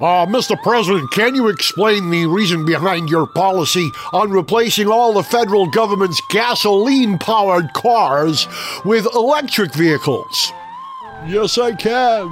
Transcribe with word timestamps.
Uh, 0.00 0.24
Mr. 0.24 0.60
President, 0.62 1.10
can 1.10 1.34
you 1.34 1.48
explain 1.48 2.08
the 2.08 2.24
reason 2.24 2.64
behind 2.64 3.10
your 3.10 3.26
policy 3.26 3.92
on 4.14 4.30
replacing 4.30 4.88
all 4.88 5.12
the 5.12 5.22
federal 5.22 5.66
government's 5.66 6.22
gasoline 6.30 7.18
powered 7.18 7.70
cars 7.74 8.48
with 8.86 9.06
electric 9.14 9.74
vehicles? 9.74 10.52
Yes, 11.26 11.58
I 11.58 11.72
can. 11.72 12.26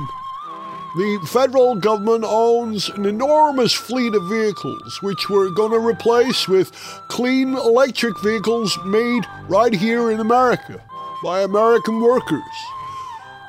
The 0.96 1.20
federal 1.30 1.74
government 1.74 2.24
owns 2.26 2.88
an 2.88 3.04
enormous 3.04 3.74
fleet 3.74 4.14
of 4.14 4.26
vehicles, 4.30 5.02
which 5.02 5.28
we're 5.28 5.50
going 5.50 5.72
to 5.72 5.78
replace 5.78 6.48
with 6.48 6.72
clean 7.08 7.52
electric 7.52 8.18
vehicles 8.20 8.78
made 8.86 9.26
right 9.46 9.74
here 9.74 10.10
in 10.10 10.20
America 10.20 10.82
by 11.22 11.42
American 11.42 12.00
workers. 12.00 12.40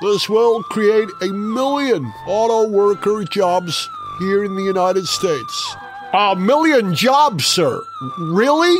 This 0.01 0.27
will 0.27 0.61
create 0.63 1.07
a 1.21 1.27
million 1.27 2.05
auto 2.27 2.67
worker 2.67 3.23
jobs 3.23 3.89
here 4.19 4.43
in 4.43 4.55
the 4.55 4.63
United 4.63 5.07
States. 5.07 5.75
A 6.13 6.35
million 6.35 6.93
jobs, 6.93 7.45
sir. 7.45 7.81
Really? 8.17 8.77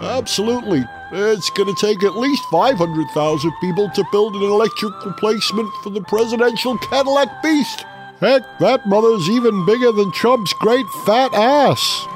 Absolutely. 0.00 0.84
It's 1.12 1.50
going 1.50 1.74
to 1.74 1.80
take 1.80 2.02
at 2.02 2.16
least 2.16 2.42
500,000 2.50 3.52
people 3.60 3.90
to 3.90 4.04
build 4.10 4.34
an 4.34 4.42
electric 4.42 5.04
replacement 5.04 5.70
for 5.82 5.90
the 5.90 6.00
presidential 6.02 6.78
Cadillac 6.78 7.42
Beast. 7.42 7.84
Heck, 8.20 8.42
that 8.60 8.86
mother's 8.86 9.28
even 9.28 9.66
bigger 9.66 9.92
than 9.92 10.12
Trump's 10.12 10.52
great 10.54 10.86
fat 11.04 11.34
ass. 11.34 12.06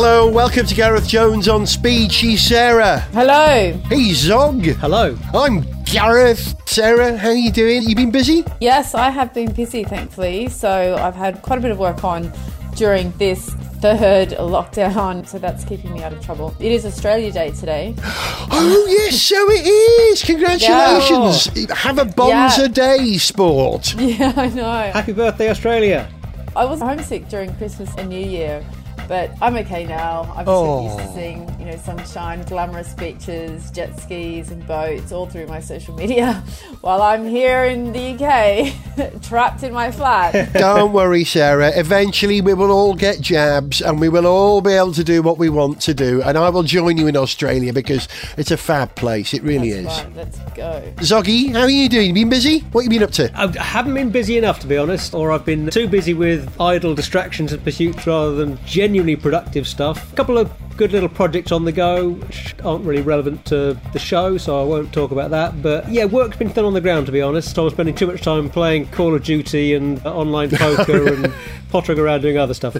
Hello, 0.00 0.28
welcome 0.30 0.64
to 0.64 0.76
Gareth 0.76 1.08
Jones 1.08 1.48
on 1.48 1.66
Speed. 1.66 2.12
She's 2.12 2.40
Sarah. 2.40 3.00
Hello. 3.12 3.72
Hey, 3.88 4.12
Zog. 4.12 4.62
Hello. 4.64 5.18
I'm 5.34 5.66
Gareth. 5.82 6.54
Sarah, 6.68 7.16
how 7.18 7.30
are 7.30 7.34
you 7.34 7.50
doing? 7.50 7.82
You 7.82 7.96
been 7.96 8.12
busy? 8.12 8.44
Yes, 8.60 8.94
I 8.94 9.10
have 9.10 9.34
been 9.34 9.50
busy, 9.52 9.82
thankfully. 9.82 10.50
So 10.50 10.96
I've 11.00 11.16
had 11.16 11.42
quite 11.42 11.58
a 11.58 11.62
bit 11.62 11.72
of 11.72 11.80
work 11.80 12.04
on 12.04 12.32
during 12.76 13.10
this 13.18 13.50
third 13.80 14.28
lockdown, 14.38 15.26
so 15.26 15.36
that's 15.40 15.64
keeping 15.64 15.92
me 15.92 16.04
out 16.04 16.12
of 16.12 16.24
trouble. 16.24 16.54
It 16.60 16.70
is 16.70 16.86
Australia 16.86 17.32
Day 17.32 17.50
today. 17.50 17.96
Oh, 18.50 18.86
yes, 18.88 19.20
so 19.20 19.36
it 19.50 19.66
is. 19.66 20.22
Congratulations. 20.24 21.46
Have 21.80 21.98
a 21.98 22.04
bonza 22.04 22.62
Yeah. 22.62 22.68
day, 22.68 23.18
sport. 23.18 23.94
Yeah, 23.98 24.32
I 24.36 24.48
know. 24.48 24.90
Happy 24.92 25.12
birthday, 25.12 25.50
Australia. 25.50 26.08
I 26.56 26.64
was 26.64 26.80
homesick 26.80 27.28
during 27.28 27.52
Christmas 27.56 27.94
and 27.98 28.08
New 28.08 28.18
Year, 28.24 28.64
but 29.08 29.30
I'm 29.40 29.56
okay 29.56 29.84
now. 29.86 30.32
I'm 30.36 30.46
Oh. 30.48 30.84
used 30.84 30.98
to 31.08 31.14
seeing, 31.14 31.56
you 31.58 31.66
know, 31.66 31.76
sunshine, 31.78 32.42
glamorous 32.44 32.92
beaches, 32.94 33.70
jet 33.70 33.98
skis, 34.00 34.50
and 34.50 34.66
boats 34.66 35.10
all 35.12 35.26
through 35.26 35.46
my 35.46 35.60
social 35.60 35.94
media, 35.94 36.34
while 36.82 37.02
I'm 37.02 37.26
here 37.26 37.64
in 37.64 37.92
the 37.92 38.12
UK, 38.14 39.22
trapped 39.22 39.62
in 39.62 39.72
my 39.72 39.90
flat. 39.90 40.52
Don't 40.52 40.92
worry, 40.92 41.24
Sarah. 41.24 41.72
Eventually, 41.74 42.40
we 42.40 42.54
will 42.54 42.70
all 42.70 42.94
get 42.94 43.20
jabs 43.20 43.80
and 43.80 44.00
we 44.00 44.08
will 44.08 44.26
all 44.26 44.60
be 44.60 44.72
able 44.72 44.92
to 44.92 45.04
do 45.04 45.22
what 45.22 45.38
we 45.38 45.48
want 45.48 45.80
to 45.82 45.94
do. 45.94 46.22
And 46.22 46.36
I 46.38 46.48
will 46.50 46.62
join 46.62 46.96
you 46.98 47.06
in 47.06 47.16
Australia 47.16 47.72
because 47.72 48.08
it's 48.36 48.50
a 48.50 48.56
fab 48.56 48.94
place. 48.94 49.32
It 49.34 49.42
really 49.42 49.72
That's 49.72 49.98
is. 49.98 50.04
right, 50.04 50.16
let's 50.16 50.38
go. 50.54 50.82
Zoggy, 50.98 51.52
how 51.52 51.62
are 51.62 51.70
you 51.70 51.88
doing? 51.88 52.08
You 52.08 52.14
been 52.14 52.28
busy? 52.28 52.60
What 52.72 52.84
have 52.84 52.92
you 52.92 52.98
been 52.98 53.04
up 53.08 53.12
to? 53.12 53.30
I 53.34 53.46
haven't 53.62 53.94
been 53.94 54.10
busy 54.10 54.36
enough, 54.38 54.60
to 54.60 54.66
be 54.66 54.76
honest, 54.76 55.14
or 55.14 55.32
I've 55.32 55.44
been 55.44 55.70
too 55.70 55.88
busy 55.88 56.14
with 56.14 56.48
idle 56.60 56.94
distractions 56.94 57.52
and 57.52 57.62
pursuits 57.64 58.06
rather 58.06 58.34
than 58.34 58.58
genuinely 58.98 59.14
productive 59.14 59.68
stuff. 59.68 60.12
A 60.12 60.16
couple 60.16 60.36
of 60.36 60.50
good 60.76 60.90
little 60.92 61.08
projects 61.08 61.52
on 61.52 61.64
the 61.64 61.70
go, 61.70 62.10
which 62.10 62.54
aren't 62.64 62.84
really 62.84 63.02
relevant 63.02 63.44
to 63.46 63.78
the 63.92 63.98
show, 63.98 64.36
so 64.38 64.60
I 64.60 64.64
won't 64.64 64.92
talk 64.92 65.12
about 65.12 65.30
that. 65.30 65.62
But 65.62 65.88
yeah, 65.88 66.04
work's 66.04 66.36
been 66.36 66.50
done 66.52 66.64
on 66.64 66.74
the 66.74 66.80
ground, 66.80 67.06
to 67.06 67.12
be 67.12 67.22
honest. 67.22 67.56
I'm 67.56 67.70
spending 67.70 67.94
too 67.94 68.08
much 68.08 68.22
time 68.22 68.50
playing 68.50 68.88
Call 68.88 69.14
of 69.14 69.22
Duty 69.22 69.74
and 69.74 70.04
uh, 70.04 70.16
online 70.16 70.50
poker 70.50 71.06
and 71.12 71.32
pottering 71.70 71.98
around 72.00 72.22
doing 72.22 72.38
other 72.38 72.54
stuff. 72.54 72.76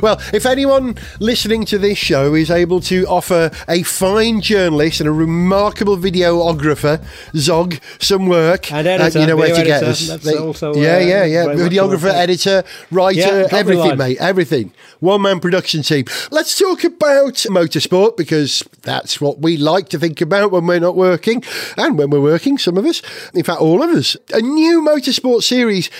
Well, 0.00 0.20
if 0.32 0.46
anyone 0.46 0.96
listening 1.18 1.64
to 1.66 1.78
this 1.78 1.98
show 1.98 2.34
is 2.34 2.50
able 2.50 2.80
to 2.82 3.04
offer 3.06 3.50
a 3.68 3.82
fine 3.82 4.40
journalist 4.40 5.00
and 5.00 5.08
a 5.08 5.12
remarkable 5.12 5.96
videographer, 5.96 7.04
Zog, 7.36 7.80
some 7.98 8.26
work, 8.26 8.72
uh, 8.72 8.76
And 8.76 8.86
editor, 8.86 9.20
you 9.20 9.26
know 9.26 9.36
where 9.36 9.54
to 9.54 9.64
get 9.64 9.82
us. 9.82 10.06
that's 10.08 10.36
also, 10.36 10.74
yeah, 10.74 10.96
uh, 10.96 11.00
yeah, 11.00 11.24
yeah. 11.24 11.44
Videographer, 11.46 12.12
editor, 12.12 12.62
writer, 12.90 13.18
Yeah, 13.18 13.48
drop 13.48 13.52
me 13.52 13.56
a 13.56 13.60
everything, 13.60 13.98
mate, 13.98 14.16
everything. 14.20 14.72
One 15.00 15.22
man 15.22 15.40
production 15.44 15.82
team. 15.82 16.06
Let's 16.30 16.58
talk 16.58 16.84
about 16.84 17.34
motorsport 17.34 18.16
because 18.16 18.66
that's 18.80 19.20
what 19.20 19.40
we 19.40 19.58
like 19.58 19.90
to 19.90 19.98
think 19.98 20.22
about 20.22 20.50
when 20.50 20.66
we're 20.66 20.80
not 20.80 20.96
working 20.96 21.44
and 21.76 21.98
when 21.98 22.08
we're 22.08 22.22
working, 22.22 22.56
some 22.56 22.78
of 22.78 22.86
us. 22.86 23.02
In 23.34 23.44
fact, 23.44 23.60
all 23.60 23.82
of 23.82 23.90
us. 23.90 24.16
A 24.32 24.40
new 24.40 24.80
motorsport 24.80 25.42
series 25.42 25.90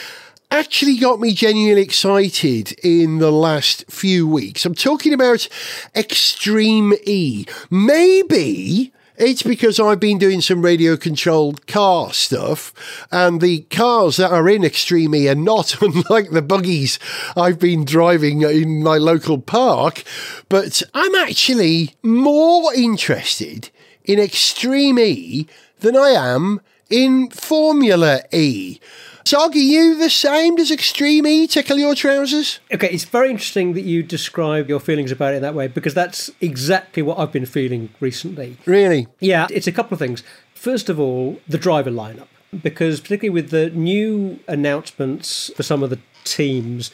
actually 0.50 0.96
got 0.96 1.20
me 1.20 1.34
genuinely 1.34 1.82
excited 1.82 2.72
in 2.82 3.18
the 3.18 3.30
last 3.30 3.84
few 3.90 4.26
weeks. 4.26 4.64
I'm 4.64 4.74
talking 4.74 5.12
about 5.12 5.46
Extreme 5.94 6.94
E. 7.04 7.44
Maybe 7.68 8.94
it's 9.16 9.42
because 9.42 9.78
I've 9.78 10.00
been 10.00 10.18
doing 10.18 10.40
some 10.40 10.62
radio 10.62 10.96
controlled 10.96 11.66
car 11.66 12.12
stuff, 12.12 12.72
and 13.12 13.40
the 13.40 13.60
cars 13.70 14.16
that 14.16 14.32
are 14.32 14.48
in 14.48 14.64
Extreme 14.64 15.14
E 15.14 15.28
are 15.28 15.34
not 15.34 15.80
unlike 15.82 16.30
the 16.30 16.42
buggies 16.42 16.98
I've 17.36 17.58
been 17.58 17.84
driving 17.84 18.42
in 18.42 18.82
my 18.82 18.98
local 18.98 19.38
park. 19.38 20.02
But 20.48 20.82
I'm 20.94 21.14
actually 21.14 21.94
more 22.02 22.74
interested 22.74 23.70
in 24.04 24.18
Extreme 24.18 24.98
E 24.98 25.46
than 25.80 25.96
I 25.96 26.10
am 26.10 26.60
in 26.90 27.30
Formula 27.30 28.22
E. 28.32 28.78
Zog, 29.26 29.56
are 29.56 29.58
you 29.58 29.96
the 29.96 30.10
same? 30.10 30.56
Does 30.56 30.70
Extreme 30.70 31.26
E 31.26 31.46
tickle 31.46 31.78
your 31.78 31.94
trousers? 31.94 32.60
Okay, 32.70 32.90
it's 32.90 33.04
very 33.04 33.30
interesting 33.30 33.72
that 33.72 33.80
you 33.80 34.02
describe 34.02 34.68
your 34.68 34.78
feelings 34.78 35.10
about 35.10 35.32
it 35.32 35.36
in 35.36 35.42
that 35.42 35.54
way 35.54 35.66
because 35.66 35.94
that's 35.94 36.30
exactly 36.42 37.02
what 37.02 37.18
I've 37.18 37.32
been 37.32 37.46
feeling 37.46 37.88
recently. 38.00 38.58
Really? 38.66 39.08
Yeah, 39.20 39.46
it's 39.50 39.66
a 39.66 39.72
couple 39.72 39.94
of 39.94 39.98
things. 39.98 40.22
First 40.54 40.90
of 40.90 41.00
all, 41.00 41.40
the 41.48 41.56
driver 41.56 41.90
lineup, 41.90 42.26
because 42.62 43.00
particularly 43.00 43.30
with 43.30 43.48
the 43.48 43.70
new 43.70 44.40
announcements 44.46 45.50
for 45.56 45.62
some 45.62 45.82
of 45.82 45.88
the 45.88 46.00
teams, 46.24 46.90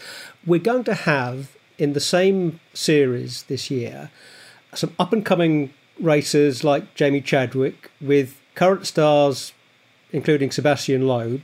we're 0.47 0.61
going 0.61 0.85
to 0.85 0.95
have 0.95 1.57
in 1.79 1.95
the 1.95 2.01
same 2.01 2.61
series 2.75 3.43
this 3.45 3.73
year 3.73 4.09
some 4.73 4.95
up 5.01 5.13
and 5.13 5.27
coming 5.27 5.75
racers 5.99 6.63
like 6.63 6.95
Jamie 6.95 7.23
Chadwick 7.23 7.91
with 8.01 8.41
current 8.55 8.87
stars, 8.87 9.53
including 10.13 10.53
Sebastian 10.53 11.09
Loeb. 11.09 11.43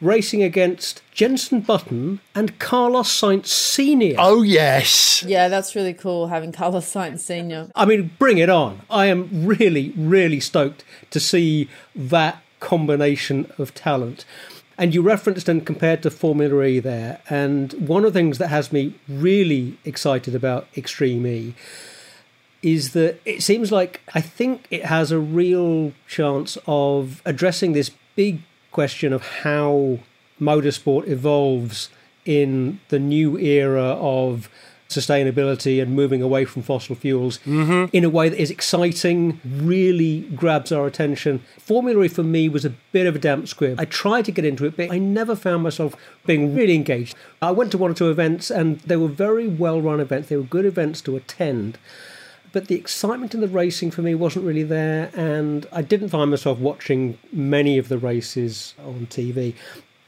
Racing 0.00 0.42
against 0.42 1.02
Jenson 1.12 1.60
Button 1.60 2.20
and 2.34 2.58
Carlos 2.58 3.08
Sainz 3.08 3.46
Sr. 3.46 4.16
Oh, 4.18 4.42
yes. 4.42 5.22
Yeah, 5.26 5.48
that's 5.48 5.74
really 5.74 5.94
cool 5.94 6.26
having 6.26 6.52
Carlos 6.52 6.92
Sainz 6.92 7.20
Senior. 7.20 7.70
I 7.74 7.84
mean, 7.84 8.10
bring 8.18 8.38
it 8.38 8.50
on. 8.50 8.82
I 8.90 9.06
am 9.06 9.46
really, 9.46 9.94
really 9.96 10.40
stoked 10.40 10.84
to 11.10 11.20
see 11.20 11.68
that 11.94 12.42
combination 12.60 13.50
of 13.58 13.74
talent. 13.74 14.24
And 14.76 14.92
you 14.94 15.02
referenced 15.02 15.48
and 15.48 15.64
compared 15.64 16.02
to 16.02 16.10
Formula 16.10 16.64
E 16.64 16.80
there. 16.80 17.20
And 17.30 17.72
one 17.74 18.04
of 18.04 18.12
the 18.12 18.18
things 18.18 18.38
that 18.38 18.48
has 18.48 18.72
me 18.72 18.94
really 19.08 19.78
excited 19.84 20.34
about 20.34 20.66
Extreme 20.76 21.26
E 21.26 21.54
is 22.62 22.92
that 22.94 23.20
it 23.24 23.42
seems 23.42 23.70
like 23.70 24.00
I 24.14 24.20
think 24.20 24.66
it 24.70 24.86
has 24.86 25.12
a 25.12 25.18
real 25.18 25.92
chance 26.08 26.58
of 26.66 27.22
addressing 27.24 27.72
this 27.72 27.90
big 28.16 28.40
question 28.74 29.12
of 29.12 29.22
how 29.42 29.98
motorsport 30.40 31.08
evolves 31.08 31.88
in 32.26 32.80
the 32.88 32.98
new 32.98 33.38
era 33.38 33.96
of 34.00 34.50
sustainability 34.88 35.80
and 35.80 35.94
moving 35.94 36.20
away 36.20 36.44
from 36.44 36.62
fossil 36.62 36.94
fuels 36.94 37.38
mm-hmm. 37.38 37.84
in 37.92 38.04
a 38.04 38.10
way 38.10 38.28
that 38.28 38.38
is 38.38 38.50
exciting, 38.50 39.40
really 39.44 40.20
grabs 40.34 40.70
our 40.72 40.86
attention. 40.86 41.42
Formula 41.58 42.02
E 42.04 42.08
for 42.08 42.22
me 42.22 42.48
was 42.48 42.64
a 42.64 42.70
bit 42.92 43.06
of 43.06 43.16
a 43.16 43.18
damp 43.18 43.48
squib. 43.48 43.80
I 43.80 43.86
tried 43.86 44.24
to 44.26 44.32
get 44.32 44.44
into 44.44 44.66
it, 44.66 44.76
but 44.76 44.90
I 44.90 44.98
never 44.98 45.34
found 45.34 45.62
myself 45.62 45.96
being 46.26 46.54
really 46.54 46.74
engaged. 46.74 47.16
I 47.40 47.50
went 47.50 47.70
to 47.72 47.78
one 47.78 47.90
or 47.90 47.94
two 47.94 48.10
events 48.10 48.50
and 48.50 48.80
they 48.80 48.96
were 48.96 49.08
very 49.08 49.48
well 49.48 49.80
run 49.80 50.00
events, 50.00 50.28
they 50.28 50.36
were 50.36 50.42
good 50.42 50.66
events 50.66 51.00
to 51.02 51.16
attend 51.16 51.78
but 52.54 52.68
the 52.68 52.76
excitement 52.76 53.34
in 53.34 53.40
the 53.40 53.48
racing 53.48 53.90
for 53.90 54.00
me 54.00 54.14
wasn't 54.14 54.46
really 54.46 54.62
there, 54.62 55.10
and 55.12 55.66
I 55.72 55.82
didn't 55.82 56.10
find 56.10 56.30
myself 56.30 56.60
watching 56.60 57.18
many 57.32 57.78
of 57.78 57.88
the 57.88 57.98
races 57.98 58.74
on 58.78 59.08
TV. 59.10 59.54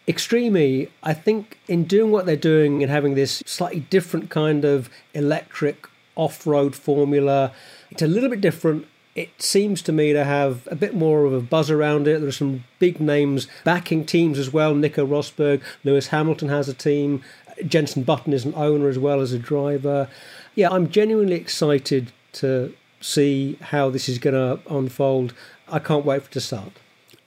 Extreme 0.07 0.57
E, 0.57 0.89
I 1.03 1.13
think, 1.13 1.59
in 1.67 1.85
doing 1.85 2.13
what 2.13 2.25
they're 2.25 2.37
doing 2.37 2.85
and 2.85 2.91
having 2.91 3.17
this 3.17 3.43
slightly 3.45 3.81
different 3.81 4.31
kind 4.31 4.65
of 4.65 4.89
electric 5.13 5.89
off 6.15 6.47
road 6.47 6.77
formula, 6.77 7.53
it's 7.91 8.03
a 8.03 8.07
little 8.07 8.31
bit 8.31 8.41
different. 8.41 8.87
It 9.17 9.43
seems 9.43 9.83
to 9.83 9.91
me 9.91 10.13
to 10.13 10.23
have 10.23 10.69
a 10.71 10.77
bit 10.77 10.95
more 10.95 11.25
of 11.25 11.33
a 11.33 11.41
buzz 11.41 11.69
around 11.69 12.07
it. 12.07 12.21
There 12.21 12.29
are 12.29 12.33
some 12.33 12.63
big 12.79 13.01
names 13.01 13.49
backing 13.65 14.07
teams 14.07 14.39
as 14.39 14.53
well. 14.53 14.73
Nico 14.73 15.05
Rosberg, 15.05 15.63
Lewis 15.83 16.09
Hamilton 16.09 16.49
has 16.49 16.69
a 16.69 16.75
team. 16.75 17.25
Jenson 17.67 18.05
Button 18.05 18.33
is 18.33 18.45
an 18.45 18.55
owner 18.55 18.89
as 18.89 19.01
well 19.01 19.21
as 19.21 19.33
a 19.33 19.39
driver. 19.39 20.09
Yeah, 20.55 20.71
I'm 20.71 20.89
genuinely 20.89 21.35
excited 21.35 22.13
to 22.41 22.75
see 23.01 23.59
how 23.61 23.91
this 23.91 24.09
is 24.09 24.19
going 24.19 24.35
to 24.35 24.61
unfold. 24.73 25.35
I 25.69 25.79
can't 25.79 26.05
wait 26.05 26.23
for 26.23 26.29
it 26.29 26.33
to 26.33 26.41
start. 26.41 26.73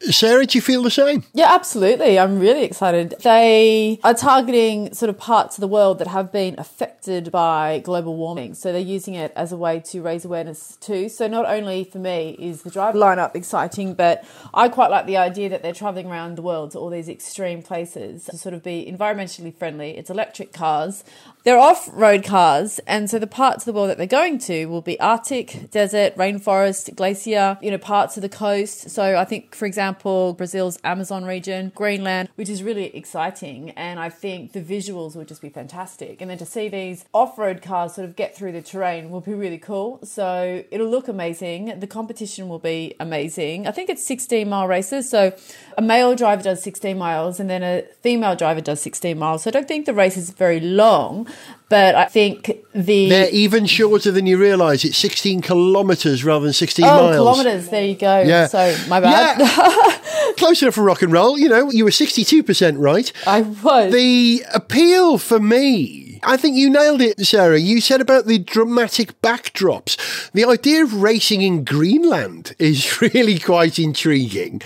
Sarah, 0.01 0.46
do 0.46 0.57
you 0.57 0.62
feel 0.62 0.81
the 0.81 0.90
same? 0.90 1.25
Yeah, 1.34 1.54
absolutely. 1.54 2.18
I'm 2.18 2.40
really 2.40 2.63
excited. 2.63 3.16
They 3.22 4.00
are 4.01 4.13
targeting 4.13 4.94
sort 4.94 5.10
of 5.10 5.18
parts 5.18 5.57
of 5.57 5.62
the 5.62 5.68
world 5.68 6.00
that 6.00 6.07
have 6.07 6.31
been 6.31 6.57
affected 6.57 7.31
by 7.31 7.81
global 7.84 8.16
warming. 8.16 8.54
So 8.54 8.72
they're 8.72 8.80
using 8.80 9.16
it 9.16 9.34
as 9.36 9.51
a 9.51 9.57
way 9.57 9.81
to 9.88 10.01
raise 10.01 10.24
awareness 10.24 10.78
too. 10.78 11.10
So 11.10 11.28
not 11.28 11.46
only 11.46 11.84
for 11.84 12.00
me 12.00 12.38
is 12.40 12.62
the 12.62 12.69
drive 12.69 12.96
lineup 12.96 13.36
exciting, 13.36 13.94
but 13.94 14.24
I 14.54 14.69
quite 14.69 14.90
like 14.90 15.06
the 15.06 15.18
idea 15.18 15.50
that 15.50 15.63
they're 15.63 15.74
traveling 15.74 16.07
around 16.07 16.36
the 16.36 16.44
world 16.44 16.72
to 16.72 16.80
all 16.80 16.90
these 16.90 17.10
extreme 17.10 17.62
places 17.62 18.24
to 18.25 18.38
sort 18.38 18.56
of 18.56 18.63
be 18.63 18.90
environmentally 18.90 19.54
friendly. 19.54 19.98
It's 19.98 20.10
electric 20.10 20.54
cars. 20.54 21.04
They're 21.44 21.60
off 21.60 21.90
road 21.92 22.24
cars. 22.24 22.80
And 22.88 23.10
so 23.10 23.19
the 23.19 23.28
parts 23.28 23.63
of 23.63 23.66
the 23.66 23.74
world 23.74 23.90
that 23.90 23.98
they're 23.98 24.07
going 24.07 24.40
to 24.40 24.66
will 24.68 24.81
be 24.81 25.00
Arctic, 25.00 25.72
desert, 25.72 26.16
rainforest, 26.16 26.96
glacier, 26.96 27.57
you 27.62 27.69
know, 27.69 27.78
parts 27.78 28.18
of 28.18 28.22
the 28.22 28.30
coast. 28.30 28.90
So 28.90 29.18
I 29.18 29.25
think, 29.25 29.56
for 29.56 29.66
example, 29.66 29.88
Brazil's 29.94 30.80
Amazon 30.83 31.25
region, 31.25 31.71
Greenland, 31.75 32.30
which 32.36 32.50
is 32.50 32.63
really 32.63 32.95
exciting. 32.95 33.71
And 33.71 34.00
I 34.00 34.09
think 34.09 34.53
the 34.53 34.62
visuals 34.62 35.15
will 35.15 35.25
just 35.25 35.41
be 35.41 35.50
fantastic. 35.50 36.21
And 36.21 36.30
then 36.30 36.38
to 36.38 36.45
see 36.45 36.69
these 36.69 37.06
off 37.13 37.38
road 37.38 37.62
cars 37.62 37.95
sort 37.95 38.07
of 38.07 38.15
get 38.15 38.36
through 38.36 38.51
the 38.51 38.62
terrain 38.62 39.09
will 39.09 39.21
be 39.21 39.33
really 39.33 39.57
cool. 39.57 40.00
So 40.03 40.63
it'll 40.71 40.89
look 40.89 41.07
amazing. 41.07 41.80
The 41.80 41.88
competition 41.88 42.50
will 42.50 42.59
be 42.59 42.95
amazing. 43.00 43.68
I 43.68 43.71
think 43.71 43.89
it's 43.89 44.06
16 44.06 44.47
mile 44.47 44.68
races. 44.68 45.09
So 45.09 45.33
a 45.77 45.81
male 45.81 46.15
driver 46.15 46.44
does 46.44 46.63
16 46.63 46.97
miles 46.97 47.39
and 47.39 47.50
then 47.50 47.63
a 47.63 47.83
female 48.01 48.36
driver 48.36 48.62
does 48.62 48.81
16 48.81 49.18
miles. 49.18 49.44
So 49.44 49.50
I 49.50 49.51
don't 49.51 49.68
think 49.68 49.86
the 49.86 49.94
race 49.94 50.18
is 50.18 50.31
very 50.31 50.59
long. 50.59 51.27
But 51.69 51.94
I 51.94 52.06
think 52.06 52.51
the 52.74 53.09
they're 53.09 53.30
even 53.30 53.68
shorter 53.68 54.12
than 54.12 54.25
you 54.25 54.39
realise. 54.39 54.83
It's 54.83 54.97
16 54.97 55.41
kilometres 55.41 56.24
rather 56.24 56.45
than 56.45 56.53
16 56.53 56.83
oh, 56.83 56.88
miles. 56.88 57.15
kilometres. 57.15 57.69
There 57.69 57.86
you 57.86 57.95
go. 57.95 58.21
Yeah. 58.21 58.47
So 58.47 58.75
my 58.88 59.00
bad. 59.00 59.39
Yeah. 59.39 59.45
Close 60.38 60.62
enough 60.62 60.76
for 60.76 60.84
rock 60.84 61.02
and 61.02 61.12
roll. 61.12 61.38
You 61.38 61.50
know, 61.50 61.72
you 61.72 61.84
were 61.84 61.92
62% 61.92 62.76
right. 62.78 63.12
I 63.26 63.42
was. 63.42 63.92
The 63.94 64.44
appeal 64.54 65.18
for 65.18 65.40
me 65.40 66.10
I 66.24 66.38
think 66.38 66.56
you 66.56 66.70
nailed 66.70 67.02
it, 67.02 67.26
Sarah. 67.26 67.60
You 67.60 67.81
said 67.81 68.02
about 68.02 68.26
the 68.26 68.40
dramatic 68.40 69.20
backdrops. 69.22 70.31
The 70.31 70.46
idea 70.46 70.84
of 70.84 71.02
racing 71.02 71.42
in 71.42 71.64
Greenland 71.64 72.56
is 72.60 73.02
really 73.14 73.40
quite 73.40 73.80
intriguing. 73.80 74.62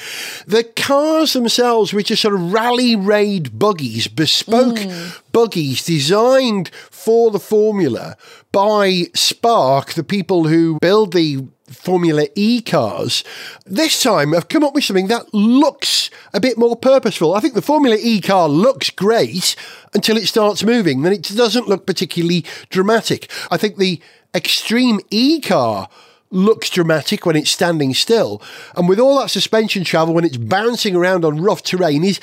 The 0.47 0.63
cars 0.63 1.33
themselves, 1.33 1.93
which 1.93 2.11
are 2.11 2.15
sort 2.15 2.35
of 2.35 2.53
rally 2.53 2.95
raid 2.95 3.57
buggies, 3.57 4.07
bespoke 4.07 4.77
mm. 4.77 5.21
buggies 5.31 5.83
designed 5.83 6.69
for 6.91 7.31
the 7.31 7.39
Formula 7.39 8.17
by 8.51 9.05
Spark, 9.13 9.93
the 9.93 10.03
people 10.03 10.47
who 10.47 10.77
build 10.79 11.13
the 11.13 11.47
Formula 11.73 12.27
E 12.35 12.61
cars, 12.61 13.23
this 13.65 14.01
time 14.01 14.33
I've 14.33 14.47
come 14.47 14.63
up 14.63 14.73
with 14.73 14.83
something 14.83 15.07
that 15.07 15.33
looks 15.33 16.09
a 16.33 16.39
bit 16.39 16.57
more 16.57 16.75
purposeful. 16.75 17.33
I 17.33 17.39
think 17.39 17.53
the 17.53 17.61
Formula 17.61 17.97
E 17.99 18.21
car 18.21 18.47
looks 18.47 18.89
great 18.89 19.55
until 19.93 20.17
it 20.17 20.27
starts 20.27 20.63
moving, 20.63 21.01
then 21.01 21.13
it 21.13 21.23
doesn't 21.23 21.67
look 21.67 21.85
particularly 21.85 22.45
dramatic. 22.69 23.29
I 23.51 23.57
think 23.57 23.77
the 23.77 24.01
Extreme 24.35 24.99
E 25.11 25.39
car 25.41 25.89
looks 26.31 26.69
dramatic 26.69 27.25
when 27.25 27.35
it's 27.35 27.51
standing 27.51 27.93
still. 27.93 28.41
And 28.75 28.89
with 28.89 28.99
all 28.99 29.19
that 29.19 29.29
suspension 29.29 29.83
travel, 29.83 30.15
when 30.15 30.25
it's 30.25 30.37
bouncing 30.37 30.95
around 30.95 31.23
on 31.23 31.41
rough 31.41 31.61
terrain, 31.61 32.03
is 32.03 32.19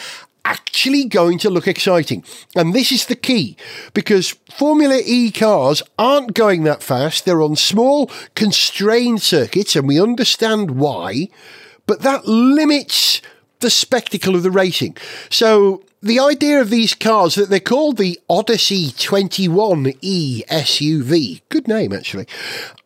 actually 0.50 1.04
going 1.04 1.38
to 1.38 1.48
look 1.48 1.68
exciting. 1.68 2.24
And 2.56 2.74
this 2.74 2.90
is 2.90 3.06
the 3.06 3.14
key 3.14 3.56
because 3.94 4.36
Formula 4.56 5.00
E 5.04 5.30
cars 5.30 5.80
aren't 5.96 6.34
going 6.34 6.64
that 6.64 6.82
fast. 6.82 7.24
They're 7.24 7.42
on 7.42 7.54
small, 7.54 8.10
constrained 8.34 9.22
circuits, 9.22 9.76
and 9.76 9.86
we 9.86 10.00
understand 10.00 10.72
why, 10.72 11.28
but 11.86 12.02
that 12.02 12.26
limits 12.26 13.22
the 13.60 13.70
spectacle 13.70 14.34
of 14.34 14.42
the 14.42 14.50
racing. 14.50 14.96
So 15.30 15.84
the 16.02 16.18
idea 16.18 16.60
of 16.60 16.70
these 16.70 16.94
cars 16.94 17.34
that 17.34 17.50
they're 17.50 17.60
called 17.60 17.98
the 17.98 18.18
Odyssey 18.28 18.88
21E 18.88 20.46
SUV. 20.46 21.42
Good 21.50 21.68
name, 21.68 21.92
actually. 21.92 22.26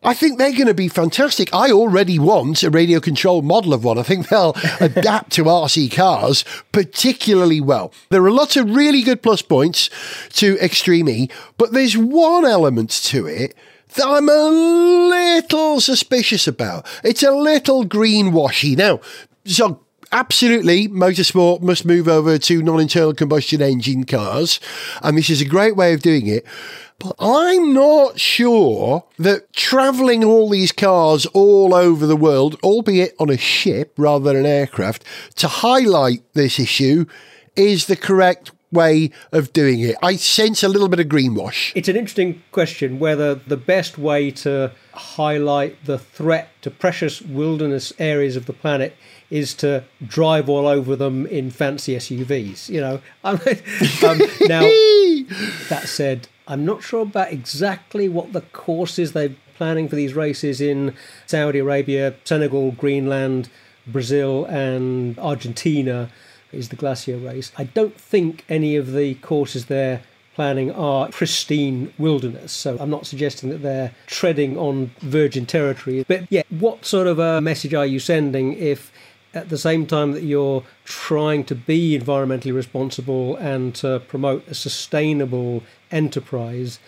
I 0.03 0.13
think 0.13 0.37
they're 0.37 0.51
going 0.51 0.67
to 0.67 0.73
be 0.73 0.89
fantastic. 0.89 1.53
I 1.53 1.71
already 1.71 2.19
want 2.19 2.61
a 2.63 2.69
radio 2.69 2.99
controlled 2.99 3.45
model 3.45 3.73
of 3.73 3.85
one. 3.85 3.97
I 3.97 4.03
think 4.03 4.27
they'll 4.27 4.55
adapt 4.81 5.31
to 5.33 5.45
RC 5.45 5.95
cars 5.95 6.43
particularly 6.73 7.61
well. 7.61 7.93
There 8.09 8.23
are 8.25 8.31
lots 8.31 8.57
of 8.57 8.75
really 8.75 9.01
good 9.01 9.23
plus 9.23 9.41
points 9.41 9.89
to 10.33 10.57
Extreme 10.59 11.07
E, 11.07 11.29
but 11.57 11.71
there's 11.71 11.97
one 11.97 12.43
element 12.43 12.89
to 13.05 13.27
it 13.27 13.55
that 13.95 14.05
I'm 14.05 14.27
a 14.27 14.49
little 14.49 15.79
suspicious 15.79 16.47
about. 16.47 16.85
It's 17.01 17.23
a 17.23 17.31
little 17.31 17.85
greenwashy. 17.85 18.75
Now, 18.75 18.99
so 19.45 19.84
absolutely, 20.15 20.87
motorsport 20.87 21.61
must 21.61 21.85
move 21.85 22.07
over 22.07 22.37
to 22.37 22.63
non 22.63 22.79
internal 22.79 23.13
combustion 23.13 23.61
engine 23.61 24.05
cars. 24.05 24.59
And 25.01 25.17
this 25.17 25.29
is 25.29 25.41
a 25.41 25.45
great 25.45 25.75
way 25.75 25.93
of 25.93 26.01
doing 26.01 26.27
it. 26.27 26.45
But 26.97 27.15
I'm 27.19 27.73
not 27.73 28.17
sure 28.19 29.03
that 29.19 29.51
travelling 29.51 30.23
all 30.23 30.49
these 30.49 30.71
cars 30.71 31.25
all 31.27 31.75
over 31.75 32.07
the 32.07 32.15
world, 32.15 32.57
albeit 32.63 33.13
on 33.19 33.29
a 33.29 33.37
ship 33.37 33.93
rather 33.97 34.23
than 34.23 34.37
an 34.37 34.45
aircraft, 34.45 35.03
to 35.35 35.49
highlight 35.49 36.23
this 36.33 36.57
issue 36.57 37.05
is 37.57 37.87
the 37.87 37.97
correct 37.97 38.51
way 38.71 39.11
of 39.31 39.51
doing 39.53 39.81
it. 39.81 39.95
I 40.01 40.15
sense 40.15 40.63
a 40.63 40.69
little 40.69 40.87
bit 40.87 40.99
of 40.99 41.07
greenwash. 41.07 41.73
It's 41.75 41.89
an 41.89 41.95
interesting 41.95 42.41
question 42.51 42.99
whether 42.99 43.35
the 43.35 43.57
best 43.57 43.97
way 43.97 44.31
to 44.31 44.71
highlight 44.93 45.85
the 45.85 45.99
threat 45.99 46.49
to 46.61 46.71
precious 46.71 47.21
wilderness 47.21 47.91
areas 47.99 48.35
of 48.35 48.45
the 48.45 48.53
planet 48.53 48.95
is 49.29 49.53
to 49.55 49.83
drive 50.05 50.49
all 50.49 50.67
over 50.67 50.95
them 50.95 51.25
in 51.27 51.49
fancy 51.49 51.95
SUVs. 51.95 52.69
You 52.69 52.81
know, 52.81 53.01
um, 53.23 53.39
now 54.47 54.61
that 55.69 55.83
said, 55.85 56.27
I'm 56.47 56.65
not 56.65 56.83
sure 56.83 57.01
about 57.01 57.31
exactly 57.31 58.07
what 58.07 58.33
the 58.33 58.41
courses 58.41 59.13
they're 59.13 59.35
planning 59.55 59.87
for 59.87 59.95
these 59.95 60.13
races 60.13 60.61
in 60.61 60.93
Saudi 61.25 61.59
Arabia, 61.59 62.15
Senegal, 62.23 62.71
Greenland, 62.71 63.49
Brazil, 63.87 64.45
and 64.45 65.17
Argentina. 65.19 66.09
Is 66.51 66.69
the 66.69 66.75
glacier 66.77 67.17
race? 67.17 67.51
I 67.57 67.65
don't 67.65 67.99
think 67.99 68.45
any 68.47 68.77
of 68.77 68.93
the 68.93 69.15
courses 69.15 69.65
they're 69.65 70.01
planning 70.35 70.71
are 70.71 71.09
pristine 71.09 71.91
wilderness. 71.97 72.51
So 72.51 72.77
I'm 72.79 72.89
not 72.89 73.07
suggesting 73.07 73.49
that 73.49 73.61
they're 73.61 73.93
treading 74.05 74.57
on 74.57 74.91
virgin 74.99 75.45
territory. 75.45 76.05
But 76.07 76.27
yeah, 76.29 76.43
what 76.49 76.85
sort 76.85 77.07
of 77.07 77.19
a 77.19 77.41
message 77.41 77.73
are 77.73 77.85
you 77.85 77.99
sending 77.99 78.53
if 78.53 78.91
at 79.35 79.49
the 79.49 79.57
same 79.57 79.85
time 79.85 80.13
that 80.13 80.23
you're 80.23 80.63
trying 80.85 81.43
to 81.43 81.55
be 81.55 81.99
environmentally 81.99 82.53
responsible 82.53 83.35
and 83.35 83.75
to 83.75 84.01
promote 84.07 84.47
a 84.47 84.55
sustainable 84.55 85.61
enterprise, 85.91 86.79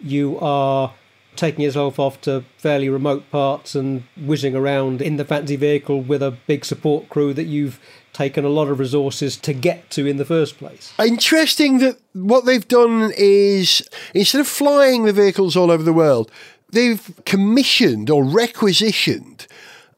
you 0.00 0.38
are 0.38 0.94
taking 1.34 1.64
yourself 1.64 1.98
off 1.98 2.20
to 2.22 2.44
fairly 2.56 2.88
remote 2.88 3.30
parts 3.30 3.74
and 3.74 4.04
whizzing 4.16 4.54
around 4.54 5.02
in 5.02 5.16
the 5.16 5.24
fancy 5.24 5.56
vehicle 5.56 6.00
with 6.00 6.22
a 6.22 6.30
big 6.46 6.64
support 6.64 7.08
crew 7.10 7.34
that 7.34 7.44
you've 7.44 7.78
taken 8.12 8.44
a 8.44 8.48
lot 8.48 8.68
of 8.68 8.78
resources 8.78 9.36
to 9.36 9.52
get 9.52 9.90
to 9.90 10.06
in 10.06 10.16
the 10.16 10.24
first 10.24 10.56
place. 10.56 10.94
Interesting 10.98 11.78
that 11.78 11.98
what 12.14 12.46
they've 12.46 12.66
done 12.66 13.12
is 13.16 13.86
instead 14.14 14.40
of 14.40 14.48
flying 14.48 15.04
the 15.04 15.12
vehicles 15.12 15.56
all 15.56 15.70
over 15.70 15.82
the 15.82 15.92
world, 15.92 16.30
they've 16.70 17.10
commissioned 17.26 18.08
or 18.08 18.24
requisitioned 18.24 19.46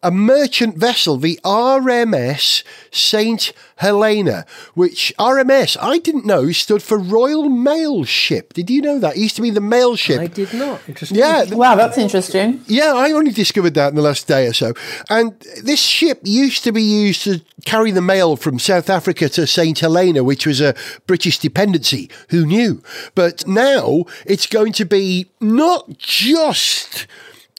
a 0.03 0.11
merchant 0.11 0.77
vessel, 0.77 1.17
the 1.17 1.41
RMS 1.45 2.63
St. 2.91 3.53
Helena, 3.77 4.45
which 4.75 5.13
RMS, 5.19 5.77
I 5.81 5.99
didn't 5.99 6.25
know, 6.25 6.51
stood 6.53 6.83
for 6.83 6.99
Royal 6.99 7.49
Mail 7.49 8.05
Ship. 8.05 8.53
Did 8.53 8.71
you 8.71 8.81
know 8.81 8.99
that? 8.99 9.17
It 9.17 9.21
used 9.21 9.37
to 9.37 9.43
be 9.43 9.51
the 9.51 9.61
mail 9.61 9.97
ship. 9.97 10.21
I 10.21 10.27
did 10.27 10.53
not. 10.55 10.81
Interesting. 10.89 11.19
Yeah. 11.19 11.45
Wow, 11.53 11.75
that's 11.75 11.99
interesting. 11.99 12.63
Yeah, 12.67 12.93
I 12.95 13.13
only 13.13 13.33
discovered 13.33 13.75
that 13.75 13.89
in 13.89 13.95
the 13.95 14.03
last 14.03 14.27
day 14.27 14.47
or 14.47 14.53
so. 14.53 14.73
And 15.09 15.39
this 15.63 15.81
ship 15.81 16.21
used 16.25 16.65
to 16.65 16.73
be 16.73 16.83
used 16.83 17.23
to 17.25 17.41
carry 17.65 17.91
the 17.91 18.03
mail 18.03 18.37
from 18.37 18.59
South 18.59 18.91
Africa 18.91 19.29
to 19.31 19.47
St. 19.47 19.79
Helena, 19.79 20.23
which 20.25 20.47
was 20.47 20.61
a 20.61 20.75
British 21.07 21.39
dependency. 21.39 22.11
Who 22.31 22.47
knew? 22.47 22.83
But 23.15 23.47
now 23.47 24.05
it's 24.27 24.47
going 24.47 24.73
to 24.75 24.85
be 24.85 25.27
not 25.41 25.99
just 25.99 27.07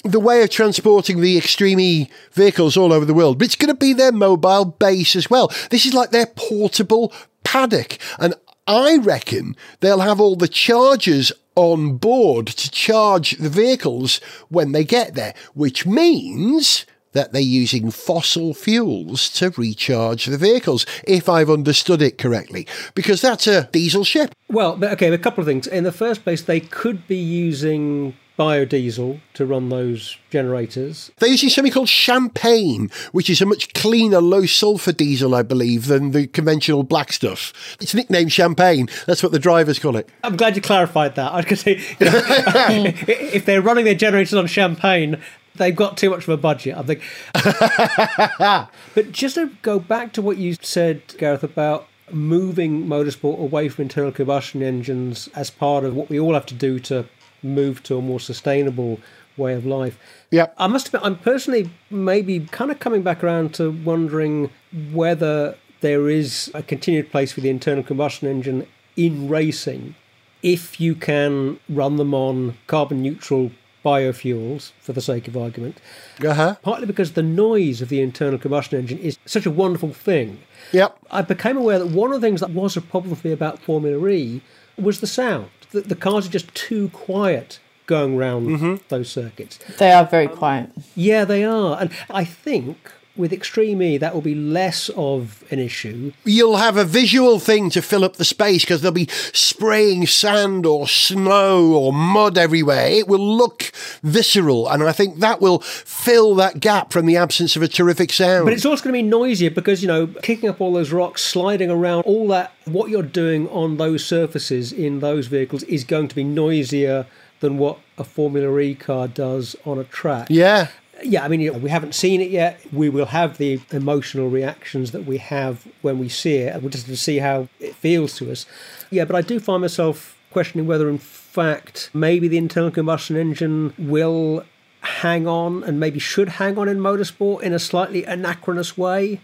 the 0.03 0.20
way 0.20 0.44
of 0.44 0.50
transporting 0.50 1.20
the 1.22 1.38
Extreme 1.38 2.08
vehicles 2.32 2.77
all 2.77 2.94
over 2.94 3.06
the 3.06 3.13
world, 3.13 3.38
but 3.38 3.46
it's 3.46 3.56
going 3.56 3.74
to 3.74 3.79
be 3.79 3.94
their 3.94 4.12
mobile 4.12 4.65
base 4.65 5.15
as 5.15 5.29
well. 5.29 5.51
This 5.70 5.86
is 5.86 5.94
like 5.94 6.12
their 6.12 6.27
portable 6.27 7.13
paddock. 7.44 7.98
And 8.18 8.34
I 8.68 8.98
reckon 8.98 9.56
they'll 9.79 10.00
have 10.00 10.22
all 10.22 10.36
the 10.36 10.48
chargers 10.48 11.32
on 11.56 11.98
board 11.98 12.48
to 12.48 12.72
charge 12.72 13.32
the 13.32 13.50
vehicles 13.50 14.22
when 14.48 14.72
they 14.72 14.86
get 14.86 15.15
there, 15.15 15.34
which 15.53 15.86
means 15.86 16.86
that 17.12 17.34
they're 17.34 17.41
using 17.41 17.91
fossil 17.91 18.53
fuels 18.53 19.29
to 19.32 19.50
recharge 19.58 20.27
the 20.27 20.38
vehicles, 20.38 20.86
if 21.06 21.27
I've 21.27 21.50
understood 21.50 22.01
it 22.01 22.18
correctly, 22.18 22.68
because 22.94 23.20
that's 23.22 23.48
a 23.48 23.68
diesel 23.72 24.03
ship. 24.03 24.34
Well, 24.48 24.82
okay, 24.82 25.12
a 25.12 25.18
couple 25.18 25.41
of 25.41 25.48
things. 25.48 25.65
In 25.68 25.84
the 25.84 25.91
first 25.91 26.24
place, 26.24 26.44
they 26.44 26.60
could 26.60 27.08
be 27.08 27.18
using 27.18 28.15
biodiesel 28.39 29.19
to 29.34 29.46
run 29.46 29.67
those 29.67 30.17
generators. 30.29 31.12
They're 31.17 31.29
using 31.29 31.50
something 31.50 31.74
called 31.74 31.89
champagne, 31.89 32.89
which 33.12 33.29
is 33.29 33.41
a 33.41 33.46
much 33.46 33.74
cleaner, 33.74 34.22
low 34.22 34.46
sulfur 34.46 34.93
diesel, 34.93 35.36
I 35.36 35.41
believe, 35.41 35.88
than 35.88 36.12
the 36.12 36.25
conventional 36.27 36.84
black 36.84 37.12
stuff. 37.12 37.75
It's 37.81 37.93
nicknamed 37.93 38.31
champagne. 38.31 38.88
That's 39.05 39.22
what 39.22 39.34
the 39.34 39.39
drivers 39.39 39.77
call 39.77 39.98
it. 39.98 40.10
I'm 40.24 40.38
glad 40.38 40.55
you 40.55 40.62
clarified 40.62 41.15
that. 41.15 41.34
I 41.34 41.41
could 41.41 41.60
say 41.60 41.74
if 42.00 43.46
they're 43.46 43.62
running 43.62 43.84
their 43.84 43.93
generators 43.93 44.34
on 44.34 44.48
champagne, 44.48 45.22
they've 45.55 45.75
got 45.75 45.98
too 45.98 46.10
much 46.10 46.24
of 46.24 46.29
a 46.29 46.38
budget. 46.38 46.77
I 46.77 46.84
think. 46.84 47.01
but 48.96 49.12
just 49.12 49.36
to 49.36 49.51
go 49.62 49.79
back 49.79 50.13
to 50.13 50.22
what 50.22 50.38
you 50.38 50.55
said, 50.62 51.01
Gareth, 51.17 51.43
about 51.43 51.88
moving 52.12 52.88
motorsport 52.88 53.38
away 53.38 53.69
from 53.69 53.84
internal 53.84 54.12
combustion 54.12 54.63
engines 54.63 55.27
as 55.36 55.50
part 55.50 55.84
of 55.84 55.93
what 55.93 56.10
we 56.10 56.19
all 56.19 56.34
have 56.34 56.46
to 56.48 56.55
do 56.55 56.79
to 56.79 57.05
move 57.43 57.84
to 57.84 57.98
a 57.98 58.01
more 58.01 58.19
sustainable 58.19 59.00
way 59.38 59.53
of 59.53 59.65
life. 59.65 59.98
Yeah. 60.31 60.48
I 60.58 60.67
must 60.67 60.88
admit, 60.88 61.01
I'm 61.05 61.17
personally 61.17 61.69
maybe 61.89 62.41
kind 62.41 62.72
of 62.72 62.79
coming 62.79 63.01
back 63.01 63.24
around 63.24 63.53
to 63.55 63.72
wondering 63.72 64.50
whether 64.91 65.55
there 65.81 66.10
is 66.10 66.51
a 66.53 66.62
continued 66.62 67.10
place 67.10 67.31
for 67.31 67.41
the 67.41 67.50
internal 67.50 67.84
combustion 67.84 68.27
engine 68.27 68.67
in 68.96 69.29
racing 69.29 69.96
if 70.41 70.79
you 70.79 70.96
can 70.96 71.60
run 71.69 71.98
them 71.98 72.13
on 72.13 72.58
carbon 72.67 73.01
neutral 73.01 73.51
biofuels 73.84 74.72
for 74.81 74.93
the 74.93 75.01
sake 75.01 75.27
of 75.27 75.38
argument. 75.38 75.79
Uh-huh. 76.25 76.55
Partly 76.62 76.86
because 76.86 77.13
the 77.13 77.24
noise 77.24 77.81
of 77.81 77.89
the 77.89 78.01
internal 78.01 78.38
combustion 78.38 78.77
engine 78.77 79.00
is 79.00 79.17
such 79.25 79.46
a 79.46 79.51
wonderful 79.51 79.93
thing. 79.93 80.39
Yep. 80.74 80.98
I 81.12 81.22
became 81.22 81.58
aware 81.58 81.79
that 81.79 81.88
one 81.88 82.12
of 82.12 82.19
the 82.19 82.27
things 82.27 82.41
that 82.41 82.51
was 82.51 82.75
a 82.75 82.81
problem 82.81 83.15
for 83.15 83.27
me 83.27 83.34
about 83.34 83.60
Formula 83.60 84.05
E 84.08 84.41
was 84.81 85.00
the 85.00 85.07
sound. 85.07 85.50
The, 85.71 85.81
the 85.81 85.95
cars 85.95 86.27
are 86.27 86.31
just 86.31 86.53
too 86.55 86.89
quiet 86.89 87.59
going 87.86 88.17
around 88.17 88.48
mm-hmm. 88.48 88.75
those 88.89 89.09
circuits. 89.09 89.59
They 89.77 89.91
are 89.91 90.05
very 90.05 90.27
quiet. 90.27 90.71
Yeah, 90.95 91.25
they 91.25 91.43
are. 91.43 91.79
And 91.79 91.91
I 92.09 92.24
think 92.24 92.91
with 93.19 93.33
Extreme 93.33 93.81
E, 93.81 93.97
that 93.97 94.13
will 94.13 94.21
be 94.21 94.33
less 94.33 94.89
of 94.95 95.43
an 95.51 95.59
issue. 95.59 96.11
You'll 96.23 96.57
have 96.57 96.77
a 96.77 96.85
visual 96.85 97.38
thing 97.39 97.69
to 97.71 97.81
fill 97.81 98.03
up 98.03 98.15
the 98.15 98.25
space 98.25 98.63
because 98.63 98.81
they'll 98.81 98.91
be 98.91 99.09
spraying 99.33 100.07
sand 100.07 100.65
or 100.65 100.88
snow 100.88 101.73
or 101.73 101.93
mud 101.93 102.38
everywhere. 102.38 102.88
It 102.88 103.07
will 103.07 103.19
look 103.19 103.71
visceral, 104.01 104.67
and 104.69 104.81
I 104.83 104.91
think 104.93 105.19
that 105.19 105.41
will 105.41 105.59
fill 105.59 106.33
that 106.35 106.59
gap 106.59 106.91
from 106.91 107.05
the 107.05 107.17
absence 107.17 107.55
of 107.55 107.61
a 107.61 107.67
terrific 107.67 108.11
sound. 108.11 108.45
But 108.45 108.53
it's 108.53 108.65
also 108.65 108.85
going 108.85 108.95
to 108.95 109.03
be 109.03 109.07
noisier 109.07 109.51
because, 109.51 109.81
you 109.81 109.88
know, 109.88 110.07
kicking 110.07 110.49
up 110.49 110.61
all 110.61 110.73
those 110.73 110.91
rocks, 110.91 111.21
sliding 111.21 111.69
around, 111.69 112.03
all 112.03 112.27
that, 112.29 112.53
what 112.65 112.89
you're 112.89 113.03
doing 113.03 113.47
on 113.49 113.77
those 113.77 114.05
surfaces 114.05 114.71
in 114.71 114.99
those 114.99 115.27
vehicles 115.27 115.63
is 115.63 115.83
going 115.83 116.07
to 116.07 116.15
be 116.15 116.23
noisier 116.23 117.05
than 117.41 117.57
what 117.57 117.79
a 117.97 118.03
Formula 118.03 118.57
E 118.59 118.75
car 118.75 119.07
does 119.07 119.55
on 119.65 119.77
a 119.77 119.83
track. 119.83 120.27
yeah. 120.29 120.67
Yeah, 121.03 121.24
I 121.24 121.27
mean, 121.27 121.62
we 121.62 121.70
haven't 121.70 121.96
seen 121.96 122.22
it 122.22 122.29
yet. 122.29 122.60
We 122.72 122.89
will 122.89 123.08
have 123.08 123.38
the 123.38 123.60
emotional 123.72 124.29
reactions 124.29 124.91
that 124.91 125.06
we 125.06 125.18
have 125.18 125.68
when 125.82 126.00
we 126.00 126.10
see 126.10 126.36
it, 126.38 126.62
we'll 126.62 126.70
just 126.70 126.88
to 126.88 126.98
see 126.98 127.20
how 127.20 127.48
it 127.60 127.75
feels 127.75 128.15
to 128.18 128.32
us. 128.32 128.46
Yeah, 128.89 129.06
but 129.06 129.15
I 129.15 129.22
do 129.22 129.39
find 129.39 129.62
myself 129.62 130.18
questioning 130.32 130.68
whether, 130.68 130.89
in 130.89 130.98
fact, 130.98 131.89
maybe 131.94 132.27
the 132.27 132.38
internal 132.38 132.72
combustion 132.72 133.15
engine 133.15 133.74
will 133.77 134.44
hang 134.82 135.27
on 135.27 135.63
and 135.63 135.79
maybe 135.79 136.00
should 136.00 136.29
hang 136.29 136.58
on 136.58 136.68
in 136.68 136.77
motorsport 136.79 137.41
in 137.41 137.53
a 137.53 137.60
slightly 137.60 138.03
anachronous 138.06 138.77
way. 138.77 139.20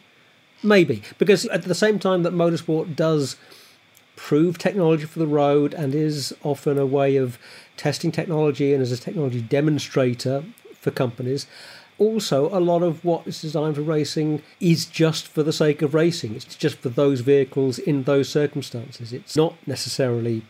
Maybe. 0.64 1.04
Because 1.18 1.46
at 1.48 1.64
the 1.64 1.76
same 1.76 2.00
time 2.00 2.24
that 2.24 2.34
motorsport 2.34 2.96
does 2.96 3.38
prove 4.16 4.58
technology 4.58 5.06
for 5.06 5.20
the 5.20 5.28
road 5.28 5.74
and 5.74 5.94
is 5.94 6.34
often 6.44 6.78
a 6.78 6.86
way 6.86 7.18
of 7.18 7.38
testing 7.78 8.12
technology 8.12 8.74
and 8.74 8.82
as 8.82 8.92
a 8.92 8.98
technology 8.98 9.42
demonstrator 9.42 10.44
for 10.86 10.92
companies. 10.92 11.48
Also, 11.98 12.50
a 12.58 12.60
lot 12.60 12.84
of 12.84 13.04
what 13.04 13.26
is 13.26 13.42
designed 13.42 13.76
for 13.76 13.82
racing 13.82 14.42
is 14.60 14.86
just 14.86 15.28
for 15.28 15.44
the 15.44 15.54
sake 15.54 15.82
of 15.82 15.94
racing. 15.94 16.36
It's 16.36 16.56
just 16.56 16.78
for 16.78 16.90
those 16.90 17.22
vehicles 17.22 17.80
in 17.80 18.04
those 18.04 18.30
circumstances. 18.30 19.12
It's 19.12 19.36
not 19.36 19.56
necessarily 19.66 20.44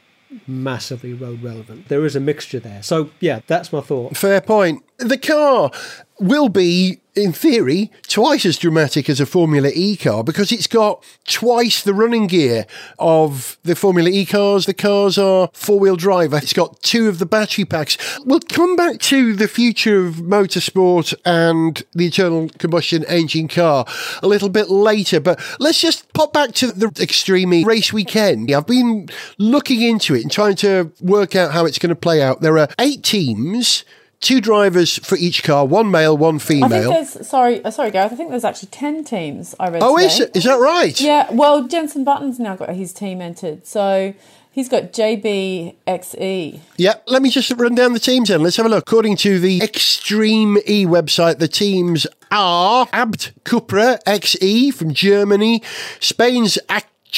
massively 0.48 1.14
road 1.14 1.42
relevant. 1.42 1.88
There 1.88 2.06
is 2.06 2.16
a 2.16 2.20
mixture 2.20 2.60
there. 2.60 2.84
So, 2.84 3.12
yeah, 3.20 3.40
that's 3.48 3.72
my 3.72 3.82
thought. 3.82 4.18
Fair 4.18 4.42
point. 4.42 4.84
The 4.98 5.18
car 5.18 5.72
will 6.20 6.50
be, 6.50 7.00
in 7.16 7.32
theory, 7.32 7.92
twice 8.08 8.46
as 8.46 8.58
dramatic 8.58 9.10
as 9.10 9.20
a 9.20 9.26
Formula 9.26 9.72
E 9.74 9.96
car 9.96 10.24
because 10.24 10.52
it's 10.52 10.68
got 10.68 11.04
twice 11.26 11.82
the 11.82 11.94
running 11.94 12.28
gear 12.28 12.66
of 13.00 13.58
the 13.64 13.76
Formula 13.76 14.10
E 14.10 14.26
cars. 14.26 14.66
The 14.66 14.74
cars 14.74 15.18
are 15.18 15.50
four 15.54 15.80
wheel 15.80 15.96
drive. 15.96 16.34
It's 16.34 16.54
got 16.54 16.82
two 16.82 17.08
of 17.08 17.20
the 17.20 17.26
battery 17.26 17.66
packs. 17.66 17.98
We'll 18.26 18.40
come 18.42 18.76
back 18.76 19.00
to 19.02 19.34
the 19.34 19.48
future 19.48 20.06
of 20.06 20.16
motorsport 20.16 21.14
and 21.26 21.84
the 21.94 22.06
internal 22.06 22.50
combustion 22.58 23.06
engine 23.06 23.48
car 23.48 23.86
a 24.22 24.28
little 24.28 24.50
bit 24.50 24.70
later, 24.70 25.20
but 25.20 25.42
let's 25.60 25.80
just 25.80 26.12
pop 26.14 26.34
back 26.34 26.54
to 26.54 26.68
the 26.68 26.92
Extreme 27.00 27.64
race 27.66 27.94
weekend. 27.94 28.52
I've 28.52 28.68
been 28.68 29.10
looking 29.38 29.82
into 29.82 30.16
it 30.16 30.22
and 30.22 30.32
trying 30.32 30.56
to 30.58 30.92
work 31.02 31.36
out 31.36 31.52
how 31.52 31.66
it's 31.66 31.80
going 31.80 31.90
to 31.90 31.96
play 31.96 32.22
out. 32.22 32.42
There 32.42 32.58
are 32.58 32.68
eight 32.80 33.04
teams 33.04 33.84
two 34.26 34.42
drivers 34.42 34.98
for 35.06 35.18
each 35.18 35.44
car, 35.44 35.66
one 35.66 35.92
male, 35.92 36.18
one 36.18 36.40
female. 36.40 36.66
I 36.66 36.70
think 36.70 37.14
there's 37.14 37.28
sorry, 37.28 37.64
uh, 37.64 37.70
sorry, 37.70 37.92
Gareth. 37.92 38.12
I 38.12 38.16
think 38.16 38.32
there's 38.32 38.44
actually 38.44 38.70
ten 38.70 39.04
teams. 39.04 39.54
I 39.60 39.70
read. 39.70 39.84
Oh, 39.84 39.96
today. 39.96 40.08
is 40.08 40.20
it? 40.20 40.36
Is 40.36 40.44
that 40.46 40.56
right? 40.56 41.00
Yeah. 41.00 41.32
Well, 41.32 41.68
Jenson 41.68 42.04
Button's 42.04 42.40
now 42.40 42.56
got 42.56 42.70
his 42.70 42.92
team 42.92 43.22
entered, 43.22 43.68
so 43.68 44.16
he's 44.52 44.68
got 44.68 44.92
JBXE. 44.92 46.60
Yeah, 46.78 46.96
let 47.06 47.22
me 47.22 47.30
just 47.30 47.52
run 47.52 47.76
down 47.76 47.94
the 47.94 48.00
teams 48.00 48.30
then. 48.30 48.42
Let's 48.42 48.58
have 48.58 48.66
a 48.66 48.70
look. 48.70 48.82
According 48.88 49.18
to 49.18 49.40
the 49.40 49.62
Extreme 49.62 50.58
E 50.66 50.86
website, 50.86 51.38
the 51.38 51.48
teams 51.48 52.08
are 52.32 52.88
Abt 52.88 53.32
Cupra 53.44 54.02
XE 54.06 54.74
from 54.74 54.94
Germany, 54.94 55.62
Spain's 56.00 56.58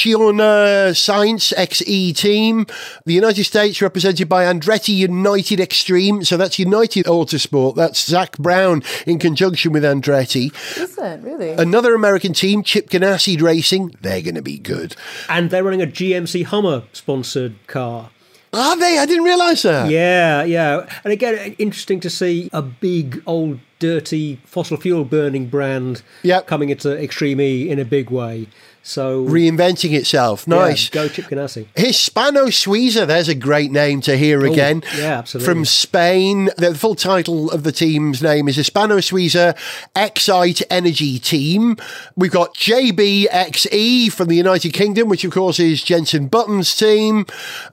Acciona 0.08 0.90
Sainz 0.94 1.52
XE 1.56 2.14
team, 2.14 2.66
the 3.04 3.12
United 3.14 3.42
States 3.42 3.82
represented 3.82 4.28
by 4.28 4.44
Andretti 4.44 4.94
United 4.94 5.58
Extreme. 5.58 6.22
So 6.22 6.36
that's 6.36 6.56
United 6.56 7.06
Autosport. 7.06 7.74
That's 7.74 8.04
Zak 8.06 8.38
Brown 8.38 8.84
in 9.08 9.18
conjunction 9.18 9.72
with 9.72 9.82
Andretti. 9.82 10.52
Is 10.78 10.96
it 10.96 11.20
really? 11.22 11.50
Another 11.50 11.94
American 11.96 12.32
team, 12.32 12.62
Chip 12.62 12.90
Ganassi 12.90 13.40
Racing. 13.42 13.96
They're 14.00 14.22
going 14.22 14.36
to 14.36 14.42
be 14.42 14.58
good. 14.58 14.94
And 15.28 15.50
they're 15.50 15.64
running 15.64 15.82
a 15.82 15.86
GMC 15.86 16.44
Hummer 16.44 16.84
sponsored 16.92 17.56
car. 17.66 18.10
Are 18.52 18.76
they? 18.76 18.98
I 18.98 19.04
didn't 19.04 19.24
realise 19.24 19.62
that. 19.62 19.90
Yeah, 19.90 20.42
yeah. 20.44 20.88
And 21.04 21.12
again, 21.12 21.54
interesting 21.58 22.00
to 22.00 22.08
see 22.08 22.48
a 22.52 22.62
big, 22.62 23.22
old, 23.26 23.60
dirty 23.78 24.40
fossil 24.44 24.76
fuel 24.78 25.04
burning 25.04 25.48
brand 25.48 26.02
Yep. 26.22 26.46
coming 26.46 26.70
into 26.70 26.96
Extreme 26.96 27.40
E 27.42 27.68
in 27.68 27.78
a 27.78 27.84
big 27.84 28.10
way. 28.10 28.46
So, 28.88 29.22
Reinventing 29.26 29.92
itself. 29.92 30.44
yeah, 30.48 30.54
Nice. 30.54 30.88
go 30.88 31.08
Chip 31.08 31.26
Ganassi. 31.26 31.66
Hispano 31.76 32.46
Suiza, 32.46 33.06
there's 33.06 33.28
a 33.28 33.34
great 33.34 33.70
name 33.70 34.00
to 34.00 34.16
hear 34.16 34.46
again. 34.46 34.82
yeah, 34.96 35.18
absolutely. 35.18 35.52
From 35.54 35.64
Spain. 35.66 36.48
The 36.56 36.74
full 36.74 36.94
title 36.94 37.50
of 37.50 37.64
the 37.64 37.70
team's 37.72 38.22
name 38.22 38.48
is 38.48 38.56
Hispano 38.56 38.96
Suiza 38.96 39.54
Xite 39.94 40.62
Energy 40.70 41.18
Team. 41.18 41.76
We've 42.16 42.30
got 42.30 42.54
JBXE 42.54 44.10
from 44.10 44.28
the 44.28 44.36
United 44.36 44.72
Kingdom, 44.72 45.10
which 45.10 45.22
of 45.22 45.32
course 45.32 45.60
is 45.60 45.82
Jenson 45.82 46.26
Button's 46.28 46.74
team. 46.74 47.26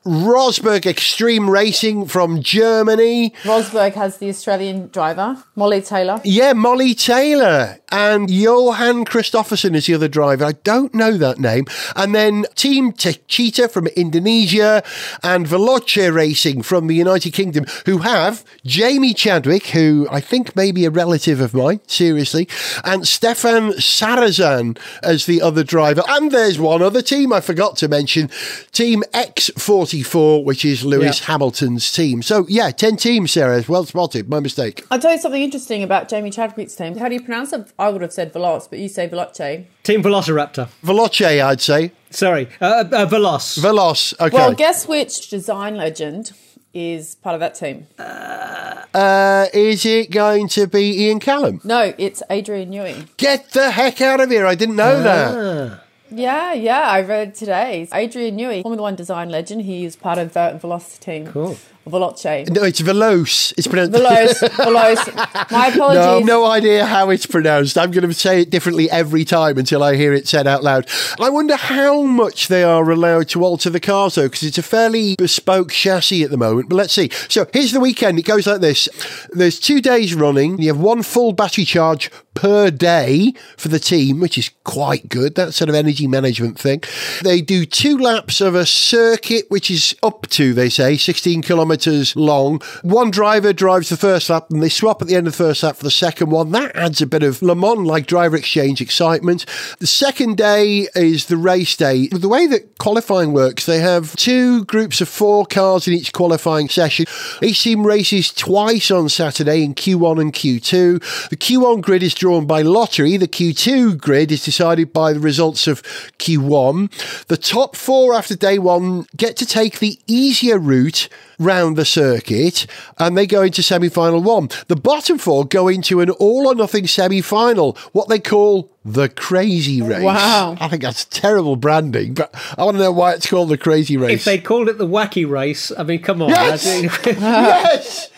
Rosberg 0.05 0.85
Extreme 0.85 1.49
Racing 1.49 2.07
from 2.07 2.41
Germany. 2.41 3.29
Rosberg 3.43 3.93
has 3.93 4.17
the 4.17 4.27
Australian 4.27 4.89
driver 4.89 5.41
Molly 5.55 5.81
Taylor. 5.81 6.19
Yeah, 6.25 6.51
Molly 6.51 6.93
Taylor 6.93 7.79
and 7.95 8.29
Johan 8.29 9.05
Kristoffersson 9.05 9.73
is 9.73 9.85
the 9.85 9.93
other 9.93 10.09
driver. 10.09 10.43
I 10.43 10.51
don't 10.51 10.93
know 10.93 11.17
that 11.17 11.39
name. 11.39 11.65
And 11.95 12.13
then 12.13 12.45
Team 12.53 12.91
Techeetah 12.91 13.71
from 13.71 13.87
Indonesia 13.87 14.83
and 15.23 15.47
Veloce 15.47 16.13
Racing 16.13 16.63
from 16.63 16.87
the 16.87 16.95
United 16.95 17.31
Kingdom, 17.31 17.65
who 17.85 17.99
have 17.99 18.43
Jamie 18.65 19.13
Chadwick, 19.13 19.67
who 19.67 20.09
I 20.11 20.19
think 20.19 20.57
may 20.57 20.73
be 20.73 20.83
a 20.83 20.89
relative 20.89 21.39
of 21.39 21.53
mine, 21.53 21.79
seriously, 21.87 22.49
and 22.83 23.07
Stefan 23.07 23.71
Sarrazin 23.73 24.77
as 25.01 25.25
the 25.25 25.41
other 25.41 25.63
driver. 25.63 26.03
And 26.09 26.31
there's 26.31 26.59
one 26.59 26.81
other 26.81 27.01
team 27.01 27.31
I 27.31 27.39
forgot 27.39 27.77
to 27.77 27.87
mention, 27.87 28.29
Team 28.73 29.03
X44, 29.13 30.43
which 30.43 30.65
is 30.65 30.83
Lewis 30.83 31.21
Yeah. 31.21 31.27
Hamilton's 31.27 31.89
team. 31.93 32.21
So, 32.21 32.45
yeah, 32.49 32.71
10 32.71 32.97
teams, 32.97 33.31
Sarah. 33.31 33.63
Well 33.69 33.85
spotted. 33.85 34.27
My 34.29 34.41
mistake. 34.41 34.83
I'll 34.91 34.99
tell 34.99 35.13
you 35.13 35.17
something 35.17 35.41
interesting 35.41 35.81
about 35.81 36.09
Jamie 36.09 36.29
Chadwick's 36.29 36.75
team. 36.75 36.97
How 36.97 37.07
do 37.07 37.13
you 37.15 37.21
pronounce 37.21 37.53
it? 37.53 37.71
I 37.85 37.89
would 37.89 38.01
have 38.01 38.11
said 38.13 38.33
Veloce, 38.33 38.67
but 38.69 38.79
you 38.79 38.89
say 38.89 39.07
Veloce. 39.07 39.65
Team 39.83 40.01
Velociraptor. 40.01 40.67
Veloce, 40.83 41.45
I'd 41.45 41.61
say. 41.61 41.91
Sorry, 42.09 42.47
uh, 42.59 42.83
uh, 42.91 43.05
Veloz. 43.05 43.59
Veloz. 43.59 44.13
Okay. 44.19 44.35
Well, 44.35 44.53
guess 44.53 44.87
which 44.87 45.29
design 45.29 45.77
legend 45.77 46.31
is 46.73 47.13
part 47.15 47.35
of 47.35 47.39
that 47.41 47.53
team? 47.55 47.85
uh, 47.99 49.45
is 49.53 49.85
it 49.85 50.09
going 50.09 50.47
to 50.49 50.65
be 50.67 51.03
Ian 51.03 51.19
Callum? 51.19 51.61
No, 51.63 51.93
it's 51.97 52.23
Adrian 52.29 52.71
Newey. 52.71 53.07
Get 53.17 53.51
the 53.51 53.71
heck 53.71 54.01
out 54.01 54.19
of 54.19 54.29
here. 54.31 54.45
I 54.47 54.55
didn't 54.55 54.77
know 54.77 55.03
that. 55.03 55.35
Ah, 55.37 55.83
Yeah, 56.09 56.53
yeah, 56.53 56.81
I 56.81 57.01
read 57.01 57.35
today. 57.35 57.87
Adrian 57.93 58.35
Newey, 58.37 58.63
Formula 58.63 58.81
One 58.81 58.95
design 58.95 59.29
legend. 59.29 59.61
He 59.61 59.85
is 59.85 59.95
part 59.95 60.17
of 60.17 60.33
the 60.33 60.57
Velocity 60.59 60.99
team. 61.05 61.27
Cool. 61.27 61.57
Veloce. 61.85 62.49
No, 62.49 62.63
it's 62.63 62.81
Veloce. 62.81 63.53
It's 63.57 63.67
pronounced 63.67 63.93
Veloce. 63.93 64.39
Veloce. 64.49 65.51
My 65.51 65.67
No, 65.69 65.73
apologies. 65.75 66.25
no 66.25 66.45
idea 66.45 66.85
how 66.85 67.09
it's 67.09 67.25
pronounced. 67.25 67.77
I'm 67.77 67.91
going 67.91 68.07
to 68.07 68.13
say 68.13 68.41
it 68.41 68.49
differently 68.49 68.89
every 68.89 69.23
time 69.25 69.57
until 69.57 69.83
I 69.83 69.95
hear 69.95 70.13
it 70.13 70.27
said 70.27 70.47
out 70.47 70.63
loud. 70.63 70.87
I 71.19 71.29
wonder 71.29 71.55
how 71.55 72.01
much 72.03 72.47
they 72.47 72.63
are 72.63 72.89
allowed 72.89 73.29
to 73.29 73.43
alter 73.43 73.69
the 73.69 73.79
cars, 73.79 74.15
though, 74.15 74.23
because 74.27 74.43
it's 74.43 74.57
a 74.57 74.63
fairly 74.63 75.15
bespoke 75.15 75.71
chassis 75.71 76.23
at 76.23 76.31
the 76.31 76.37
moment. 76.37 76.69
But 76.69 76.75
let's 76.77 76.93
see. 76.93 77.09
So 77.29 77.47
here's 77.53 77.71
the 77.71 77.79
weekend. 77.79 78.17
It 78.19 78.25
goes 78.25 78.47
like 78.47 78.61
this 78.61 78.89
there's 79.31 79.59
two 79.59 79.81
days 79.81 80.13
running. 80.15 80.59
You 80.61 80.69
have 80.69 80.79
one 80.79 81.03
full 81.03 81.33
battery 81.33 81.65
charge 81.65 82.09
per 82.33 82.69
day 82.69 83.33
for 83.57 83.69
the 83.69 83.79
team, 83.79 84.19
which 84.19 84.37
is 84.37 84.49
quite 84.65 85.07
good. 85.07 85.35
That 85.35 85.53
sort 85.53 85.69
of 85.69 85.75
energy 85.75 86.05
management 86.07 86.59
thing. 86.59 86.83
They 87.23 87.39
do 87.41 87.65
two 87.65 87.97
laps 87.97 88.41
of 88.41 88.55
a 88.55 88.65
circuit, 88.65 89.45
which 89.49 89.71
is 89.71 89.95
up 90.03 90.27
to, 90.31 90.53
they 90.53 90.67
say, 90.69 90.97
16 90.97 91.41
kilometres 91.75 92.15
long. 92.15 92.61
One 92.83 93.11
driver 93.11 93.53
drives 93.53 93.89
the 93.89 93.97
first 93.97 94.29
lap 94.29 94.49
and 94.49 94.61
they 94.61 94.69
swap 94.69 95.01
at 95.01 95.07
the 95.07 95.15
end 95.15 95.27
of 95.27 95.33
the 95.33 95.43
first 95.43 95.63
lap 95.63 95.77
for 95.77 95.83
the 95.83 95.91
second 95.91 96.29
one. 96.29 96.51
That 96.51 96.75
adds 96.75 97.01
a 97.01 97.07
bit 97.07 97.23
of 97.23 97.41
Le 97.41 97.55
Mans 97.55 97.85
like 97.85 98.07
driver 98.07 98.37
exchange 98.37 98.81
excitement. 98.81 99.45
The 99.79 99.87
second 99.87 100.37
day 100.37 100.87
is 100.95 101.25
the 101.25 101.37
race 101.37 101.75
day. 101.75 102.07
The 102.07 102.29
way 102.29 102.47
that 102.47 102.77
qualifying 102.77 103.33
works, 103.33 103.65
they 103.65 103.79
have 103.79 104.15
two 104.15 104.65
groups 104.65 105.01
of 105.01 105.09
four 105.09 105.45
cars 105.45 105.87
in 105.87 105.93
each 105.93 106.13
qualifying 106.13 106.69
session. 106.69 107.05
Each 107.41 107.61
team 107.61 107.85
races 107.85 108.31
twice 108.31 108.91
on 108.91 109.09
Saturday 109.09 109.63
in 109.63 109.75
Q1 109.75 110.21
and 110.21 110.33
Q2. 110.33 111.29
The 111.29 111.37
Q1 111.37 111.81
grid 111.81 112.03
is 112.03 112.13
drawn 112.13 112.45
by 112.45 112.61
lottery. 112.61 113.17
The 113.17 113.27
Q2 113.27 113.97
grid 113.97 114.31
is 114.31 114.45
decided 114.45 114.93
by 114.93 115.13
the 115.13 115.19
results 115.19 115.67
of 115.67 115.83
Q1. 116.19 117.25
The 117.27 117.37
top 117.37 117.75
four 117.75 118.13
after 118.13 118.35
day 118.35 118.59
one 118.59 119.05
get 119.15 119.35
to 119.37 119.45
take 119.45 119.79
the 119.79 119.99
easier 120.07 120.57
route 120.57 121.09
round 121.39 121.75
the 121.77 121.85
circuit 121.85 122.65
and 122.97 123.17
they 123.17 123.27
go 123.27 123.41
into 123.41 123.61
semi 123.63 123.89
final 123.89 124.21
one. 124.21 124.49
The 124.67 124.75
bottom 124.75 125.17
four 125.17 125.45
go 125.45 125.67
into 125.67 126.01
an 126.01 126.09
all 126.11 126.47
or 126.47 126.55
nothing 126.55 126.87
semi 126.87 127.21
final, 127.21 127.77
what 127.91 128.09
they 128.09 128.19
call 128.19 128.71
the 128.83 129.09
crazy 129.09 129.81
race. 129.81 130.03
Wow. 130.03 130.55
I 130.59 130.67
think 130.67 130.83
that's 130.83 131.05
terrible 131.05 131.55
branding, 131.55 132.13
but 132.13 132.33
I 132.57 132.63
want 132.63 132.77
to 132.77 132.83
know 132.83 132.91
why 132.91 133.13
it's 133.13 133.27
called 133.27 133.49
the 133.49 133.57
crazy 133.57 133.97
race. 133.97 134.11
If 134.19 134.25
they 134.25 134.37
called 134.37 134.69
it 134.69 134.77
the 134.77 134.87
wacky 134.87 135.27
race, 135.27 135.71
I 135.77 135.83
mean, 135.83 136.01
come 136.01 136.21
on. 136.21 136.29
Yes! 136.29 136.63
that's- 136.63 137.17
yes! 137.19 138.09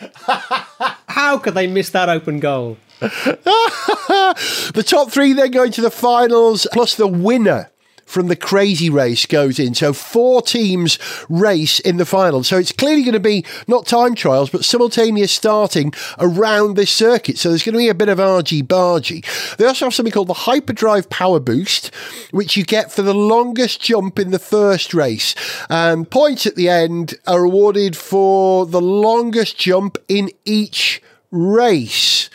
How 1.08 1.38
could 1.38 1.54
they 1.54 1.68
miss 1.68 1.90
that 1.92 2.10
open 2.10 2.40
goal? 2.40 2.78
The 4.74 4.84
top 4.86 5.12
three 5.12 5.34
then 5.34 5.52
go 5.52 5.64
into 5.64 5.82
the 5.82 5.90
finals, 5.92 6.68
plus 6.72 6.96
the 6.96 7.08
winner 7.08 7.70
from 8.08 8.28
the 8.28 8.36
crazy 8.36 8.90
race 8.90 9.26
goes 9.26 9.60
in. 9.60 9.76
So 9.76 9.94
four 9.94 10.42
teams 10.42 10.98
race 11.30 11.80
in 11.82 11.98
the 11.98 12.06
final. 12.06 12.42
So 12.44 12.58
it's 12.58 12.72
clearly 12.72 13.04
going 13.04 13.14
to 13.14 13.20
be 13.20 13.46
not 13.68 13.86
time 13.86 14.16
trials, 14.16 14.50
but 14.50 14.66
simultaneous 14.66 15.32
starting 15.32 15.94
around 16.18 16.76
this 16.76 16.90
circuit. 16.90 17.38
So 17.38 17.50
there's 17.50 17.64
going 17.64 17.74
to 17.74 17.80
be 17.80 17.90
a 17.90 17.94
bit 17.94 18.10
of 18.10 18.20
argy 18.20 18.64
bargy. 18.64 19.26
They 19.58 19.66
also 19.66 19.86
have 19.86 19.94
something 19.94 20.14
called 20.14 20.30
the 20.30 20.34
Hyperdrive 20.34 21.10
Power 21.10 21.42
Boost, 21.42 21.94
which 22.32 22.56
you 22.56 22.64
get 22.64 22.92
for 22.92 23.02
the 23.02 23.14
longest 23.14 23.82
jump 23.82 24.18
in 24.18 24.32
the 24.32 24.40
first 24.40 24.94
race. 24.94 25.36
And 25.70 26.10
points 26.10 26.46
at 26.46 26.56
the 26.56 26.70
end 26.70 27.16
are 27.28 27.44
awarded 27.44 27.98
for 27.98 28.66
the 28.66 28.82
longest 28.82 29.58
jump 29.58 29.98
in 30.08 30.32
each 30.46 31.02
race. 31.30 32.30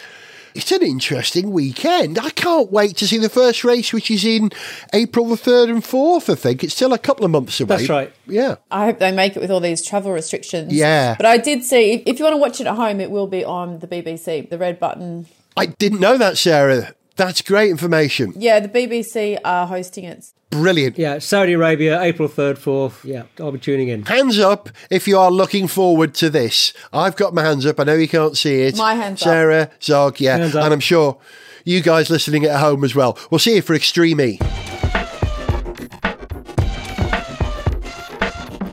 It's 0.54 0.71
an 0.73 0.82
interesting 0.82 1.50
weekend. 1.50 2.18
I 2.18 2.30
can't 2.30 2.71
wait 2.71 2.97
to 2.99 3.06
see 3.06 3.18
the 3.18 3.28
first 3.28 3.64
race, 3.64 3.92
which 3.92 4.11
is 4.11 4.25
in 4.25 4.50
April 4.92 5.26
the 5.26 5.37
3rd 5.37 5.71
and 5.71 5.82
4th, 5.82 6.30
I 6.30 6.35
think. 6.35 6.62
It's 6.62 6.75
still 6.75 6.92
a 6.92 6.99
couple 6.99 7.25
of 7.25 7.30
months 7.30 7.61
away. 7.61 7.76
That's 7.76 7.88
right. 7.88 8.12
Yeah. 8.26 8.56
I 8.71 8.87
hope 8.87 8.99
they 8.99 9.12
make 9.12 9.37
it 9.37 9.40
with 9.40 9.50
all 9.50 9.61
these 9.61 9.85
travel 9.85 10.12
restrictions. 10.12 10.73
Yeah. 10.73 11.14
But 11.16 11.26
I 11.26 11.38
did 11.38 11.64
see, 11.64 11.92
if, 11.92 12.02
if 12.06 12.18
you 12.18 12.25
want 12.25 12.35
to 12.35 12.40
watch 12.40 12.61
it 12.61 12.66
at 12.66 12.76
home, 12.76 13.00
it 13.00 13.11
will 13.11 13.26
be 13.26 13.44
on 13.44 13.78
the 13.78 13.87
BBC, 13.87 14.49
the 14.50 14.59
red 14.59 14.78
button. 14.78 15.26
I 15.56 15.66
didn't 15.66 16.00
know 16.00 16.18
that, 16.18 16.38
Sarah. 16.38 16.95
That's 17.17 17.43
great 17.43 17.71
information. 17.71 18.32
Yeah, 18.36 18.60
the 18.60 18.69
BBC 18.69 19.38
are 19.45 19.67
hosting 19.67 20.04
it. 20.04 20.32
Brilliant. 20.52 20.99
Yeah, 20.99 21.19
Saudi 21.19 21.54
Arabia, 21.54 22.00
April 22.00 22.28
3rd, 22.28 22.58
4th. 22.58 23.04
Yeah, 23.04 23.23
I'll 23.41 23.52
be 23.52 23.58
tuning 23.58 23.88
in. 23.88 24.04
Hands 24.04 24.38
up 24.38 24.69
if 24.91 25.08
you 25.08 25.19
are 25.19 25.30
looking 25.30 25.67
forward 25.67 26.15
to 26.17 26.28
this. 26.28 26.75
I've 26.93 27.17
got 27.17 27.32
my 27.32 27.43
hands 27.43 27.65
up. 27.65 27.80
I 27.80 27.84
know 27.84 27.95
you 27.95 28.06
can't 28.06 28.36
see 28.36 28.60
it. 28.60 28.76
My 28.76 28.95
hands 28.95 29.23
up. 29.23 29.26
Sarah, 29.26 29.71
Zog, 29.82 30.21
yeah. 30.21 30.36
Hands 30.36 30.54
up. 30.54 30.65
And 30.65 30.75
I'm 30.75 30.80
sure 30.80 31.19
you 31.65 31.80
guys 31.80 32.10
listening 32.10 32.45
at 32.45 32.60
home 32.60 32.84
as 32.84 32.95
well. 32.95 33.19
We'll 33.30 33.38
see 33.38 33.56
you 33.56 33.62
for 33.62 33.75
Extreme 33.75 34.21
E. 34.21 34.38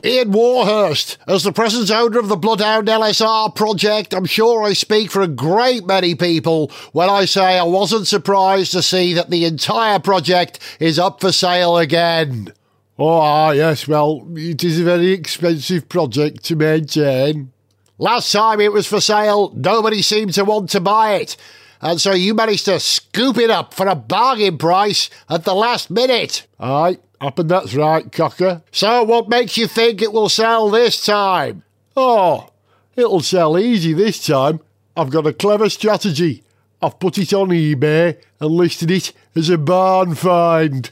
Ian 0.04 0.32
Warhurst, 0.32 1.18
as 1.26 1.42
the 1.42 1.52
present 1.52 1.90
owner 1.90 2.18
of 2.18 2.28
the 2.28 2.36
Bloodhound 2.36 2.88
LSR 2.88 3.54
project, 3.54 4.14
I'm 4.14 4.24
sure 4.24 4.62
I 4.62 4.72
speak 4.72 5.10
for 5.10 5.20
a 5.20 5.28
great 5.28 5.86
many 5.86 6.14
people 6.14 6.70
when 6.92 7.10
I 7.10 7.26
say 7.26 7.58
I 7.58 7.64
wasn't 7.64 8.06
surprised 8.06 8.72
to 8.72 8.82
see 8.82 9.12
that 9.12 9.28
the 9.28 9.44
entire 9.44 9.98
project 9.98 10.58
is 10.80 10.98
up 10.98 11.20
for 11.20 11.32
sale 11.32 11.76
again. 11.76 12.52
Oh, 12.98 13.20
ah, 13.20 13.50
yes, 13.50 13.86
well, 13.86 14.26
it 14.36 14.64
is 14.64 14.80
a 14.80 14.84
very 14.84 15.10
expensive 15.10 15.88
project 15.88 16.44
to 16.44 16.56
maintain. 16.56 17.52
Last 17.98 18.32
time 18.32 18.60
it 18.60 18.72
was 18.72 18.86
for 18.86 19.00
sale, 19.00 19.52
nobody 19.54 20.00
seemed 20.00 20.32
to 20.34 20.44
want 20.44 20.70
to 20.70 20.80
buy 20.80 21.16
it. 21.16 21.36
And 21.82 22.00
so 22.00 22.12
you 22.12 22.34
managed 22.34 22.66
to 22.66 22.80
scoop 22.80 23.36
it 23.36 23.50
up 23.50 23.74
for 23.74 23.86
a 23.86 23.94
bargain 23.94 24.56
price 24.56 25.10
at 25.28 25.44
the 25.44 25.54
last 25.54 25.90
minute. 25.90 26.46
Aye, 26.58 26.98
happen 27.20 27.46
that's 27.46 27.74
right, 27.74 28.10
Cocker. 28.10 28.62
So 28.72 29.04
what 29.04 29.28
makes 29.28 29.58
you 29.58 29.66
think 29.66 30.00
it 30.00 30.12
will 30.12 30.28
sell 30.28 30.70
this 30.70 31.04
time? 31.04 31.62
Oh, 31.96 32.48
it'll 32.96 33.20
sell 33.20 33.58
easy 33.58 33.92
this 33.92 34.24
time. 34.26 34.60
I've 34.96 35.10
got 35.10 35.26
a 35.26 35.32
clever 35.32 35.68
strategy. 35.68 36.42
I've 36.82 36.98
put 36.98 37.18
it 37.18 37.32
on 37.34 37.48
eBay 37.50 38.18
and 38.40 38.50
listed 38.50 38.90
it 38.90 39.12
as 39.36 39.50
a 39.50 39.58
barn 39.58 40.14
find. 40.14 40.90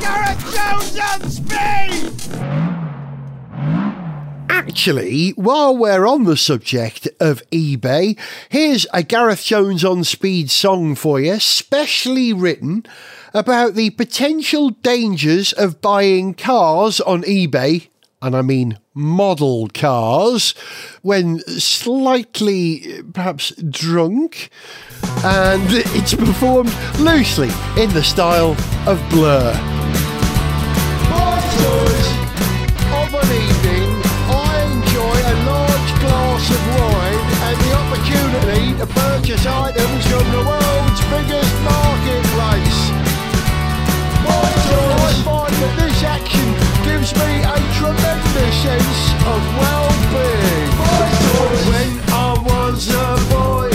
Gareth 0.00 0.54
Jones 0.54 0.98
on 0.98 1.30
speed! 1.30 2.12
Actually, 4.50 5.30
while 5.30 5.76
we're 5.76 6.06
on 6.06 6.24
the 6.24 6.36
subject 6.36 7.08
of 7.20 7.48
eBay, 7.50 8.18
here's 8.48 8.86
a 8.92 9.04
Gareth 9.04 9.44
Jones 9.44 9.84
on 9.84 10.02
speed 10.02 10.50
song 10.50 10.96
for 10.96 11.20
you, 11.20 11.38
specially 11.38 12.32
written 12.32 12.84
about 13.36 13.74
the 13.74 13.90
potential 13.90 14.70
dangers 14.70 15.52
of 15.52 15.82
buying 15.82 16.32
cars 16.32 17.00
on 17.02 17.22
eBay, 17.22 17.88
and 18.22 18.34
I 18.34 18.40
mean 18.40 18.78
model 18.94 19.68
cars, 19.74 20.54
when 21.02 21.40
slightly 21.40 23.02
perhaps 23.12 23.50
drunk. 23.70 24.48
And 25.22 25.66
it's 25.68 26.14
performed 26.14 26.74
loosely 26.98 27.50
in 27.76 27.90
the 27.92 28.02
style 28.02 28.56
of 28.86 28.98
Blur. 29.10 29.52
To 38.76 38.86
purchase 38.86 39.46
items 39.46 40.06
from 40.06 40.30
the 40.32 40.42
world's 40.46 41.00
biggest 41.08 41.45
this 45.74 46.02
action 46.04 46.46
gives 46.84 47.10
me 47.14 47.30
a 47.42 47.58
tremendous 47.78 48.54
sense 48.62 49.00
of 49.26 49.40
well-being. 49.58 50.70
When 51.70 51.90
I 52.12 52.30
was 52.46 52.88
a 52.88 53.08
boy, 53.32 53.70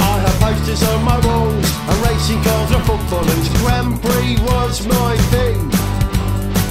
I 0.00 0.14
had 0.24 0.34
posters 0.40 0.82
on 0.88 1.04
my 1.04 1.18
walls, 1.26 1.68
and 1.88 1.98
racing 2.06 2.42
cars 2.42 2.70
and 2.72 2.84
footballers. 2.84 3.48
Grand 3.60 4.00
Prix 4.00 4.36
was 4.40 4.86
my 4.86 5.16
thing. 5.32 5.60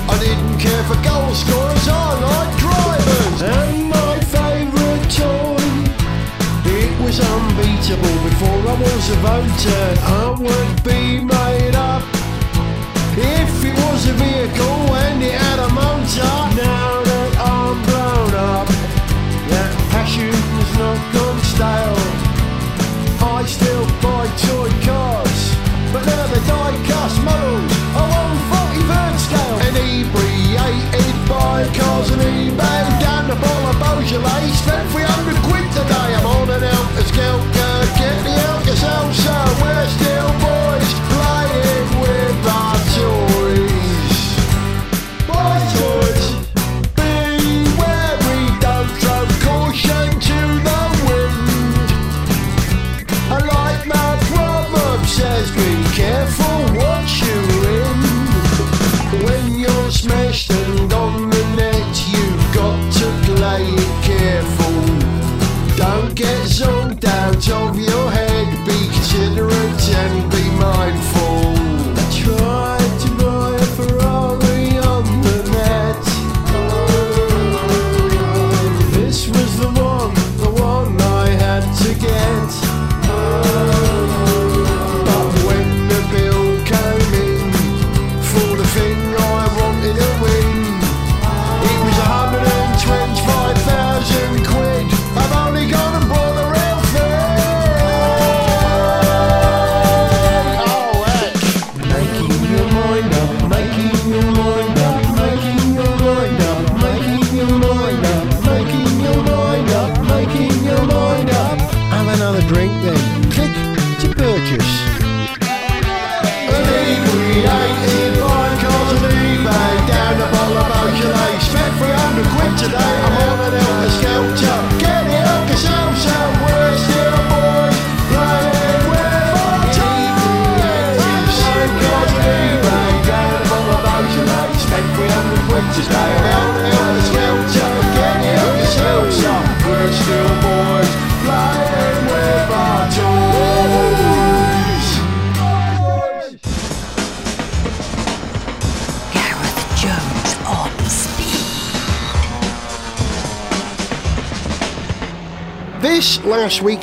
I 0.09 0.15
didn't 0.19 0.57
care 0.59 0.83
for 0.89 0.97
goal 1.05 1.31
scorers, 1.33 1.87
I 1.87 2.07
like 2.25 2.53
drivers. 2.65 3.41
And 3.41 3.89
my 3.89 4.15
favourite 4.35 5.05
toy, 5.11 5.61
it 6.65 6.91
was 7.03 7.19
unbeatable 7.19 8.17
before 8.27 8.61
I 8.73 8.75
was 8.79 9.05
a 9.09 9.17
voter. 9.25 9.85
I 10.01 10.35
would 10.39 10.83
be 10.83 11.01
it 11.25 11.40
was 14.01 14.09
a 14.09 14.13
vehicle 14.13 14.95
and 15.05 15.21
it 15.21 15.33
had 15.33 15.59
a 15.59 15.69
motor. 15.73 16.33
Now 16.57 17.03
that 17.05 17.31
I'm 17.37 17.77
grown 17.85 18.33
up, 18.33 18.67
that 19.51 19.71
passion's 19.93 20.71
not 20.81 20.99
gone 21.13 21.41
stale. 21.53 22.01
I 23.21 23.45
still 23.45 23.85
buy 24.01 24.25
toy 24.47 24.71
cars, 24.81 25.41
but 25.93 26.01
now 26.05 26.25
the 26.33 26.41
die-cast 26.49 27.17
models 27.21 27.73
are 27.93 28.11
on 28.21 28.33
40 28.73 29.17
scale. 29.21 29.57
Inebriated 29.69 31.17
by 31.29 31.69
cars 31.77 32.09
and 32.09 32.21
eBay 32.21 32.81
down 33.05 33.29
the 33.29 33.37
bottle 33.37 33.69
of 33.69 33.77
Beaujolais. 33.77 34.49
Spent 34.57 34.89
300 34.89 35.37
quid 35.45 35.67
today. 35.77 36.09
I'm 36.17 36.25
on 36.25 36.49
an 36.49 36.63
Elka 36.63 37.03
Skelka. 37.11 37.69
Get 37.99 38.17
the 38.25 38.33
Elka 38.49 38.73
Salsa. 38.81 39.37
We're 39.61 39.89
still 39.89 40.10
boys 40.10 40.10
and 70.03 70.40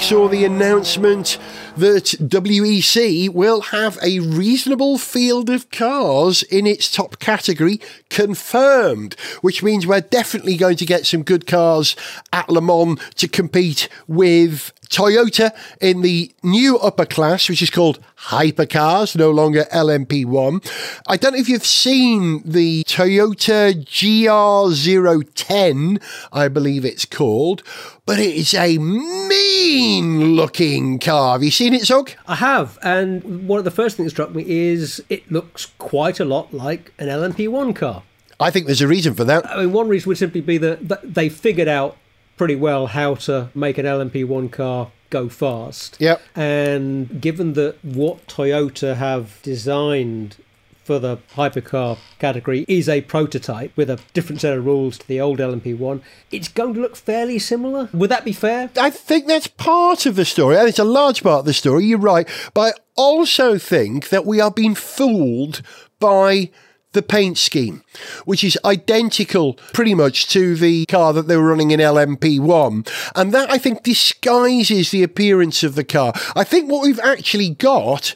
saw 0.08 0.26
the 0.26 0.46
announcement 0.46 1.36
that 1.76 2.16
WEC 2.18 3.28
will 3.28 3.60
have 3.60 3.98
a 4.02 4.20
reasonable 4.20 4.96
field 4.96 5.50
of 5.50 5.70
cars 5.70 6.42
in 6.44 6.66
its 6.66 6.90
top 6.90 7.18
category 7.18 7.78
confirmed, 8.08 9.14
which 9.42 9.62
means 9.62 9.86
we're 9.86 10.00
definitely 10.00 10.56
going 10.56 10.78
to 10.78 10.86
get 10.86 11.04
some 11.04 11.22
good 11.22 11.46
cars 11.46 11.94
at 12.32 12.48
Le 12.48 12.62
Mans 12.62 12.98
to 13.16 13.28
compete 13.28 13.90
with 14.06 14.72
Toyota 14.88 15.52
in 15.80 16.02
the 16.02 16.34
new 16.42 16.76
upper 16.78 17.06
class, 17.06 17.48
which 17.48 17.62
is 17.62 17.70
called 17.70 17.98
Hypercars, 18.28 19.16
no 19.16 19.30
longer 19.30 19.64
LMP1. 19.72 20.70
I 21.06 21.16
don't 21.16 21.32
know 21.32 21.38
if 21.38 21.48
you've 21.48 21.64
seen 21.64 22.42
the 22.44 22.84
Toyota 22.84 23.72
GR010, 23.84 26.02
I 26.32 26.48
believe 26.48 26.84
it's 26.84 27.04
called, 27.04 27.62
but 28.06 28.18
it 28.18 28.34
is 28.34 28.54
a 28.54 28.78
mean 28.78 30.34
looking 30.34 30.98
car. 30.98 31.32
Have 31.32 31.42
you 31.42 31.50
seen 31.50 31.74
it, 31.74 31.84
Zog? 31.84 32.10
I 32.26 32.36
have, 32.36 32.78
and 32.82 33.46
one 33.46 33.58
of 33.58 33.64
the 33.64 33.70
first 33.70 33.96
things 33.96 34.06
that 34.06 34.10
struck 34.10 34.34
me 34.34 34.44
is 34.46 35.02
it 35.08 35.30
looks 35.30 35.66
quite 35.78 36.20
a 36.20 36.24
lot 36.24 36.52
like 36.52 36.92
an 36.98 37.08
LMP1 37.08 37.76
car. 37.76 38.02
I 38.40 38.50
think 38.50 38.66
there's 38.66 38.80
a 38.80 38.88
reason 38.88 39.14
for 39.14 39.24
that. 39.24 39.48
I 39.50 39.62
mean, 39.62 39.72
one 39.72 39.88
reason 39.88 40.08
would 40.08 40.18
simply 40.18 40.40
be 40.40 40.58
that, 40.58 40.88
that 40.88 41.14
they 41.14 41.28
figured 41.28 41.68
out 41.68 41.96
pretty 42.38 42.56
well 42.56 42.86
how 42.86 43.16
to 43.16 43.50
make 43.54 43.76
an 43.76 43.84
LMP1 43.84 44.50
car 44.50 44.90
go 45.10 45.28
fast. 45.28 45.96
Yep. 46.00 46.20
And 46.34 47.20
given 47.20 47.54
that 47.54 47.76
what 47.84 48.26
Toyota 48.26 48.96
have 48.96 49.40
designed 49.42 50.36
for 50.84 50.98
the 50.98 51.18
hypercar 51.34 51.98
category 52.18 52.64
is 52.66 52.88
a 52.88 53.02
prototype 53.02 53.76
with 53.76 53.90
a 53.90 54.00
different 54.14 54.40
set 54.40 54.56
of 54.56 54.64
rules 54.64 54.96
to 54.96 55.06
the 55.06 55.20
old 55.20 55.38
LMP1, 55.38 56.00
it's 56.30 56.48
going 56.48 56.72
to 56.72 56.80
look 56.80 56.96
fairly 56.96 57.38
similar. 57.38 57.90
Would 57.92 58.10
that 58.10 58.24
be 58.24 58.32
fair? 58.32 58.70
I 58.74 58.88
think 58.88 59.26
that's 59.26 59.48
part 59.48 60.06
of 60.06 60.16
the 60.16 60.24
story, 60.24 60.56
and 60.56 60.66
it's 60.66 60.78
a 60.78 60.84
large 60.84 61.22
part 61.22 61.40
of 61.40 61.44
the 61.44 61.52
story. 61.52 61.84
You're 61.84 61.98
right, 61.98 62.26
but 62.54 62.74
I 62.74 62.80
also 62.94 63.58
think 63.58 64.08
that 64.08 64.24
we 64.24 64.40
are 64.40 64.50
being 64.50 64.74
fooled 64.74 65.60
by 66.00 66.50
the 66.92 67.02
paint 67.02 67.38
scheme, 67.38 67.82
which 68.24 68.42
is 68.42 68.58
identical 68.64 69.54
pretty 69.72 69.94
much 69.94 70.28
to 70.28 70.54
the 70.56 70.86
car 70.86 71.12
that 71.12 71.28
they 71.28 71.36
were 71.36 71.48
running 71.48 71.70
in 71.70 71.80
LMP1. 71.80 72.88
And 73.14 73.32
that 73.32 73.50
I 73.50 73.58
think 73.58 73.82
disguises 73.82 74.90
the 74.90 75.02
appearance 75.02 75.62
of 75.62 75.74
the 75.74 75.84
car. 75.84 76.12
I 76.34 76.44
think 76.44 76.70
what 76.70 76.82
we've 76.82 77.00
actually 77.00 77.50
got 77.50 78.14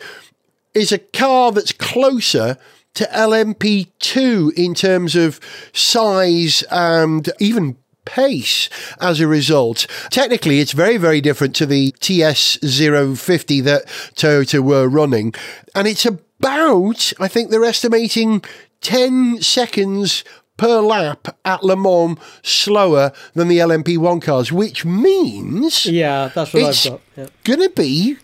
is 0.75 0.91
a 0.91 0.99
car 0.99 1.53
that's 1.53 1.73
closer 1.73 2.57
to 2.95 3.05
LMP2 3.05 4.53
in 4.55 4.75
terms 4.75 5.17
of 5.17 5.41
size 5.73 6.63
and 6.71 7.31
even 7.41 7.77
pace 8.05 8.69
as 9.01 9.21
a 9.21 9.27
result. 9.27 9.87
Technically, 10.11 10.61
it's 10.61 10.73
very, 10.73 10.97
very 10.97 11.21
different 11.21 11.55
to 11.57 11.67
the 11.67 11.93
TS050 11.93 13.63
that 13.65 13.87
Toyota 14.15 14.61
were 14.61 14.89
running. 14.89 15.35
And 15.75 15.87
it's 15.87 16.07
about, 16.07 17.13
I 17.21 17.29
think 17.29 17.51
they're 17.51 17.65
estimating 17.65 18.43
10 18.81 19.41
seconds 19.43 20.25
per 20.57 20.81
lap 20.81 21.37
at 21.45 21.65
Le 21.65 21.77
Mans 21.77 22.19
slower 22.43 23.13
than 23.35 23.49
the 23.49 23.59
LMP1 23.59 24.23
cars, 24.23 24.53
which 24.53 24.85
means 24.85 25.87
Yeah, 25.87 26.29
that's 26.35 26.53
what 26.53 26.63
it's 26.63 26.87
I've 26.87 26.93
got. 26.93 27.01
Yeah. 27.17 27.27
going 27.45 27.61
to 27.61 27.71
be 27.71 28.19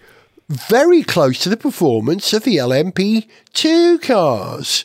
very 0.49 1.03
close 1.03 1.39
to 1.41 1.49
the 1.49 1.57
performance 1.57 2.33
of 2.33 2.45
the 2.45 2.57
LMP2 2.57 4.01
cars, 4.03 4.85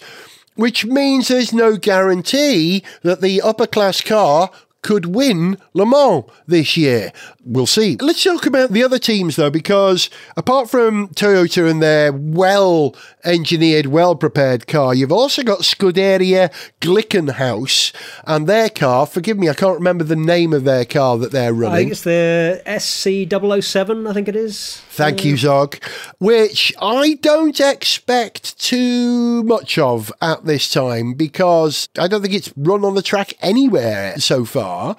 which 0.56 0.86
means 0.86 1.28
there's 1.28 1.54
no 1.54 1.78
guarantee 1.78 2.84
that 3.02 3.22
the 3.22 3.42
upper 3.42 3.68
class 3.68 4.02
car 4.02 4.52
could 4.84 5.08
win 5.08 5.58
Le 5.74 5.86
Mans 5.86 6.26
this 6.46 6.78
year. 6.78 7.12
We'll 7.44 7.66
see. 7.66 7.98
Let's 8.00 8.24
talk 8.24 8.46
about 8.46 8.72
the 8.72 8.84
other 8.84 9.00
teams 9.00 9.36
though, 9.36 9.50
because 9.50 10.10
apart 10.38 10.70
from 10.70 11.08
Toyota 11.10 11.70
and 11.70 11.82
their 11.82 12.14
well 12.14 12.96
engineered, 13.24 13.88
well 13.88 14.16
prepared 14.16 14.68
car, 14.68 14.94
you've 14.94 15.12
also 15.12 15.44
got 15.44 15.60
Scuderia 15.60 16.52
Glickenhaus 16.82 17.94
and 18.26 18.48
their 18.48 18.70
car. 18.70 19.06
Forgive 19.06 19.38
me, 19.38 19.50
I 19.50 19.54
can't 19.54 19.78
remember 19.78 20.04
the 20.04 20.16
name 20.16 20.54
of 20.54 20.64
their 20.64 20.86
car 20.86 21.18
that 21.18 21.32
they're 21.32 21.54
running. 21.54 21.76
I 21.76 21.80
think 21.80 21.92
it's 21.92 22.04
the 22.04 22.62
SC007, 22.66 24.10
I 24.10 24.14
think 24.14 24.28
it 24.28 24.36
is. 24.36 24.82
Thank 24.90 25.26
you, 25.26 25.34
uh, 25.34 25.38
Zog. 25.38 25.84
Which 26.20 26.74
I 26.82 27.16
don't 27.22 27.60
expect 27.60 28.60
too 28.60 29.44
much 29.44 29.78
of 29.78 30.12
at 30.22 30.46
this 30.46 30.72
time 30.72 31.14
because 31.14 31.90
I 31.98 32.08
don't 32.08 32.22
think 32.22 32.34
it's 32.34 32.54
run 32.58 32.86
on 32.86 32.96
the 32.96 33.02
track 33.02 33.34
anywhere 33.42 34.18
so 34.20 34.46
far. 34.46 34.96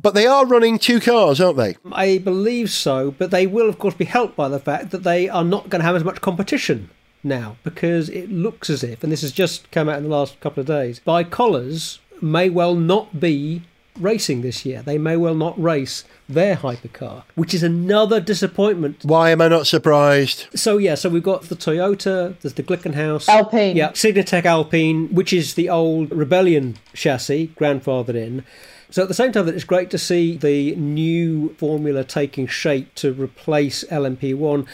But 0.00 0.14
they 0.14 0.26
are 0.26 0.44
running 0.44 0.78
two 0.80 0.98
cars, 0.98 1.40
aren't 1.40 1.56
they? 1.56 1.76
I 1.92 2.18
believe 2.18 2.70
so, 2.70 3.12
but 3.12 3.30
they 3.30 3.46
will, 3.46 3.68
of 3.68 3.78
course, 3.78 3.94
be 3.94 4.04
helped 4.04 4.34
by 4.34 4.48
the 4.48 4.58
fact 4.58 4.90
that 4.90 5.04
they 5.04 5.28
are 5.28 5.44
not 5.44 5.68
going 5.68 5.80
to 5.80 5.86
have 5.86 5.94
as 5.94 6.02
much 6.02 6.20
competition 6.20 6.90
now 7.24 7.56
because 7.64 8.08
it 8.08 8.30
looks 8.30 8.68
as 8.70 8.84
if, 8.84 9.02
and 9.02 9.12
this 9.12 9.22
has 9.22 9.32
just 9.32 9.70
come 9.70 9.88
out 9.88 9.98
in 9.98 10.04
the 10.04 10.10
last 10.10 10.38
couple 10.40 10.60
of 10.60 10.66
days, 10.66 11.00
ByKolles 11.06 11.98
may 12.20 12.48
well 12.48 12.74
not 12.74 13.18
be 13.20 13.62
racing 13.98 14.42
this 14.42 14.64
year. 14.66 14.82
They 14.82 14.98
may 14.98 15.16
well 15.16 15.34
not 15.34 15.60
race 15.60 16.04
their 16.28 16.56
hypercar, 16.56 17.22
which 17.34 17.54
is 17.54 17.62
another 17.62 18.20
disappointment. 18.20 19.04
Why 19.04 19.30
am 19.30 19.40
I 19.40 19.48
not 19.48 19.66
surprised? 19.66 20.46
So 20.54 20.78
yeah, 20.78 20.94
so 20.94 21.08
we've 21.08 21.22
got 21.22 21.42
the 21.42 21.56
Toyota, 21.56 22.38
there's 22.40 22.54
the 22.54 22.62
Glickenhaus, 22.62 23.28
Alpine. 23.28 23.76
yeah, 23.76 23.90
Signatech 23.90 24.44
Alpine, 24.44 25.14
which 25.14 25.32
is 25.32 25.54
the 25.54 25.68
old 25.68 26.10
Rebellion 26.10 26.76
chassis 26.92 27.52
grandfathered 27.58 28.16
in. 28.16 28.44
So 28.90 29.02
at 29.02 29.08
the 29.08 29.14
same 29.14 29.32
time 29.32 29.46
that 29.46 29.54
it's 29.56 29.64
great 29.64 29.90
to 29.90 29.98
see 29.98 30.36
the 30.36 30.76
new 30.76 31.54
formula 31.54 32.04
taking 32.04 32.46
shape 32.46 32.94
to 32.96 33.12
replace 33.12 33.82
LMP1, 33.84 34.68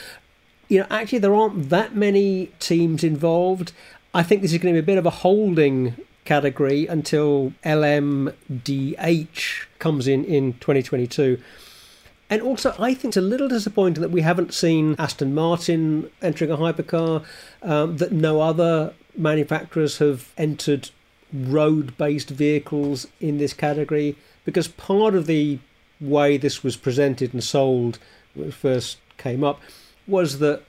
you 0.71 0.79
know, 0.79 0.87
actually 0.89 1.19
there 1.19 1.35
aren't 1.35 1.69
that 1.69 1.95
many 1.95 2.47
teams 2.61 3.05
involved. 3.05 3.73
I 4.15 4.23
think 4.23 4.41
this 4.41 4.53
is 4.53 4.59
going 4.59 4.75
to 4.75 4.81
be 4.81 4.85
a 4.85 4.87
bit 4.87 4.99
of 4.99 5.05
a 5.05 5.11
holding 5.11 5.97
category 6.25 6.87
until 6.87 7.53
LMDH 7.65 9.67
comes 9.81 10.07
in 10.07 10.25
in 10.25 10.53
2022. 10.55 11.43
And 12.31 12.43
also, 12.43 12.73
I 12.79 12.95
think 12.95 13.11
it's 13.11 13.17
a 13.17 13.21
little 13.21 13.49
disappointing 13.49 14.01
that 14.01 14.13
we 14.13 14.21
haven't 14.21 14.55
seen 14.55 14.95
Aston 14.97 15.35
Martin 15.35 16.09
entering 16.23 16.53
a 16.53 16.57
hypercar, 16.57 17.25
um, 17.63 17.97
that 17.97 18.13
no 18.13 18.41
other 18.41 18.95
manufacturers 19.17 19.99
have 19.99 20.33
entered 20.39 20.91
road 21.33 21.99
based 21.99 22.31
vehicles 22.31 23.09
in 23.21 23.39
this 23.39 23.53
category. 23.53 24.17
because 24.45 24.69
part 24.69 25.15
of 25.15 25.27
the 25.27 25.59
way 26.01 26.37
this 26.37 26.65
was 26.65 26.77
presented 26.77 27.35
and 27.35 27.45
sold 27.45 27.99
when 28.35 28.49
it 28.49 28.55
first 28.55 28.99
came 29.19 29.45
up 29.45 29.61
was 30.11 30.39
that 30.41 30.63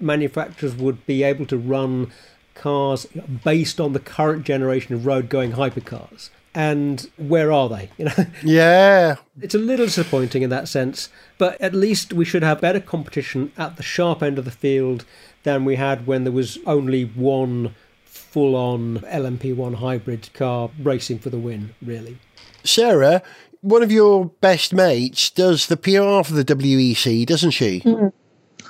manufacturers 0.00 0.74
would 0.74 1.04
be 1.06 1.22
able 1.22 1.46
to 1.46 1.56
run 1.56 2.10
cars 2.54 3.06
based 3.44 3.80
on 3.80 3.92
the 3.92 4.00
current 4.00 4.44
generation 4.44 4.94
of 4.94 5.04
road 5.06 5.28
going 5.28 5.52
hypercars. 5.52 6.30
And 6.56 7.10
where 7.16 7.50
are 7.50 7.68
they? 7.68 7.90
You 7.98 8.04
know, 8.06 8.12
Yeah. 8.44 9.16
it's 9.40 9.56
a 9.56 9.58
little 9.58 9.86
disappointing 9.86 10.42
in 10.42 10.50
that 10.50 10.68
sense, 10.68 11.08
but 11.36 11.60
at 11.60 11.74
least 11.74 12.12
we 12.12 12.24
should 12.24 12.44
have 12.44 12.60
better 12.60 12.78
competition 12.80 13.50
at 13.58 13.76
the 13.76 13.82
sharp 13.82 14.22
end 14.22 14.38
of 14.38 14.44
the 14.44 14.52
field 14.52 15.04
than 15.42 15.64
we 15.64 15.74
had 15.76 16.06
when 16.06 16.22
there 16.22 16.32
was 16.32 16.58
only 16.64 17.04
one 17.04 17.74
full 18.04 18.54
on 18.54 18.98
LMP1 19.00 19.76
hybrid 19.76 20.30
car 20.32 20.70
racing 20.80 21.18
for 21.18 21.30
the 21.30 21.38
win, 21.38 21.74
really. 21.82 22.18
Sarah, 22.62 23.20
one 23.60 23.82
of 23.82 23.90
your 23.90 24.26
best 24.40 24.72
mates 24.72 25.30
does 25.30 25.66
the 25.66 25.76
PR 25.76 26.22
for 26.26 26.34
the 26.34 26.44
WEC, 26.44 27.26
doesn't 27.26 27.50
she? 27.50 27.80
Mm-hmm. 27.80 28.08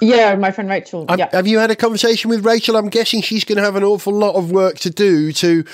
Yeah, 0.06 0.34
my 0.36 0.50
friend 0.50 0.68
Rachel. 0.68 1.06
Have, 1.08 1.18
yeah. 1.18 1.28
have 1.32 1.46
you 1.46 1.58
had 1.58 1.70
a 1.70 1.76
conversation 1.76 2.30
with 2.30 2.44
Rachel? 2.44 2.76
I'm 2.76 2.88
guessing 2.88 3.22
she's 3.22 3.44
going 3.44 3.56
to 3.56 3.62
have 3.62 3.76
an 3.76 3.84
awful 3.84 4.12
lot 4.12 4.34
of 4.34 4.50
work 4.50 4.78
to 4.80 4.90
do 4.90 5.32
to 5.32 5.64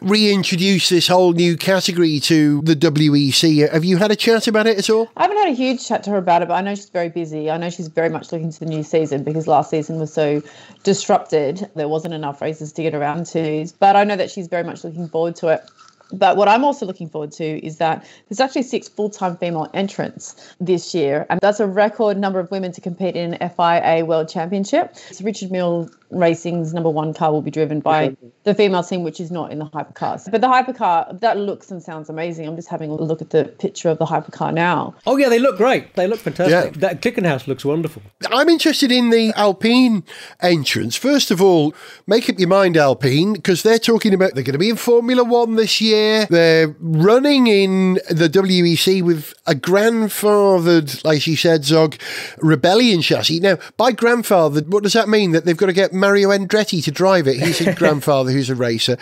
reintroduce 0.00 0.88
this 0.88 1.08
whole 1.08 1.32
new 1.32 1.56
category 1.56 2.20
to 2.20 2.62
the 2.62 2.74
WEC. 2.74 3.70
Have 3.70 3.84
you 3.84 3.96
had 3.96 4.10
a 4.10 4.16
chat 4.16 4.46
about 4.46 4.66
it 4.66 4.78
at 4.78 4.90
all? 4.90 5.10
I 5.16 5.22
haven't 5.22 5.38
had 5.38 5.48
a 5.48 5.54
huge 5.54 5.86
chat 5.86 6.02
to 6.04 6.10
her 6.10 6.18
about 6.18 6.42
it, 6.42 6.48
but 6.48 6.54
I 6.54 6.60
know 6.60 6.74
she's 6.74 6.90
very 6.90 7.08
busy. 7.08 7.50
I 7.50 7.56
know 7.56 7.70
she's 7.70 7.88
very 7.88 8.08
much 8.08 8.32
looking 8.32 8.52
to 8.52 8.60
the 8.60 8.66
new 8.66 8.82
season 8.82 9.24
because 9.24 9.46
last 9.46 9.70
season 9.70 9.98
was 9.98 10.12
so 10.12 10.42
disrupted. 10.82 11.70
There 11.74 11.88
wasn't 11.88 12.14
enough 12.14 12.40
races 12.40 12.72
to 12.72 12.82
get 12.82 12.94
around 12.94 13.26
to. 13.26 13.68
But 13.78 13.96
I 13.96 14.04
know 14.04 14.16
that 14.16 14.30
she's 14.30 14.48
very 14.48 14.64
much 14.64 14.84
looking 14.84 15.08
forward 15.08 15.36
to 15.36 15.48
it. 15.48 15.70
But 16.12 16.36
what 16.36 16.48
I'm 16.48 16.64
also 16.64 16.86
looking 16.86 17.08
forward 17.08 17.32
to 17.32 17.44
is 17.44 17.78
that 17.78 18.04
there's 18.28 18.40
actually 18.40 18.62
six 18.62 18.88
full 18.88 19.10
time 19.10 19.36
female 19.36 19.68
entrants 19.74 20.54
this 20.60 20.94
year. 20.94 21.26
And 21.28 21.40
that's 21.40 21.60
a 21.60 21.66
record 21.66 22.16
number 22.16 22.40
of 22.40 22.50
women 22.50 22.72
to 22.72 22.80
compete 22.80 23.16
in 23.16 23.34
an 23.34 23.50
FIA 23.50 24.04
World 24.04 24.28
Championship. 24.28 24.96
So 24.96 25.24
Richard 25.24 25.50
Mille 25.50 25.90
Racing's 26.10 26.72
number 26.72 26.90
one 26.90 27.12
car 27.14 27.32
will 27.32 27.42
be 27.42 27.50
driven 27.50 27.80
by 27.80 28.16
the 28.44 28.54
female 28.54 28.82
team, 28.82 29.02
which 29.02 29.20
is 29.20 29.30
not 29.30 29.52
in 29.52 29.58
the 29.58 29.66
hypercars. 29.66 30.30
But 30.30 30.40
the 30.40 30.48
hypercar, 30.48 31.20
that 31.20 31.36
looks 31.36 31.70
and 31.70 31.82
sounds 31.82 32.08
amazing. 32.08 32.46
I'm 32.48 32.56
just 32.56 32.68
having 32.68 32.90
a 32.90 32.94
look 32.94 33.20
at 33.20 33.30
the 33.30 33.44
picture 33.44 33.90
of 33.90 33.98
the 33.98 34.06
hypercar 34.06 34.54
now. 34.54 34.94
Oh, 35.06 35.16
yeah, 35.16 35.28
they 35.28 35.38
look 35.38 35.56
great. 35.56 35.94
They 35.94 36.06
look 36.06 36.20
fantastic. 36.20 36.74
Yeah. 36.74 36.80
That 36.80 37.02
Glickenhaus 37.02 37.46
looks 37.46 37.64
wonderful. 37.64 38.02
I'm 38.30 38.48
interested 38.48 38.90
in 38.90 39.10
the 39.10 39.32
Alpine 39.36 40.02
entrance. 40.40 40.96
First 40.96 41.30
of 41.30 41.42
all, 41.42 41.74
make 42.06 42.30
up 42.30 42.38
your 42.38 42.48
mind, 42.48 42.76
Alpine, 42.76 43.34
because 43.34 43.62
they're 43.62 43.78
talking 43.78 44.14
about 44.14 44.34
they're 44.34 44.44
going 44.44 44.52
to 44.52 44.58
be 44.58 44.70
in 44.70 44.76
Formula 44.76 45.24
One 45.24 45.56
this 45.56 45.80
year. 45.80 46.26
They're 46.30 46.74
running 46.80 47.46
in 47.48 47.94
the 48.08 48.28
WEC 48.28 49.02
with 49.02 49.34
a 49.46 49.54
grandfathered, 49.54 51.04
like 51.04 51.26
you 51.26 51.36
said, 51.36 51.64
Zog, 51.64 51.96
rebellion 52.38 53.02
chassis. 53.02 53.40
Now, 53.40 53.58
by 53.76 53.92
grandfathered, 53.92 54.68
what 54.68 54.82
does 54.82 54.94
that 54.94 55.08
mean? 55.08 55.32
That 55.32 55.44
they've 55.44 55.56
got 55.56 55.66
to 55.66 55.72
get 55.72 55.92
Mario 55.98 56.30
Andretti 56.30 56.82
to 56.84 56.90
drive 56.90 57.26
it. 57.26 57.40
He's 57.40 57.60
a 57.60 57.74
grandfather 57.76 58.30
who's 58.30 58.50
a 58.50 58.54
racer. 58.54 58.96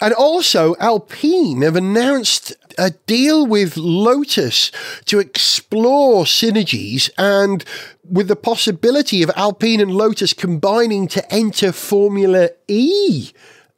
And 0.00 0.14
also, 0.14 0.74
Alpine 0.80 1.62
have 1.62 1.76
announced 1.76 2.54
a 2.78 2.90
deal 3.06 3.46
with 3.46 3.76
Lotus 3.76 4.72
to 5.04 5.18
explore 5.18 6.24
synergies 6.24 7.10
and 7.18 7.64
with 8.08 8.28
the 8.28 8.36
possibility 8.36 9.22
of 9.22 9.30
Alpine 9.36 9.80
and 9.80 9.92
Lotus 9.92 10.32
combining 10.32 11.06
to 11.08 11.32
enter 11.32 11.72
Formula 11.72 12.50
E 12.66 13.30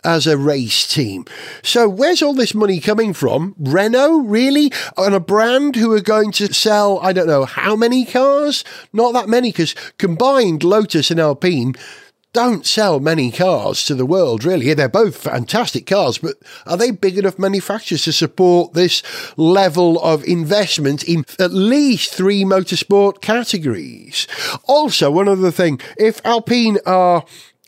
as 0.05 0.27
a 0.27 0.37
race 0.37 0.87
team. 0.87 1.25
So 1.63 1.89
where's 1.89 2.23
all 2.23 2.35
this 2.35 2.55
money 2.55 2.81
coming 2.81 3.13
from? 3.13 3.55
Renault, 3.59 4.19
really? 4.19 4.73
On 4.97 5.15
a 5.15 5.21
brand 5.21 5.77
who 5.77 5.93
are 5.93 6.01
going 6.01 6.33
to 6.33 6.53
sell, 6.53 6.99
I 7.01 7.13
don't 7.13 7.27
know, 7.27 7.45
how 7.45 7.77
many 7.77 8.05
cars? 8.05 8.65
Not 8.93 9.13
that 9.15 9.29
many, 9.29 9.51
because 9.51 9.75
combined 9.99 10.65
Lotus 10.65 11.11
and 11.11 11.21
Alpine 11.21 11.75
don't 12.33 12.65
sell 12.65 12.99
many 12.99 13.31
cars 13.31 13.85
to 13.85 13.95
the 13.95 14.07
world, 14.07 14.45
really. 14.45 14.73
They're 14.73 14.89
both 14.89 15.17
fantastic 15.17 15.87
cars, 15.87 16.19
but 16.19 16.37
are 16.67 16.77
they 16.77 16.91
big 16.91 17.19
enough 17.19 17.39
manufacturers 17.39 18.05
to 18.05 18.13
support 18.13 18.73
this 18.73 19.03
level 19.37 20.03
of 20.03 20.25
investment 20.25 21.05
in 21.05 21.27
at 21.39 21.53
least 21.53 22.15
three 22.15 22.45
motorsport 22.45 23.21
categories? 23.21 24.27
Also, 24.65 25.11
one 25.11 25.29
other 25.29 25.51
thing 25.51 25.81
if 25.99 26.25
Alpine 26.25 26.79
are 26.87 27.25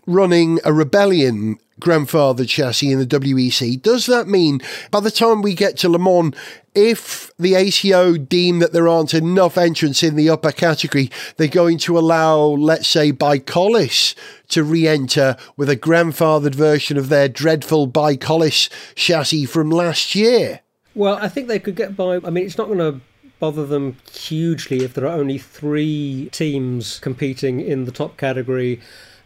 running 0.07 0.61
a 0.65 0.73
rebellion 0.73 1.59
grandfather 1.81 2.45
chassis 2.45 2.93
in 2.93 2.99
the 2.99 3.07
WEC, 3.07 3.81
does 3.83 4.07
that 4.07 4.29
mean 4.29 4.61
by 4.91 5.01
the 5.01 5.11
time 5.11 5.43
we 5.43 5.55
get 5.55 5.77
to 5.79 5.89
Le 5.89 5.99
Mans, 5.99 6.35
if 6.75 7.31
the 7.39 7.55
ACO 7.55 8.17
deem 8.17 8.59
that 8.59 8.73
there 8.73 8.89
aren't 8.89 9.15
enough 9.15 9.57
entrants 9.57 10.03
in 10.03 10.17
the 10.17 10.29
upper 10.29 10.51
category, 10.51 11.11
they're 11.37 11.47
going 11.49 11.79
to 11.79 11.99
allow, 11.99 12.39
let's 12.39 12.89
say, 12.89 13.13
ByKolles 13.13 14.15
to 14.49 14.65
re 14.65 14.89
enter 14.89 15.37
with 15.57 15.71
a 15.71 15.77
grandfathered 15.77 16.55
version 16.55 16.97
of 16.97 17.09
their 17.09 17.29
dreadful 17.29 17.89
ByKolles 17.89 18.69
chassis 18.95 19.47
from 19.47 19.71
last 19.71 20.15
year? 20.15 20.61
Well, 20.95 21.17
I 21.21 21.29
think 21.29 21.49
they 21.49 21.59
could 21.59 21.77
get 21.77 21.97
by. 21.97 22.17
I 22.17 22.31
mean, 22.31 22.45
it's 22.45 22.59
not 22.59 22.69
going 22.69 22.79
to 22.79 23.01
bother 23.41 23.67
them 23.67 23.97
hugely 24.13 24.85
if 24.85 24.95
there 24.95 25.07
are 25.07 25.19
only 25.19 25.39
three 25.39 26.29
teams 26.33 26.99
competing 27.01 27.61
in 27.61 27.85
the 27.85 27.93
top 27.93 28.17
category. 28.17 28.81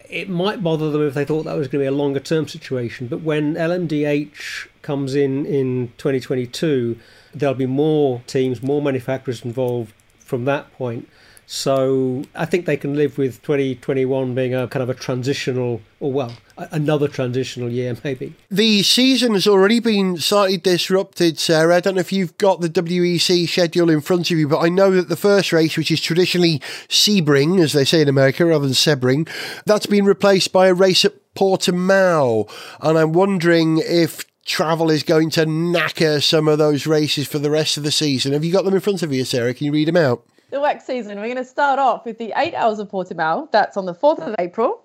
It 0.08 0.28
might 0.28 0.62
bother 0.62 0.90
them 0.90 1.06
if 1.06 1.14
they 1.14 1.24
thought 1.24 1.44
that 1.44 1.56
was 1.56 1.68
going 1.68 1.84
to 1.84 1.90
be 1.90 1.94
a 1.94 1.96
longer 1.96 2.20
term 2.20 2.48
situation. 2.48 3.08
But 3.08 3.20
when 3.20 3.54
LMDH 3.54 4.68
comes 4.80 5.14
in 5.14 5.44
in 5.44 5.92
2022, 5.98 6.98
there'll 7.34 7.54
be 7.54 7.66
more 7.66 8.22
teams, 8.26 8.62
more 8.62 8.80
manufacturers 8.80 9.44
involved 9.44 9.92
from 10.18 10.44
that 10.46 10.72
point. 10.72 11.08
So 11.50 12.24
I 12.34 12.44
think 12.44 12.66
they 12.66 12.76
can 12.76 12.94
live 12.94 13.16
with 13.16 13.40
2021 13.40 14.34
being 14.34 14.54
a 14.54 14.68
kind 14.68 14.82
of 14.82 14.90
a 14.90 14.94
transitional, 14.94 15.80
or 15.98 16.12
well, 16.12 16.32
another 16.58 17.08
transitional 17.08 17.70
year 17.70 17.96
maybe. 18.04 18.34
The 18.50 18.82
season 18.82 19.32
has 19.32 19.46
already 19.46 19.80
been 19.80 20.18
slightly 20.18 20.58
disrupted, 20.58 21.38
Sarah. 21.38 21.76
I 21.76 21.80
don't 21.80 21.94
know 21.94 22.02
if 22.02 22.12
you've 22.12 22.36
got 22.36 22.60
the 22.60 22.68
WEC 22.68 23.48
schedule 23.48 23.88
in 23.88 24.02
front 24.02 24.30
of 24.30 24.36
you, 24.36 24.46
but 24.46 24.58
I 24.58 24.68
know 24.68 24.90
that 24.90 25.08
the 25.08 25.16
first 25.16 25.50
race, 25.50 25.78
which 25.78 25.90
is 25.90 26.02
traditionally 26.02 26.58
Sebring, 26.88 27.58
as 27.62 27.72
they 27.72 27.86
say 27.86 28.02
in 28.02 28.10
America, 28.10 28.44
rather 28.44 28.66
than 28.66 28.74
Sebring, 28.74 29.26
that's 29.64 29.86
been 29.86 30.04
replaced 30.04 30.52
by 30.52 30.66
a 30.66 30.74
race 30.74 31.06
at 31.06 31.14
Portimao. 31.34 32.46
And 32.82 32.98
I'm 32.98 33.14
wondering 33.14 33.80
if 33.82 34.26
travel 34.44 34.90
is 34.90 35.02
going 35.02 35.30
to 35.30 35.46
knacker 35.46 36.22
some 36.22 36.46
of 36.46 36.58
those 36.58 36.86
races 36.86 37.26
for 37.26 37.38
the 37.38 37.50
rest 37.50 37.78
of 37.78 37.84
the 37.84 37.90
season. 37.90 38.34
Have 38.34 38.44
you 38.44 38.52
got 38.52 38.66
them 38.66 38.74
in 38.74 38.80
front 38.80 39.02
of 39.02 39.14
you, 39.14 39.24
Sarah? 39.24 39.54
Can 39.54 39.64
you 39.64 39.72
read 39.72 39.88
them 39.88 39.96
out? 39.96 40.26
The 40.50 40.56
WEC 40.56 40.80
season, 40.80 41.18
we're 41.18 41.26
going 41.26 41.36
to 41.36 41.44
start 41.44 41.78
off 41.78 42.06
with 42.06 42.16
the 42.16 42.32
eight 42.34 42.54
hours 42.54 42.78
of 42.78 42.88
Portimao. 42.88 43.52
That's 43.52 43.76
on 43.76 43.84
the 43.84 43.94
4th 43.94 44.20
of 44.20 44.34
April. 44.38 44.82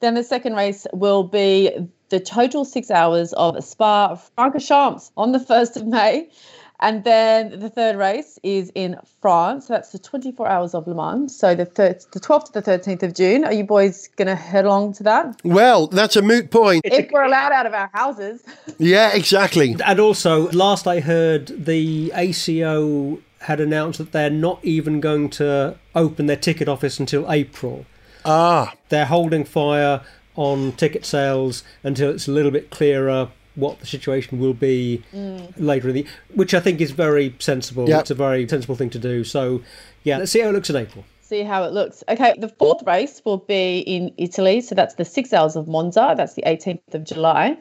Then 0.00 0.12
the 0.12 0.22
second 0.22 0.56
race 0.56 0.86
will 0.92 1.22
be 1.22 1.70
the 2.10 2.20
total 2.20 2.66
six 2.66 2.90
hours 2.90 3.32
of 3.32 3.64
Spa 3.64 4.14
Francorchamps 4.36 5.10
on 5.16 5.32
the 5.32 5.38
1st 5.38 5.76
of 5.76 5.86
May. 5.86 6.28
And 6.80 7.02
then 7.04 7.60
the 7.60 7.70
third 7.70 7.96
race 7.96 8.38
is 8.42 8.70
in 8.74 8.98
France. 9.22 9.68
So 9.68 9.72
that's 9.72 9.90
the 9.92 9.98
24 9.98 10.46
hours 10.46 10.74
of 10.74 10.86
Le 10.86 10.94
Mans. 10.94 11.34
So 11.34 11.54
the, 11.54 11.64
thir- 11.64 11.98
the 12.12 12.20
12th 12.20 12.52
to 12.52 12.60
the 12.60 12.62
13th 12.62 13.02
of 13.02 13.14
June. 13.14 13.46
Are 13.46 13.54
you 13.54 13.64
boys 13.64 14.10
going 14.16 14.28
to 14.28 14.34
head 14.34 14.66
along 14.66 14.92
to 14.94 15.02
that? 15.04 15.40
Well, 15.42 15.86
that's 15.86 16.16
a 16.16 16.22
moot 16.22 16.50
point. 16.50 16.82
If 16.84 17.10
we're 17.10 17.24
allowed 17.24 17.52
out 17.52 17.64
of 17.64 17.72
our 17.72 17.88
houses. 17.94 18.42
Yeah, 18.76 19.14
exactly. 19.14 19.74
And 19.82 19.98
also, 19.98 20.50
last 20.50 20.86
I 20.86 21.00
heard, 21.00 21.64
the 21.64 22.12
ACO 22.14 23.22
had 23.40 23.60
announced 23.60 23.98
that 23.98 24.12
they're 24.12 24.30
not 24.30 24.58
even 24.64 25.00
going 25.00 25.30
to 25.30 25.76
open 25.94 26.26
their 26.26 26.36
ticket 26.36 26.68
office 26.68 26.98
until 26.98 27.30
April. 27.30 27.86
Ah, 28.24 28.74
They're 28.88 29.06
holding 29.06 29.44
fire 29.44 30.00
on 30.34 30.72
ticket 30.72 31.04
sales 31.04 31.62
until 31.82 32.10
it's 32.10 32.26
a 32.28 32.32
little 32.32 32.50
bit 32.50 32.70
clearer 32.70 33.28
what 33.54 33.80
the 33.80 33.86
situation 33.86 34.38
will 34.38 34.52
be 34.52 35.02
later 35.56 35.88
in 35.88 35.94
the 35.94 36.06
which 36.34 36.52
I 36.52 36.60
think 36.60 36.80
is 36.80 36.90
very 36.90 37.34
sensible. 37.38 37.88
Yep. 37.88 38.00
It's 38.02 38.10
a 38.10 38.14
very 38.14 38.46
sensible 38.48 38.74
thing 38.76 38.90
to 38.90 38.98
do. 38.98 39.24
So 39.24 39.62
yeah, 40.02 40.18
let's 40.18 40.32
see 40.32 40.40
how 40.40 40.48
it 40.48 40.52
looks 40.52 40.68
in 40.68 40.76
April. 40.76 41.04
see 41.22 41.42
how 41.42 41.64
it 41.64 41.72
looks. 41.72 42.04
Okay, 42.08 42.34
the 42.38 42.48
fourth 42.50 42.82
race 42.86 43.22
will 43.24 43.38
be 43.38 43.78
in 43.80 44.12
Italy. 44.18 44.60
So 44.60 44.74
that's 44.74 44.94
the 44.96 45.04
six 45.04 45.32
hours 45.32 45.56
of 45.56 45.68
Monza. 45.68 46.14
That's 46.16 46.34
the 46.34 46.42
18th 46.42 46.94
of 46.94 47.04
July. 47.04 47.56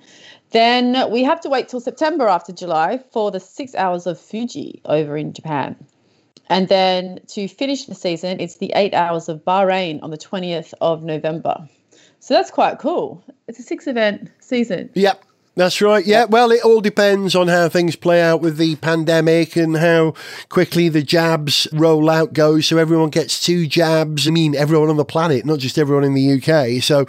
Then 0.52 1.12
we 1.12 1.24
have 1.24 1.42
to 1.42 1.50
wait 1.50 1.68
till 1.68 1.80
September 1.80 2.28
after 2.28 2.54
July 2.54 3.04
for 3.12 3.32
the 3.32 3.40
six 3.40 3.76
hours 3.76 4.08
of 4.08 4.20
Fuji 4.20 4.82
over 4.86 5.18
in 5.18 5.34
Japan. 5.34 5.76
And 6.48 6.68
then 6.68 7.20
to 7.30 7.48
finish 7.48 7.86
the 7.86 7.96
season, 7.96 8.40
it's 8.40 8.58
the 8.58 8.72
eight 8.76 8.94
hours 8.94 9.30
of 9.30 9.44
Bahrain 9.44 10.02
on 10.04 10.12
the 10.12 10.18
20th 10.18 10.74
of 10.80 11.04
November. 11.04 11.68
So 12.20 12.34
that's 12.34 12.52
quite 12.52 12.80
cool. 12.80 13.24
It's 13.48 13.60
a 13.60 13.64
six 13.64 13.88
event 13.88 14.32
season. 14.40 14.92
yep. 14.94 15.24
That's 15.56 15.82
right. 15.82 16.06
Yeah. 16.06 16.26
Well, 16.26 16.52
it 16.52 16.62
all 16.66 16.82
depends 16.82 17.34
on 17.34 17.48
how 17.48 17.70
things 17.70 17.96
play 17.96 18.22
out 18.22 18.42
with 18.42 18.58
the 18.58 18.76
pandemic 18.78 19.56
and 19.56 19.78
how 19.78 20.14
quickly 20.50 20.90
the 20.90 21.02
jabs 21.02 21.66
rollout 21.72 22.34
goes. 22.34 22.66
So 22.68 22.78
everyone 22.78 23.10
gets 23.10 23.40
two 23.44 23.66
jabs. 23.66 24.28
I 24.28 24.32
mean, 24.32 24.54
everyone 24.54 24.90
on 24.90 24.98
the 24.98 25.06
planet, 25.06 25.46
not 25.46 25.60
just 25.60 25.78
everyone 25.78 26.04
in 26.04 26.14
the 26.14 26.34
UK. 26.42 26.84
So 26.84 27.06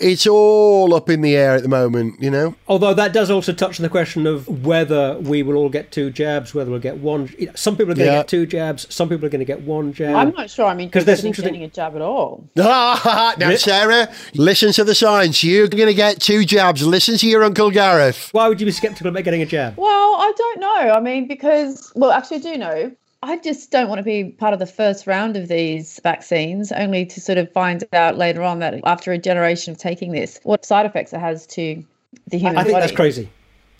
it's 0.00 0.26
all 0.26 0.92
up 0.92 1.08
in 1.08 1.20
the 1.20 1.36
air 1.36 1.52
at 1.54 1.62
the 1.62 1.68
moment, 1.68 2.20
you 2.20 2.30
know? 2.30 2.56
Although 2.66 2.94
that 2.94 3.12
does 3.12 3.30
also 3.30 3.52
touch 3.52 3.78
on 3.78 3.84
the 3.84 3.88
question 3.88 4.26
of 4.26 4.48
whether 4.64 5.16
we 5.20 5.44
will 5.44 5.54
all 5.54 5.68
get 5.68 5.92
two 5.92 6.10
jabs, 6.10 6.52
whether 6.52 6.72
we'll 6.72 6.80
get 6.80 6.98
one. 6.98 7.32
Some 7.54 7.76
people 7.76 7.92
are 7.92 7.94
going 7.94 8.06
to 8.08 8.12
Yeah. 8.12 8.18
get 8.20 8.28
two 8.28 8.44
jabs. 8.46 8.92
Some 8.92 9.08
people 9.08 9.26
are 9.26 9.30
going 9.30 9.38
to 9.38 9.44
get 9.44 9.60
one 9.62 9.92
jab. 9.92 10.16
I'm 10.16 10.30
not 10.34 10.50
sure 10.50 10.66
I 10.66 10.74
mean, 10.74 10.88
because 10.88 11.04
there's 11.04 11.24
interested 11.24 11.48
in 11.50 11.54
interesting- 11.54 11.70
getting 11.70 11.86
a 11.86 11.90
jab 11.92 11.94
at 11.96 12.02
all. 12.02 12.44
now, 12.56 13.54
Sarah, 13.56 14.12
listen 14.34 14.72
to 14.72 14.82
the 14.82 14.96
science. 14.96 15.44
You're 15.44 15.68
going 15.68 15.86
to 15.86 15.94
get 15.94 16.20
two 16.20 16.44
jabs. 16.44 16.84
Listen 16.84 17.16
to 17.18 17.28
your 17.28 17.44
Uncle 17.44 17.70
Gareth. 17.84 18.28
Why 18.32 18.48
would 18.48 18.60
you 18.60 18.66
be 18.66 18.72
sceptical 18.72 19.08
about 19.08 19.24
getting 19.24 19.42
a 19.42 19.46
jab? 19.46 19.74
Well, 19.76 20.14
I 20.16 20.32
don't 20.36 20.60
know. 20.60 20.92
I 20.94 21.00
mean, 21.00 21.28
because, 21.28 21.92
well, 21.94 22.10
actually, 22.12 22.38
I 22.38 22.40
do 22.40 22.56
know. 22.58 22.92
I 23.22 23.38
just 23.38 23.70
don't 23.70 23.88
want 23.88 23.98
to 23.98 24.02
be 24.02 24.24
part 24.24 24.52
of 24.52 24.58
the 24.58 24.66
first 24.66 25.06
round 25.06 25.36
of 25.36 25.48
these 25.48 26.00
vaccines, 26.02 26.72
only 26.72 27.06
to 27.06 27.20
sort 27.20 27.38
of 27.38 27.50
find 27.52 27.82
out 27.92 28.16
later 28.18 28.42
on 28.42 28.58
that 28.60 28.80
after 28.84 29.12
a 29.12 29.18
generation 29.18 29.72
of 29.72 29.78
taking 29.78 30.12
this, 30.12 30.40
what 30.44 30.64
side 30.64 30.84
effects 30.86 31.12
it 31.12 31.20
has 31.20 31.46
to 31.48 31.82
the 32.28 32.38
human 32.38 32.54
body. 32.54 32.60
I 32.60 32.64
think 32.64 32.74
body. 32.74 32.80
that's 32.82 32.96
crazy. 32.96 33.30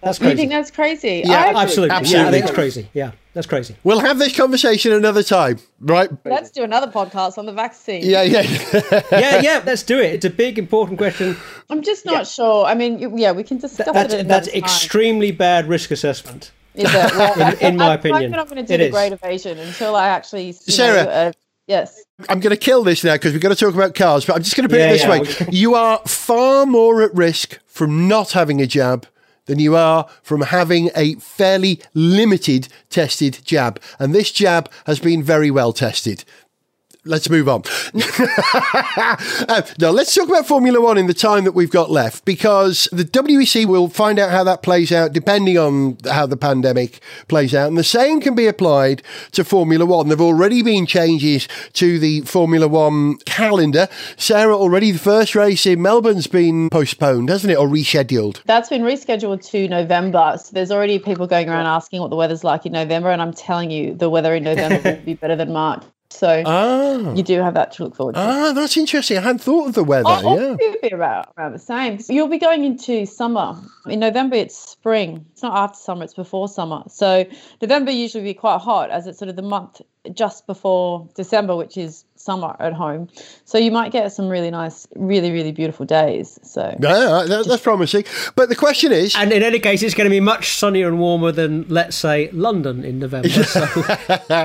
That's 0.03 0.19
crazy. 0.19 0.31
You 0.31 0.35
crazy. 0.35 0.37
think 0.37 0.51
that's 0.51 0.71
crazy? 0.71 1.23
Yeah, 1.25 1.33
I 1.33 1.37
actually- 1.37 1.61
absolutely. 1.61 1.89
Yeah, 1.89 1.95
I 1.95 1.99
Absolutely. 2.01 2.31
think 2.33 2.45
it's 2.45 2.55
crazy. 2.55 2.91
Yeah, 2.95 3.11
that's 3.35 3.47
crazy. 3.49 3.75
We'll 3.83 3.99
have 3.99 4.19
this 4.19 4.35
conversation 4.37 4.93
another 4.93 5.23
time, 5.25 5.59
right? 5.81 6.09
Let's 6.25 6.51
do 6.51 6.63
another 6.63 6.87
podcast 6.91 7.37
on 7.37 7.47
the 7.47 7.53
vaccine. 7.53 8.03
Yeah, 8.05 8.23
yeah. 8.23 8.43
Yeah, 9.11 9.41
yeah, 9.43 9.63
let's 9.67 9.83
do 9.83 9.99
it. 10.01 10.15
It's 10.15 10.25
a 10.25 10.31
big, 10.31 10.59
important 10.59 10.99
question. 10.99 11.37
I'm 11.69 11.83
just 11.83 12.07
not 12.07 12.27
sure. 12.29 12.65
I 12.65 12.75
mean, 12.75 13.19
yeah, 13.19 13.33
we 13.33 13.43
can 13.43 13.59
discuss 13.59 13.93
That's, 13.93 14.15
it. 14.15 14.21
at 14.21 14.29
that's 14.29 14.47
another 14.47 14.61
time. 14.61 14.65
extremely 14.65 15.33
bad 15.33 15.69
risk 15.69 15.91
assessment. 15.91 16.53
Is 16.75 16.85
it? 16.89 17.15
Well, 17.15 17.57
in 17.61 17.77
my 17.77 17.95
opinion. 17.95 18.25
I'm 18.25 18.31
not 18.31 18.49
going 18.49 18.65
to 18.65 18.67
do 18.67 18.75
it 18.75 18.79
the 18.79 18.85
is. 18.87 18.93
great 18.93 19.13
evasion 19.13 19.59
until 19.59 19.97
I 19.97 20.09
actually. 20.09 20.47
you 20.47 20.53
Sarah. 20.53 21.05
know, 21.05 21.11
uh, 21.11 21.33
yes. 21.67 22.03
I'm 22.29 22.39
going 22.41 22.51
to 22.51 22.57
kill 22.57 22.85
this 22.85 23.03
now 23.03 23.15
because 23.15 23.33
we've 23.33 23.43
got 23.43 23.49
to 23.51 23.57
talk 23.57 23.75
about 23.75 23.95
cars, 23.95 24.25
but 24.25 24.37
I'm 24.37 24.43
just 24.43 24.57
going 24.57 24.69
to 24.69 24.73
put 24.73 24.79
Yeah, 24.79 24.91
it 24.91 24.93
this 24.93 25.39
yeah, 25.41 25.47
way. 25.47 25.49
You 25.51 25.75
are 25.75 25.99
far 26.07 26.67
more 26.67 27.03
at 27.03 27.13
risk 27.15 27.59
from 27.67 28.07
not 28.07 28.33
having 28.33 28.61
a 28.61 28.67
jab 28.67 29.07
than 29.47 29.59
you 29.59 29.77
are 29.77 30.09
from 30.23 30.43
having 30.43 30.91
a 30.97 31.15
fairly 31.17 31.81
limited 31.93 32.69
tested 32.91 33.41
jab. 33.45 33.81
And 33.99 34.15
this 34.15 34.31
jab 34.33 34.71
has 34.87 34.99
been 34.99 35.23
very 35.23 35.51
well 35.51 35.73
tested. 35.73 36.25
Let's 37.07 37.29
move 37.29 37.49
on. 37.51 37.63
Uh, 37.95 39.63
now, 39.79 39.91
let's 39.91 40.15
talk 40.15 40.27
about 40.29 40.47
Formula 40.47 40.81
One 40.81 40.97
in 40.97 41.07
the 41.07 41.13
time 41.13 41.45
that 41.45 41.53
we've 41.53 41.71
got 41.71 41.91
left 41.91 42.25
because 42.25 42.89
the 42.93 43.05
WEC 43.05 43.67
will 43.67 43.89
find 43.89 44.19
out 44.19 44.31
how 44.31 44.43
that 44.45 44.63
plays 44.63 44.91
out 44.91 45.13
depending 45.13 45.59
on 45.59 45.99
how 46.11 46.25
the 46.25 46.39
pandemic 46.39 47.01
plays 47.29 47.55
out. 47.55 47.69
And 47.69 47.77
the 47.77 47.85
same 47.85 48.23
can 48.23 48.35
be 48.35 48.47
applied 48.47 49.03
to 49.33 49.45
Formula 49.45 49.85
One. 49.85 50.09
There 50.09 50.17
have 50.17 50.25
already 50.25 50.63
been 50.63 50.87
changes 50.87 51.47
to 51.75 51.99
the 51.99 52.23
Formula 52.23 52.67
One 52.67 53.19
calendar. 53.27 53.89
Sarah, 54.17 54.57
already 54.57 54.91
the 54.91 54.99
first 54.99 55.35
race 55.35 55.67
in 55.67 55.83
Melbourne's 55.83 56.27
been 56.27 56.71
postponed, 56.71 57.29
hasn't 57.29 57.53
it, 57.53 57.59
or 57.59 57.69
rescheduled? 57.69 58.43
That's 58.45 58.71
been 58.71 58.83
rescheduled 58.83 59.47
to 59.51 59.69
November. 59.69 60.39
So 60.43 60.53
there's 60.55 60.71
already 60.71 60.99
people 60.99 61.27
going 61.27 61.51
around 61.51 61.67
asking 61.67 62.01
what 62.01 62.09
the 62.09 62.17
weather's 62.17 62.45
like 62.45 62.65
in 62.65 62.73
November, 62.73 63.11
and 63.11 63.21
I'm 63.21 63.35
telling 63.35 63.71
you, 63.71 63.95
the 63.95 64.09
weather 64.09 64.35
in 64.35 64.45
November 64.45 64.81
will 64.91 65.05
be 65.05 65.15
better 65.15 65.37
than 65.37 65.53
March. 65.53 65.83
So 66.15 66.43
Ah. 66.47 67.13
you 67.15 67.23
do 67.23 67.41
have 67.41 67.55
that 67.55 67.73
to 67.73 67.85
look 67.85 67.97
forward 67.97 68.15
to. 68.15 68.21
Ah, 68.21 68.53
that's 68.55 68.77
interesting. 68.77 69.19
I 69.19 69.21
hadn't 69.23 69.41
thought 69.43 69.69
of 69.69 69.75
the 69.75 69.85
weather. 69.85 70.05
Oh, 70.07 70.37
yeah. 70.37 70.57
it'll 70.61 70.81
be 70.81 70.95
around, 70.95 71.27
around 71.37 71.53
the 71.53 71.59
same. 71.59 71.99
You'll 72.09 72.29
be 72.29 72.39
going 72.39 72.65
into 72.65 73.05
summer. 73.07 73.57
In 73.87 74.01
November, 74.01 74.37
it's 74.37 74.57
spring. 74.57 75.27
It's 75.33 75.43
not 75.43 75.57
after 75.57 75.77
summer, 75.79 76.05
it's 76.05 76.15
before 76.15 76.49
summer. 76.49 76.83
So 76.89 77.25
November 77.61 77.91
usually 77.91 78.25
be 78.25 78.35
quite 78.35 78.61
hot 78.61 78.91
as 78.91 79.07
it's 79.07 79.19
sort 79.19 79.29
of 79.29 79.37
the 79.37 79.43
month 79.43 79.81
just 80.13 80.47
before 80.47 81.09
December, 81.15 81.57
which 81.57 81.77
is 81.77 82.05
summer 82.25 82.57
at 82.59 82.73
home. 82.73 83.09
So 83.45 83.59
you 83.59 83.71
might 83.71 83.93
get 83.93 84.11
some 84.13 84.29
really 84.29 84.51
nice, 84.51 84.89
really, 84.97 85.31
really 85.31 85.53
beautiful 85.53 85.85
days. 85.85 86.39
So 86.43 86.63
Yeah, 86.81 87.25
that, 87.29 87.45
that's 87.47 87.63
promising. 87.63 88.05
But 88.35 88.49
the 88.49 88.57
question 88.57 88.93
is, 88.93 89.15
And 89.15 89.33
in 89.33 89.43
any 89.43 89.59
case, 89.59 89.83
it's 89.83 89.95
going 89.95 90.07
to 90.07 90.11
be 90.11 90.21
much 90.21 90.57
sunnier 90.57 90.89
and 90.89 90.99
warmer 90.99 91.33
than, 91.33 91.67
let's 91.69 91.97
say, 91.97 92.31
London 92.33 92.85
in 92.85 92.99
November. 92.99 93.29
So 93.45 93.67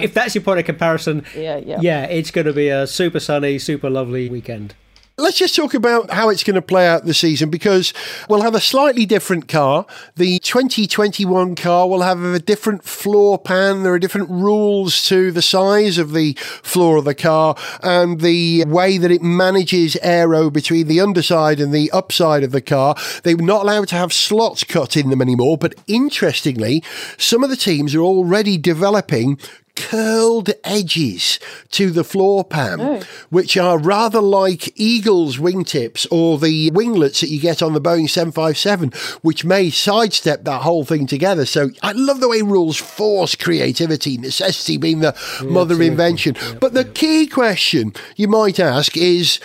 if 0.02 0.14
that's 0.14 0.36
your 0.36 0.44
point 0.44 0.60
of 0.60 0.66
comparison, 0.66 1.26
Yeah, 1.36 1.58
yeah. 1.58 1.80
yeah, 1.82 2.04
it's 2.06 2.32
going 2.32 2.48
to 2.48 2.54
be 2.54 2.70
a 2.70 2.86
super 2.86 3.20
sunny, 3.20 3.58
super 3.60 3.90
lovely 3.90 4.30
weekend. 4.30 4.76
Let's 5.20 5.38
just 5.38 5.54
talk 5.54 5.74
about 5.74 6.12
how 6.12 6.30
it's 6.30 6.46
going 6.46 6.56
to 6.56 6.62
play 6.62 6.88
out 6.88 7.04
the 7.04 7.14
season 7.14 7.50
because 7.50 7.94
we'll 8.30 8.42
have 8.42 8.56
a 8.56 8.62
slightly 8.62 9.06
different 9.06 9.50
car. 9.50 9.86
The 10.16 10.40
2021 10.40 11.56
car 11.56 11.90
will 11.90 12.04
have 12.04 12.24
a 12.24 12.40
different 12.40 12.86
floor 12.86 13.38
pan. 13.38 13.84
There 13.84 13.94
are 13.94 14.00
different 14.00 14.30
rules 14.30 15.04
to 15.10 15.34
the 15.34 15.42
size 15.42 15.98
of 15.98 16.14
the 16.14 16.36
floor 16.64 16.96
of 16.96 17.04
the 17.04 17.16
car 17.16 17.58
and 17.84 18.22
the 18.22 18.64
way 18.64 18.98
that 18.98 19.12
it 19.12 19.22
manages 19.22 19.98
aero 20.02 20.50
between 20.50 20.88
the 20.88 21.02
underside 21.02 21.60
and 21.60 21.74
the 21.74 21.92
upside 21.92 22.44
of 22.44 22.54
the 22.54 22.62
car. 22.62 22.96
They're 23.24 23.36
not 23.36 23.64
allowed 23.64 23.90
to 23.90 23.96
have 23.96 24.14
slots 24.14 24.64
cut 24.64 24.96
in 24.96 25.10
them 25.10 25.22
anymore. 25.22 25.58
But 25.58 25.76
interestingly, 25.86 26.82
some 27.18 27.44
of 27.44 27.50
the 27.50 27.58
teams 27.58 27.94
are 27.94 28.02
already 28.02 28.58
developing 28.58 29.38
curled 29.80 30.50
edges 30.64 31.40
to 31.72 31.90
the 31.90 32.04
floor 32.04 32.44
pan, 32.44 32.82
oh. 32.82 33.02
which 33.30 33.58
are 33.58 33.80
rather 33.80 34.22
like 34.22 34.78
Eagle's 34.80 35.38
wingtips 35.38 36.06
or 36.12 36.38
the 36.38 36.70
winglets 36.72 37.22
that 37.22 37.30
you 37.30 37.40
get 37.40 37.62
on 37.62 37.74
the 37.74 37.82
Boeing 37.82 38.10
757, 38.10 38.92
which 39.22 39.46
may 39.46 39.70
sidestep 39.70 40.44
that 40.44 40.62
whole 40.62 40.84
thing 40.84 41.08
together. 41.08 41.46
So 41.46 41.70
I 41.82 41.94
love 41.94 42.20
the 42.20 42.30
way 42.30 42.42
rules 42.42 42.78
force 42.78 43.36
creativity, 43.36 44.18
necessity 44.18 44.78
being 44.78 45.00
the 45.00 45.16
mother 45.44 45.76
of 45.76 45.82
invention. 45.82 46.36
but 46.60 46.74
the 46.74 46.86
key 46.86 47.26
question 47.26 47.94
you 48.16 48.28
might 48.28 48.60
ask 48.60 48.96
is. 48.98 49.40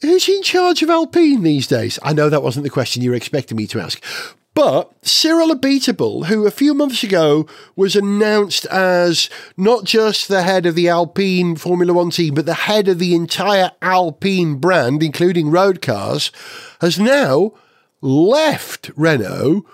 Who's 0.00 0.28
in 0.28 0.44
charge 0.44 0.80
of 0.84 0.90
Alpine 0.90 1.42
these 1.42 1.66
days? 1.66 1.98
I 2.04 2.12
know 2.12 2.30
that 2.30 2.40
wasn't 2.40 2.62
the 2.62 2.70
question 2.70 3.02
you 3.02 3.10
were 3.10 3.16
expecting 3.16 3.56
me 3.56 3.66
to 3.66 3.80
ask. 3.80 4.00
But 4.58 4.92
Cyril 5.06 5.54
Abiteboul, 5.54 6.26
who 6.26 6.44
a 6.44 6.50
few 6.50 6.74
months 6.74 7.04
ago 7.04 7.46
was 7.76 7.94
announced 7.94 8.66
as 8.66 9.30
not 9.56 9.84
just 9.84 10.26
the 10.26 10.42
head 10.42 10.66
of 10.66 10.74
the 10.74 10.88
Alpine 10.88 11.54
Formula 11.54 11.92
One 11.92 12.10
team, 12.10 12.34
but 12.34 12.44
the 12.44 12.54
head 12.54 12.88
of 12.88 12.98
the 12.98 13.14
entire 13.14 13.70
Alpine 13.80 14.56
brand, 14.56 15.00
including 15.00 15.52
road 15.52 15.80
cars, 15.80 16.32
has 16.80 16.98
now 16.98 17.52
left 18.00 18.90
Renault 18.96 19.64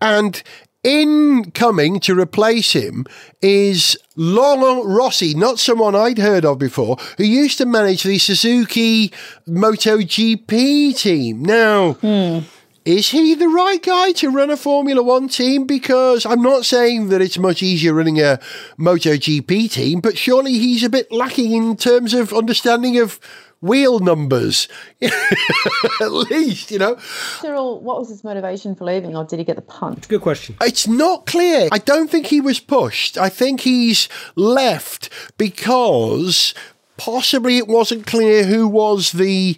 and 0.00 0.42
incoming 0.82 2.00
to 2.00 2.18
replace 2.18 2.72
him 2.72 3.06
is 3.40 3.96
Laurent 4.16 4.84
Rossi, 4.86 5.34
not 5.34 5.60
someone 5.60 5.94
I'd 5.94 6.18
heard 6.18 6.44
of 6.44 6.58
before, 6.58 6.96
who 7.16 7.22
used 7.22 7.58
to 7.58 7.64
manage 7.64 8.02
the 8.02 8.18
Suzuki 8.18 9.12
MotoGP 9.46 10.98
team. 10.98 11.44
Now, 11.44 11.92
hmm. 11.92 12.40
Is 12.86 13.10
he 13.10 13.34
the 13.34 13.48
right 13.48 13.82
guy 13.82 14.12
to 14.12 14.30
run 14.30 14.48
a 14.48 14.56
Formula 14.56 15.02
One 15.02 15.28
team? 15.28 15.66
Because 15.66 16.24
I'm 16.24 16.40
not 16.40 16.64
saying 16.64 17.08
that 17.08 17.20
it's 17.20 17.36
much 17.36 17.60
easier 17.60 17.92
running 17.92 18.20
a 18.20 18.38
MotoGP 18.78 19.72
team, 19.72 20.00
but 20.00 20.16
surely 20.16 20.52
he's 20.52 20.84
a 20.84 20.88
bit 20.88 21.10
lacking 21.10 21.50
in 21.50 21.76
terms 21.76 22.14
of 22.14 22.32
understanding 22.32 22.96
of 22.96 23.18
wheel 23.60 23.98
numbers. 23.98 24.68
At 25.02 26.12
least, 26.12 26.70
you 26.70 26.78
know. 26.78 26.96
Cyril, 27.40 27.80
what 27.80 27.98
was 27.98 28.08
his 28.08 28.22
motivation 28.22 28.76
for 28.76 28.84
leaving, 28.84 29.16
or 29.16 29.24
did 29.24 29.40
he 29.40 29.44
get 29.44 29.56
the 29.56 29.62
punt? 29.62 30.06
Good 30.06 30.20
question. 30.20 30.54
It's 30.60 30.86
not 30.86 31.26
clear. 31.26 31.68
I 31.72 31.78
don't 31.78 32.08
think 32.08 32.28
he 32.28 32.40
was 32.40 32.60
pushed. 32.60 33.18
I 33.18 33.30
think 33.30 33.62
he's 33.62 34.08
left 34.36 35.10
because 35.38 36.54
possibly 36.98 37.58
it 37.58 37.66
wasn't 37.66 38.06
clear 38.06 38.44
who 38.44 38.68
was 38.68 39.10
the 39.10 39.56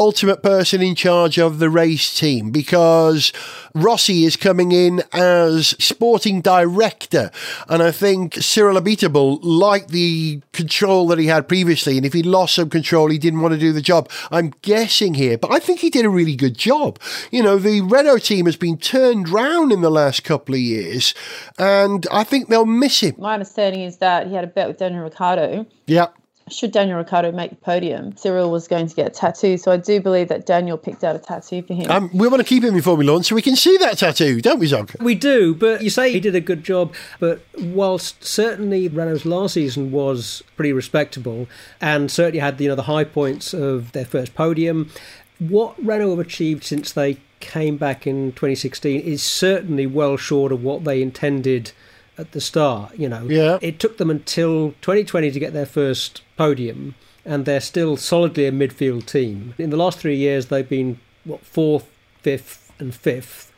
ultimate 0.00 0.42
person 0.42 0.80
in 0.80 0.94
charge 0.94 1.38
of 1.38 1.58
the 1.58 1.68
race 1.68 2.18
team 2.18 2.50
because 2.50 3.34
Rossi 3.74 4.24
is 4.24 4.34
coming 4.34 4.72
in 4.72 5.02
as 5.12 5.68
sporting 5.78 6.40
director. 6.40 7.30
And 7.68 7.82
I 7.82 7.90
think 7.90 8.34
Cyril 8.36 8.80
Abiteboul 8.80 9.40
liked 9.42 9.90
the 9.90 10.40
control 10.52 11.06
that 11.08 11.18
he 11.18 11.26
had 11.26 11.46
previously. 11.46 11.98
And 11.98 12.06
if 12.06 12.14
he 12.14 12.22
lost 12.22 12.54
some 12.54 12.70
control 12.70 13.10
he 13.10 13.18
didn't 13.18 13.42
want 13.42 13.52
to 13.52 13.60
do 13.60 13.74
the 13.74 13.82
job. 13.82 14.08
I'm 14.30 14.54
guessing 14.62 15.12
here 15.12 15.36
but 15.36 15.52
I 15.52 15.58
think 15.58 15.80
he 15.80 15.90
did 15.90 16.06
a 16.06 16.10
really 16.10 16.34
good 16.34 16.56
job. 16.56 16.98
You 17.30 17.42
know 17.42 17.58
the 17.58 17.82
Renault 17.82 18.20
team 18.20 18.46
has 18.46 18.56
been 18.56 18.78
turned 18.78 19.28
round 19.28 19.70
in 19.70 19.82
the 19.82 19.90
last 19.90 20.24
couple 20.24 20.54
of 20.54 20.60
years 20.62 21.12
and 21.58 22.06
I 22.10 22.24
think 22.24 22.48
they'll 22.48 22.64
miss 22.64 23.00
him. 23.00 23.16
My 23.18 23.34
understanding 23.34 23.82
is 23.82 23.98
that 23.98 24.28
he 24.28 24.34
had 24.34 24.44
a 24.44 24.46
bet 24.46 24.66
with 24.66 24.78
Daniel 24.78 25.04
Ricciardo. 25.04 25.66
yeah 25.86 26.06
Should 26.50 26.72
Daniel 26.72 26.98
Ricciardo 26.98 27.32
make 27.32 27.50
the 27.50 27.56
podium, 27.56 28.16
Cyril 28.16 28.50
was 28.50 28.68
going 28.68 28.86
to 28.88 28.94
get 28.94 29.06
a 29.06 29.10
tattoo. 29.10 29.56
So 29.56 29.72
I 29.72 29.76
do 29.76 30.00
believe 30.00 30.28
that 30.28 30.46
Daniel 30.46 30.76
picked 30.76 31.04
out 31.04 31.16
a 31.16 31.18
tattoo 31.18 31.62
for 31.62 31.74
him. 31.74 31.90
um, 31.90 32.10
we 32.12 32.28
want 32.28 32.40
to 32.40 32.44
keep 32.48 32.62
him 32.64 32.74
in 32.74 32.82
Formula 32.82 33.12
One 33.12 33.22
so 33.22 33.34
we 33.34 33.42
can 33.42 33.56
see 33.56 33.76
that 33.78 33.98
tattoo 33.98 34.40
don't 34.40 34.58
we 34.58 34.66
Zonk? 34.68 35.00
We 35.00 35.14
do, 35.14 35.54
but 35.54 35.82
you 35.82 35.90
say 35.90 36.12
he 36.12 36.20
did 36.20 36.34
a 36.34 36.40
good 36.40 36.62
job. 36.64 36.94
But 37.18 37.40
whilst 37.58 38.22
certainly 38.24 38.88
Renault's 38.88 39.24
last 39.24 39.54
season 39.54 39.90
was 39.92 40.42
pretty 40.56 40.72
respectable, 40.72 41.46
and 41.80 42.10
certainly 42.10 42.40
had 42.40 42.60
you 42.60 42.68
know 42.68 42.74
the 42.74 42.82
high 42.82 43.04
points 43.04 43.54
of 43.54 43.92
their 43.92 44.04
first 44.04 44.34
podium, 44.34 44.90
what 45.38 45.74
Renault 45.82 46.10
have 46.10 46.18
achieved 46.18 46.64
since 46.64 46.92
they 46.92 47.18
came 47.40 47.78
back 47.78 48.06
in 48.06 48.32
2016 48.32 49.00
is 49.00 49.22
certainly 49.22 49.86
well 49.86 50.16
short 50.18 50.52
of 50.52 50.62
what 50.62 50.84
they 50.84 51.00
intended 51.00 51.72
at 52.18 52.32
the 52.32 52.40
start. 52.40 52.98
You 52.98 53.08
know, 53.08 53.24
Yeah. 53.26 53.58
it 53.62 53.78
took 53.80 53.96
them 53.96 54.10
until 54.10 54.72
2020 54.82 55.30
to 55.30 55.40
get 55.40 55.54
their 55.54 55.64
first 55.64 56.20
podium, 56.40 56.94
and 57.22 57.44
they're 57.44 57.60
still 57.60 57.98
solidly 57.98 58.46
a 58.46 58.50
midfield 58.50 59.04
team. 59.04 59.52
In 59.58 59.68
the 59.68 59.76
last 59.76 59.98
three 59.98 60.16
years, 60.16 60.46
they've 60.46 60.66
been 60.66 60.98
what 61.24 61.44
fourth, 61.44 61.86
fifth, 62.22 62.72
and 62.78 62.94
fifth. 62.94 63.52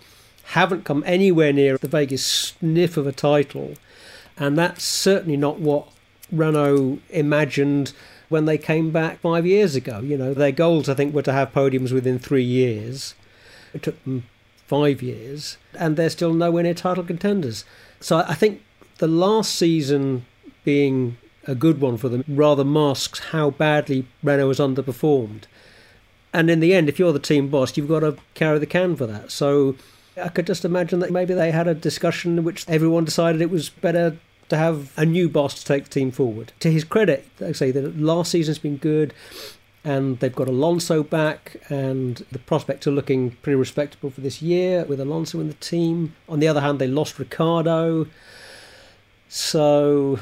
Haven't 0.47 0.85
come 0.85 1.05
anywhere 1.07 1.53
near 1.53 1.79
the 1.79 1.87
Vegas 1.87 2.27
sniff 2.27 2.97
of 2.97 3.07
a 3.07 3.13
title, 3.13 3.75
and 4.37 4.59
that's 4.59 4.83
certainly 4.83 5.37
not 5.37 5.61
what 5.61 5.87
Renault 6.33 6.99
imagined 7.11 7.93
when 8.29 8.47
they 8.47 8.59
came 8.59 8.91
back 8.91 9.21
five 9.21 9.47
years 9.47 9.77
ago. 9.77 10.01
You 10.01 10.19
know, 10.19 10.35
their 10.35 10.51
goals 10.51 10.89
I 10.89 10.95
think 10.95 11.15
were 11.15 11.23
to 11.23 11.33
have 11.33 11.53
podiums 11.53 11.93
within 11.93 12.19
three 12.19 12.43
years. 12.43 13.15
It 13.73 13.85
took 13.85 14.03
them 14.03 14.25
five 14.67 15.03
years, 15.03 15.57
and 15.79 15.97
they're 15.97 16.11
still 16.11 16.35
nowhere 16.35 16.65
near 16.65 16.75
title 16.75 17.05
contenders. 17.05 17.65
So 18.01 18.25
I 18.27 18.35
think 18.35 18.61
the 18.99 19.07
last 19.07 19.55
season 19.55 20.27
being 20.65 21.19
a 21.47 21.55
good 21.55 21.81
one 21.81 21.97
for 21.97 22.09
them 22.09 22.25
rather 22.29 22.65
masks 22.65 23.19
how 23.19 23.51
badly 23.51 24.07
Renault 24.23 24.49
has 24.49 24.59
underperformed. 24.59 25.43
And 26.33 26.51
in 26.51 26.61
the 26.61 26.75
end, 26.75 26.89
if 26.89 26.99
you're 26.99 27.13
the 27.13 27.19
team 27.19 27.49
boss, 27.49 27.77
you've 27.77 27.89
got 27.89 28.01
to 28.01 28.17
carry 28.35 28.59
the 28.59 28.67
can 28.67 28.97
for 28.97 29.07
that. 29.07 29.31
So 29.31 29.77
I 30.17 30.29
could 30.29 30.47
just 30.47 30.65
imagine 30.65 31.01
that 31.01 31.11
maybe 31.11 31.35
they 31.35 31.51
had 31.51 31.69
a 31.69 31.75
discussion 31.75 32.39
in 32.39 32.45
which 32.45 32.69
everyone 32.69 33.05
decided 33.05 33.43
it 33.43 33.51
was 33.51 33.69
better 33.69 34.17
to 34.49 34.57
have 34.57 34.93
a 34.97 35.05
new 35.05 35.29
boss 35.29 35.55
to 35.61 35.65
take 35.65 35.85
the 35.85 35.91
team 35.91 36.11
forward. 36.11 36.53
To 36.61 36.71
his 36.71 36.85
credit, 36.85 37.27
they 37.39 37.53
say 37.53 37.71
that 37.71 37.99
last 37.99 38.31
season's 38.31 38.59
been 38.59 38.77
good 38.77 39.13
and 39.85 40.21
they've 40.21 40.35
got 40.35 40.47
Alonso 40.47 41.03
back, 41.03 41.57
and 41.69 42.25
the 42.31 42.39
prospects 42.39 42.87
are 42.87 42.93
looking 42.93 43.33
pretty 43.43 43.57
respectable 43.57 44.11
for 44.11 44.21
this 44.21 44.41
year 44.41 44.85
with 44.85 45.01
Alonso 45.01 45.41
in 45.41 45.49
the 45.49 45.55
team. 45.55 46.15
On 46.29 46.39
the 46.39 46.47
other 46.47 46.61
hand, 46.61 46.79
they 46.79 46.87
lost 46.87 47.19
Ricciardo, 47.19 48.07
so 49.29 50.21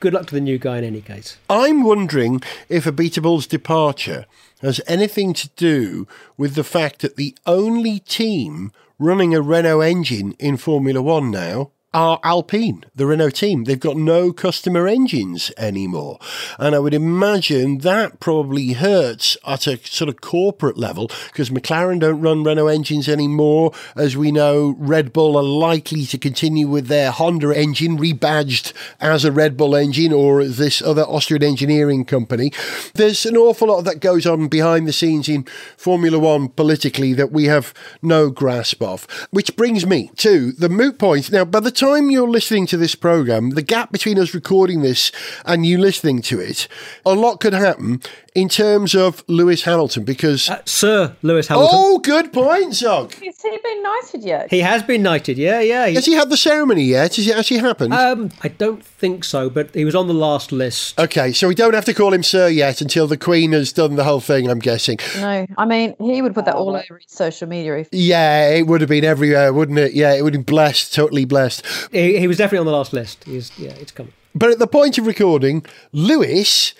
good 0.00 0.14
luck 0.14 0.26
to 0.26 0.34
the 0.34 0.40
new 0.40 0.58
guy 0.58 0.78
in 0.78 0.84
any 0.84 1.00
case. 1.00 1.38
I'm 1.48 1.82
wondering 1.82 2.40
if 2.68 2.84
Abiteboul's 2.84 3.46
departure 3.46 4.26
has 4.62 4.80
anything 4.86 5.34
to 5.34 5.48
do 5.56 6.06
with 6.36 6.54
the 6.54 6.64
fact 6.64 7.00
that 7.00 7.16
the 7.16 7.36
only 7.46 7.98
team 7.98 8.72
running 8.98 9.34
a 9.34 9.42
Renault 9.42 9.80
engine 9.80 10.32
in 10.38 10.56
Formula 10.56 11.02
One 11.02 11.30
now 11.30 11.70
are 11.96 12.20
Alpine, 12.22 12.84
the 12.94 13.06
Renault 13.06 13.30
team. 13.30 13.64
They've 13.64 13.80
got 13.80 13.96
no 13.96 14.30
customer 14.30 14.86
engines 14.86 15.50
anymore. 15.56 16.18
And 16.58 16.74
I 16.74 16.78
would 16.78 16.92
imagine 16.92 17.78
that 17.78 18.20
probably 18.20 18.74
hurts 18.74 19.38
at 19.46 19.66
a 19.66 19.78
sort 19.78 20.10
of 20.10 20.20
corporate 20.20 20.76
level 20.76 21.10
because 21.32 21.48
McLaren 21.48 22.00
don't 22.00 22.20
run 22.20 22.44
Renault 22.44 22.66
engines 22.66 23.08
anymore. 23.08 23.72
As 23.96 24.14
we 24.14 24.30
know, 24.30 24.74
Red 24.78 25.14
Bull 25.14 25.38
are 25.38 25.42
likely 25.42 26.04
to 26.04 26.18
continue 26.18 26.68
with 26.68 26.88
their 26.88 27.10
Honda 27.10 27.58
engine 27.58 27.96
rebadged 27.96 28.74
as 29.00 29.24
a 29.24 29.32
Red 29.32 29.56
Bull 29.56 29.74
engine 29.74 30.12
or 30.12 30.44
this 30.44 30.82
other 30.82 31.04
Austrian 31.04 31.44
engineering 31.44 32.04
company. 32.04 32.52
There's 32.92 33.24
an 33.24 33.38
awful 33.38 33.68
lot 33.68 33.84
that 33.84 34.00
goes 34.00 34.26
on 34.26 34.48
behind 34.48 34.86
the 34.86 34.92
scenes 34.92 35.30
in 35.30 35.46
Formula 35.78 36.18
One 36.18 36.50
politically 36.50 37.14
that 37.14 37.32
we 37.32 37.44
have 37.44 37.72
no 38.02 38.28
grasp 38.28 38.82
of. 38.82 39.06
Which 39.30 39.56
brings 39.56 39.86
me 39.86 40.10
to 40.16 40.52
the 40.52 40.68
moot 40.68 40.98
point. 40.98 41.32
Now, 41.32 41.46
by 41.46 41.60
the 41.60 41.70
time 41.70 41.85
you're 41.94 42.28
listening 42.28 42.66
to 42.66 42.76
this 42.76 42.94
program, 42.94 43.50
the 43.50 43.62
gap 43.62 43.92
between 43.92 44.18
us 44.18 44.34
recording 44.34 44.82
this 44.82 45.12
and 45.44 45.64
you 45.64 45.78
listening 45.78 46.20
to 46.22 46.40
it, 46.40 46.66
a 47.04 47.14
lot 47.14 47.38
could 47.38 47.52
happen 47.52 48.02
in 48.36 48.48
terms 48.48 48.94
of 48.94 49.24
Lewis 49.28 49.62
Hamilton 49.64 50.04
because. 50.04 50.48
Uh, 50.50 50.60
Sir 50.64 51.16
Lewis 51.22 51.48
Hamilton. 51.48 51.70
oh, 51.78 51.98
good 51.98 52.32
point, 52.32 52.74
Zog. 52.74 53.12
Has 53.14 53.42
he 53.42 53.58
been 53.62 53.82
knighted 53.82 54.24
yet? 54.24 54.50
He 54.50 54.60
has 54.60 54.82
been 54.82 55.02
knighted, 55.02 55.38
yeah, 55.38 55.60
yeah. 55.60 55.86
He- 55.86 55.94
Has 55.94 56.06
he 56.06 56.12
had 56.12 56.28
the 56.30 56.36
ceremony 56.36 56.84
yet? 56.84 57.16
Has 57.16 57.26
it 57.26 57.36
actually 57.36 57.58
happened? 57.60 57.94
um, 57.94 58.30
I 58.42 58.48
don't 58.48 58.84
think 58.84 59.24
so, 59.24 59.48
but 59.50 59.74
he 59.74 59.84
was 59.84 59.94
on 59.94 60.06
the 60.06 60.14
last 60.14 60.52
list. 60.52 60.98
okay, 61.00 61.32
so 61.32 61.48
we 61.48 61.54
don't 61.54 61.74
have 61.74 61.84
to 61.86 61.94
call 61.94 62.12
him 62.12 62.22
Sir 62.22 62.48
yet 62.48 62.80
until 62.80 63.06
the 63.06 63.16
Queen 63.16 63.52
has 63.52 63.72
done 63.72 63.96
the 63.96 64.04
whole 64.04 64.20
thing, 64.20 64.48
I'm 64.50 64.58
guessing. 64.58 64.98
No, 65.16 65.46
I 65.56 65.64
mean 65.64 65.94
he 65.98 66.20
would 66.22 66.34
put 66.34 66.44
that 66.44 66.54
all 66.54 66.76
over 66.76 66.98
his 66.98 67.10
social 67.10 67.48
media. 67.48 67.78
If, 67.78 67.88
Yeah, 67.92 68.50
it 68.50 68.66
would 68.66 68.80
have 68.82 68.90
been 68.90 69.04
everywhere, 69.04 69.52
wouldn't 69.52 69.78
it? 69.78 69.92
Yeah, 69.94 70.12
it 70.14 70.22
would 70.22 70.34
have 70.34 70.44
been 70.44 70.54
blessed, 70.54 70.92
totally 70.94 71.24
blessed. 71.24 71.64
He, 71.92 72.18
he 72.18 72.26
was 72.26 72.36
definitely 72.36 72.58
on 72.60 72.66
the 72.66 72.72
last 72.72 72.92
list. 72.92 73.24
He's, 73.24 73.50
yeah, 73.58 73.70
it's 73.70 73.92
coming. 73.92 74.12
But 74.34 74.50
at 74.50 74.58
the 74.58 74.66
point 74.66 74.98
of 74.98 75.06
recording, 75.06 75.64
Lewis 75.92 76.74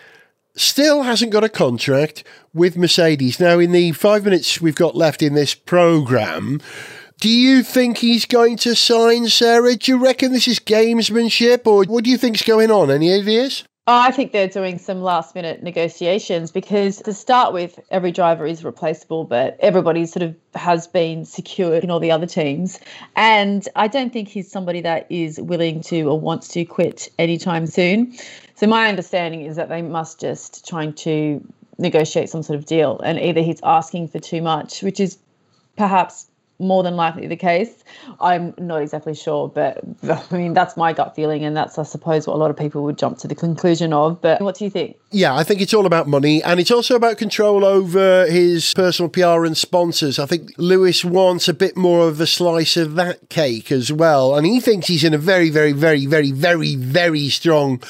still 0.57 1.03
hasn't 1.03 1.33
got 1.33 1.45
a 1.45 1.49
contract 1.49 2.25
with 2.53 2.77
Mercedes. 2.77 3.39
Now, 3.39 3.59
in 3.59 3.73
the 3.73 3.93
five 3.93 4.25
minutes 4.25 4.61
we've 4.61 4.75
got 4.75 4.97
left 4.97 5.23
in 5.23 5.35
this 5.35 5.55
program, 5.55 6.61
do 7.21 7.29
you 7.29 7.63
think 7.63 7.99
he's 7.99 8.27
going 8.27 8.57
to 8.59 8.75
sign 8.75 9.29
Sarah? 9.29 9.77
Do 9.77 9.93
you 9.93 9.99
reckon 9.99 10.33
this 10.33 10.49
is 10.49 10.59
gamesmanship, 10.59 11.67
or 11.67 11.85
what 11.85 12.05
do 12.05 12.11
you 12.11 12.19
think's 12.19 12.43
going 12.43 12.71
on? 12.71 12.91
Any 12.91 13.13
ideas? 13.13 13.65
Oh, 13.89 14.01
I 14.01 14.11
think 14.11 14.33
they're 14.33 14.49
doing 14.49 14.79
some 14.79 15.01
last 15.01 15.37
minute 15.37 15.63
negotiations 15.63 16.51
because 16.51 16.97
to 17.03 17.13
start 17.13 17.53
with, 17.53 17.79
every 17.93 18.11
driver 18.11 18.45
is 18.45 18.65
replaceable, 18.65 19.23
but 19.23 19.57
everybody 19.61 20.07
sort 20.07 20.25
of 20.25 20.35
has 20.57 20.89
been 20.89 21.25
secured 21.25 21.85
in 21.85 21.91
all 21.93 22.01
the 22.01 22.11
other 22.11 22.27
teams. 22.27 22.81
And 23.15 23.69
I 23.77 23.87
don't 23.87 24.13
think 24.13 24.27
he's 24.27 24.51
somebody 24.51 24.81
that 24.81 25.07
is 25.09 25.41
willing 25.41 25.83
to 25.83 26.03
or 26.11 26.19
wants 26.19 26.49
to 26.49 26.65
quit 26.65 27.09
anytime 27.17 27.69
soon. 27.69 28.13
So 28.57 28.67
my 28.67 28.89
understanding 28.89 29.43
is 29.43 29.57
that 29.57 29.69
they 29.69 29.83
must 29.83 30.19
just 30.19 30.67
trying 30.67 30.95
to 30.95 31.47
negotiate 31.79 32.31
some 32.31 32.43
sort 32.43 32.59
of 32.59 32.65
deal. 32.65 32.99
And 33.05 33.19
either 33.19 33.43
he's 33.43 33.61
asking 33.63 34.09
for 34.09 34.19
too 34.19 34.41
much, 34.41 34.83
which 34.83 34.99
is 34.99 35.19
perhaps 35.77 36.27
more 36.59 36.83
than 36.83 36.97
likely 36.97 37.27
the 37.27 37.37
case. 37.37 37.85
I'm 38.19 38.55
not 38.57 38.81
exactly 38.81 39.15
sure, 39.15 39.47
but 39.47 39.85
I 40.09 40.25
mean, 40.35 40.55
that's 40.55 40.75
my 40.75 40.95
gut 40.95 41.15
feeling. 41.15 41.45
And 41.45 41.55
that's, 41.55 41.79
I 41.79 41.83
suppose, 41.83 42.27
what 42.27 42.33
a 42.33 42.39
lot 42.39 42.51
of 42.51 42.57
people 42.57 42.83
would 42.85 42.97
jump 42.97 43.19
to 43.19 43.29
the 43.29 43.35
conclusion 43.35 43.93
of. 43.93 44.23
But 44.23 44.41
what 44.41 44.57
do 44.57 44.65
you 44.65 44.71
think? 44.71 44.97
Yeah, 45.11 45.37
I 45.37 45.45
think 45.45 45.61
it's 45.61 45.75
all 45.75 45.85
about 45.85 46.09
money 46.09 46.43
and 46.43 46.59
it's 46.59 46.71
also 46.71 46.97
about 46.97 47.19
control 47.19 47.63
over 47.63 48.25
his 48.25 48.73
personal 48.73 49.11
PR 49.11 49.45
and 49.45 49.55
sponsors. 49.55 50.19
I 50.19 50.25
think 50.25 50.53
Lewis 50.57 51.05
wants 51.05 51.47
a 51.47 51.53
bit 51.53 51.77
more 51.77 52.09
of 52.09 52.23
a 52.23 52.27
slice 52.27 52.79
of 52.79 52.95
that 52.95 53.29
cake 53.29 53.71
as 53.71 53.93
well. 53.93 54.35
And 54.35 54.47
he 54.47 54.61
thinks 54.61 54.87
he's 54.87 55.05
in 55.05 55.13
a 55.13 55.19
very, 55.19 55.51
very, 55.51 55.73
very, 55.73 56.07
very, 56.07 56.33
very, 56.33 56.75
very 56.75 57.29
strong 57.29 57.83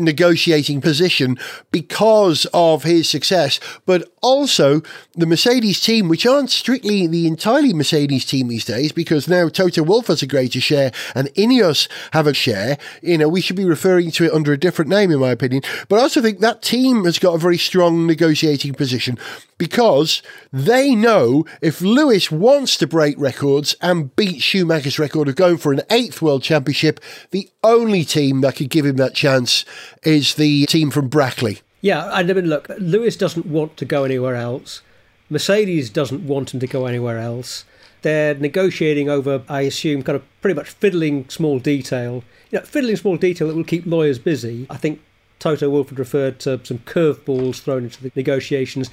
negotiating 0.00 0.80
position 0.80 1.38
because 1.70 2.46
of 2.52 2.82
his 2.84 3.08
success, 3.08 3.60
but 3.86 4.10
also 4.22 4.82
the 5.14 5.26
Mercedes 5.26 5.80
team, 5.80 6.08
which 6.08 6.26
aren't 6.26 6.50
strictly 6.50 7.06
the 7.06 7.26
entirely 7.26 7.72
Mercedes 7.72 8.24
team 8.24 8.48
these 8.48 8.64
days, 8.64 8.92
because 8.92 9.28
now 9.28 9.48
Toto 9.48 9.82
Wolff 9.82 10.08
has 10.08 10.22
a 10.22 10.26
greater 10.26 10.60
share 10.60 10.92
and 11.14 11.28
Ineos 11.34 11.88
have 12.12 12.26
a 12.26 12.34
share. 12.34 12.78
You 13.02 13.18
know, 13.18 13.28
we 13.28 13.40
should 13.40 13.56
be 13.56 13.64
referring 13.64 14.10
to 14.12 14.24
it 14.24 14.32
under 14.32 14.52
a 14.52 14.58
different 14.58 14.90
name, 14.90 15.10
in 15.10 15.20
my 15.20 15.30
opinion. 15.30 15.62
But 15.88 15.98
I 15.98 16.02
also 16.02 16.20
think 16.20 16.40
that 16.40 16.62
team 16.62 17.04
has 17.04 17.18
got 17.18 17.34
a 17.34 17.38
very 17.38 17.58
strong 17.58 18.06
negotiating 18.06 18.74
position 18.74 19.18
because 19.58 20.22
they 20.52 20.94
know 20.94 21.44
if 21.60 21.82
Lewis 21.82 22.30
wants 22.30 22.76
to 22.78 22.86
break 22.86 23.14
records 23.18 23.76
and 23.82 24.14
beat 24.16 24.42
Schumacher's 24.42 24.98
record 24.98 25.28
of 25.28 25.36
going 25.36 25.58
for 25.58 25.72
an 25.72 25.82
eighth 25.90 26.22
world 26.22 26.42
championship, 26.42 26.98
the 27.30 27.50
only 27.62 28.04
team 28.04 28.40
that 28.40 28.56
could 28.56 28.70
give 28.70 28.86
him 28.86 28.96
that 28.96 29.14
chance 29.14 29.64
is 30.02 30.34
the 30.34 30.66
team 30.66 30.90
from 30.90 31.08
Brackley. 31.08 31.60
Yeah, 31.80 32.10
I 32.12 32.22
mean, 32.22 32.46
look, 32.46 32.68
Lewis 32.78 33.16
doesn't 33.16 33.46
want 33.46 33.76
to 33.78 33.84
go 33.84 34.04
anywhere 34.04 34.36
else. 34.36 34.82
Mercedes 35.30 35.90
doesn't 35.90 36.26
want 36.26 36.52
him 36.52 36.60
to 36.60 36.66
go 36.66 36.86
anywhere 36.86 37.18
else. 37.18 37.64
They're 38.02 38.34
negotiating 38.34 39.08
over, 39.08 39.42
I 39.48 39.62
assume, 39.62 40.02
kind 40.02 40.16
of 40.16 40.24
pretty 40.40 40.56
much 40.56 40.68
fiddling 40.68 41.28
small 41.28 41.58
detail. 41.58 42.24
You 42.50 42.58
know, 42.58 42.64
fiddling 42.64 42.96
small 42.96 43.16
detail 43.16 43.48
that 43.48 43.56
will 43.56 43.64
keep 43.64 43.86
lawyers 43.86 44.18
busy. 44.18 44.66
I 44.68 44.76
think 44.76 45.00
Toto 45.38 45.70
Wolff 45.70 45.90
had 45.90 45.98
referred 45.98 46.38
to 46.40 46.60
some 46.64 46.78
curveballs 46.80 47.60
thrown 47.60 47.84
into 47.84 48.02
the 48.02 48.12
negotiations, 48.14 48.90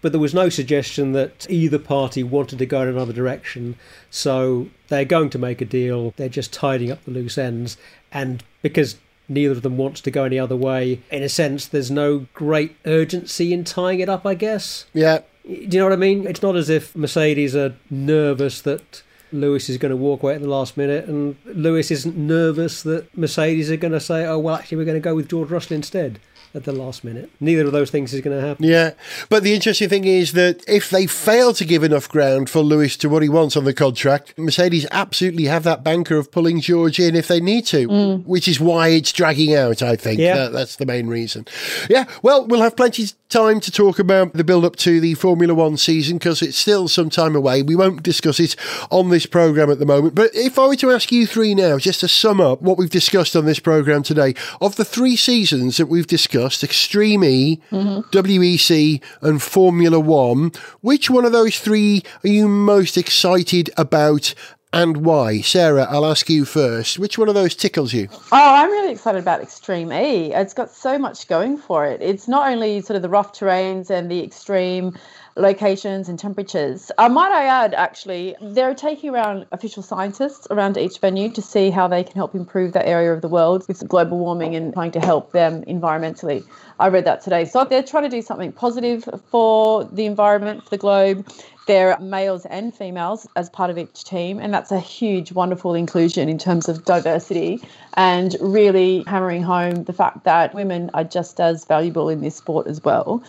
but 0.00 0.12
there 0.12 0.20
was 0.20 0.34
no 0.34 0.48
suggestion 0.48 1.12
that 1.12 1.46
either 1.48 1.78
party 1.78 2.22
wanted 2.22 2.58
to 2.58 2.66
go 2.66 2.82
in 2.82 2.88
another 2.88 3.12
direction. 3.12 3.76
So 4.10 4.68
they're 4.88 5.04
going 5.04 5.30
to 5.30 5.38
make 5.38 5.60
a 5.60 5.64
deal. 5.64 6.12
They're 6.16 6.28
just 6.28 6.52
tidying 6.52 6.90
up 6.92 7.04
the 7.04 7.10
loose 7.10 7.38
ends. 7.38 7.76
And 8.12 8.42
because 8.62 8.96
neither 9.28 9.52
of 9.52 9.62
them 9.62 9.76
wants 9.76 10.00
to 10.02 10.10
go 10.10 10.24
any 10.24 10.38
other 10.38 10.56
way, 10.56 11.02
in 11.10 11.22
a 11.22 11.28
sense, 11.28 11.66
there's 11.66 11.90
no 11.90 12.26
great 12.34 12.76
urgency 12.84 13.52
in 13.52 13.64
tying 13.64 14.00
it 14.00 14.08
up, 14.08 14.26
I 14.26 14.34
guess. 14.34 14.86
Yeah. 14.92 15.20
Do 15.44 15.52
you 15.52 15.78
know 15.78 15.84
what 15.84 15.92
I 15.92 15.96
mean? 15.96 16.26
It's 16.26 16.42
not 16.42 16.56
as 16.56 16.68
if 16.68 16.96
Mercedes 16.96 17.54
are 17.54 17.74
nervous 17.90 18.60
that 18.62 19.02
Lewis 19.32 19.68
is 19.68 19.78
going 19.78 19.90
to 19.90 19.96
walk 19.96 20.22
away 20.22 20.34
at 20.34 20.40
the 20.40 20.48
last 20.48 20.76
minute, 20.76 21.06
and 21.06 21.36
Lewis 21.44 21.90
isn't 21.90 22.16
nervous 22.16 22.82
that 22.82 23.16
Mercedes 23.16 23.70
are 23.70 23.76
going 23.76 23.92
to 23.92 24.00
say, 24.00 24.24
"Oh, 24.26 24.38
well, 24.38 24.56
actually, 24.56 24.78
we're 24.78 24.84
going 24.84 25.00
to 25.00 25.00
go 25.00 25.14
with 25.14 25.28
George 25.28 25.50
Russell 25.50 25.76
instead." 25.76 26.18
At 26.56 26.64
the 26.64 26.72
last 26.72 27.04
minute, 27.04 27.30
neither 27.38 27.66
of 27.66 27.72
those 27.72 27.90
things 27.90 28.14
is 28.14 28.22
going 28.22 28.40
to 28.40 28.46
happen. 28.46 28.64
Yeah. 28.64 28.92
But 29.28 29.42
the 29.42 29.54
interesting 29.54 29.90
thing 29.90 30.04
is 30.04 30.32
that 30.32 30.64
if 30.66 30.88
they 30.88 31.06
fail 31.06 31.52
to 31.52 31.66
give 31.66 31.84
enough 31.84 32.08
ground 32.08 32.48
for 32.48 32.60
Lewis 32.60 32.96
to 32.96 33.10
what 33.10 33.22
he 33.22 33.28
wants 33.28 33.58
on 33.58 33.64
the 33.64 33.74
contract, 33.74 34.32
Mercedes 34.38 34.86
absolutely 34.90 35.44
have 35.44 35.64
that 35.64 35.84
banker 35.84 36.16
of 36.16 36.32
pulling 36.32 36.62
George 36.62 36.98
in 36.98 37.14
if 37.14 37.28
they 37.28 37.40
need 37.40 37.66
to, 37.66 37.86
mm. 37.86 38.24
which 38.24 38.48
is 38.48 38.58
why 38.58 38.88
it's 38.88 39.12
dragging 39.12 39.54
out, 39.54 39.82
I 39.82 39.96
think. 39.96 40.18
Yeah. 40.18 40.36
That- 40.36 40.52
that's 40.52 40.76
the 40.76 40.86
main 40.86 41.08
reason. 41.08 41.46
Yeah. 41.90 42.06
Well, 42.22 42.46
we'll 42.46 42.62
have 42.62 42.74
plenty 42.74 43.04
to 43.04 43.12
time 43.36 43.60
to 43.60 43.70
talk 43.70 43.98
about 43.98 44.32
the 44.32 44.42
build 44.42 44.64
up 44.64 44.76
to 44.76 44.98
the 44.98 45.12
Formula 45.12 45.52
One 45.52 45.76
season 45.76 46.16
because 46.16 46.40
it's 46.40 46.56
still 46.56 46.88
some 46.88 47.10
time 47.10 47.36
away. 47.36 47.60
We 47.60 47.76
won't 47.76 48.02
discuss 48.02 48.40
it 48.40 48.56
on 48.90 49.10
this 49.10 49.26
programme 49.26 49.70
at 49.70 49.78
the 49.78 49.84
moment. 49.84 50.14
But 50.14 50.30
if 50.32 50.58
I 50.58 50.68
were 50.68 50.76
to 50.76 50.90
ask 50.90 51.12
you 51.12 51.26
three 51.26 51.54
now, 51.54 51.76
just 51.76 52.00
to 52.00 52.08
sum 52.08 52.40
up 52.40 52.62
what 52.62 52.78
we've 52.78 52.88
discussed 52.88 53.36
on 53.36 53.44
this 53.44 53.58
programme 53.58 54.02
today, 54.02 54.34
of 54.62 54.76
the 54.76 54.86
three 54.86 55.16
seasons 55.16 55.76
that 55.76 55.84
we've 55.84 56.06
discussed 56.06 56.64
Extreme 56.64 57.24
E, 57.24 57.60
WEC, 57.70 59.02
and 59.20 59.42
Formula 59.42 60.00
One, 60.00 60.50
which 60.80 61.10
one 61.10 61.26
of 61.26 61.32
those 61.32 61.60
three 61.60 62.04
are 62.24 62.30
you 62.30 62.48
most 62.48 62.96
excited 62.96 63.68
about? 63.76 64.32
And 64.76 65.06
why? 65.06 65.40
Sarah, 65.40 65.86
I'll 65.88 66.04
ask 66.04 66.28
you 66.28 66.44
first. 66.44 66.98
Which 66.98 67.16
one 67.16 67.30
of 67.30 67.34
those 67.34 67.54
tickles 67.54 67.94
you? 67.94 68.08
Oh, 68.12 68.28
I'm 68.30 68.70
really 68.70 68.92
excited 68.92 69.22
about 69.22 69.40
Extreme 69.40 69.90
E. 69.90 70.34
It's 70.34 70.52
got 70.52 70.70
so 70.70 70.98
much 70.98 71.28
going 71.28 71.56
for 71.56 71.86
it. 71.86 72.02
It's 72.02 72.28
not 72.28 72.52
only 72.52 72.82
sort 72.82 72.96
of 72.96 73.00
the 73.00 73.08
rough 73.08 73.32
terrains 73.32 73.88
and 73.88 74.10
the 74.10 74.22
extreme 74.22 74.94
locations 75.34 76.10
and 76.10 76.18
temperatures. 76.18 76.92
Uh, 76.98 77.08
might 77.08 77.32
I 77.32 77.44
add, 77.44 77.72
actually, 77.72 78.36
they're 78.42 78.74
taking 78.74 79.14
around 79.14 79.46
official 79.50 79.82
scientists 79.82 80.46
around 80.50 80.76
each 80.76 80.98
venue 80.98 81.30
to 81.30 81.40
see 81.40 81.70
how 81.70 81.88
they 81.88 82.04
can 82.04 82.14
help 82.14 82.34
improve 82.34 82.74
that 82.74 82.86
area 82.86 83.14
of 83.14 83.22
the 83.22 83.28
world 83.28 83.66
with 83.68 83.86
global 83.88 84.18
warming 84.18 84.54
and 84.54 84.74
trying 84.74 84.90
to 84.92 85.00
help 85.00 85.32
them 85.32 85.62
environmentally. 85.64 86.46
I 86.78 86.88
read 86.88 87.06
that 87.06 87.22
today. 87.22 87.46
So 87.46 87.64
they're 87.64 87.82
trying 87.82 88.04
to 88.04 88.10
do 88.10 88.20
something 88.20 88.52
positive 88.52 89.08
for 89.30 89.84
the 89.84 90.04
environment, 90.04 90.64
for 90.64 90.70
the 90.70 90.78
globe. 90.78 91.26
There 91.66 91.92
are 91.92 92.00
males 92.00 92.46
and 92.46 92.72
females 92.72 93.26
as 93.34 93.50
part 93.50 93.70
of 93.70 93.78
each 93.78 94.04
team, 94.04 94.38
and 94.38 94.54
that's 94.54 94.70
a 94.70 94.78
huge, 94.78 95.32
wonderful 95.32 95.74
inclusion 95.74 96.28
in 96.28 96.38
terms 96.38 96.68
of 96.68 96.84
diversity 96.84 97.60
and 97.94 98.36
really 98.40 99.02
hammering 99.08 99.42
home 99.42 99.82
the 99.84 99.92
fact 99.92 100.24
that 100.24 100.54
women 100.54 100.90
are 100.94 101.04
just 101.04 101.40
as 101.40 101.64
valuable 101.64 102.08
in 102.08 102.20
this 102.20 102.36
sport 102.36 102.68
as 102.68 102.84
well. 102.84 103.22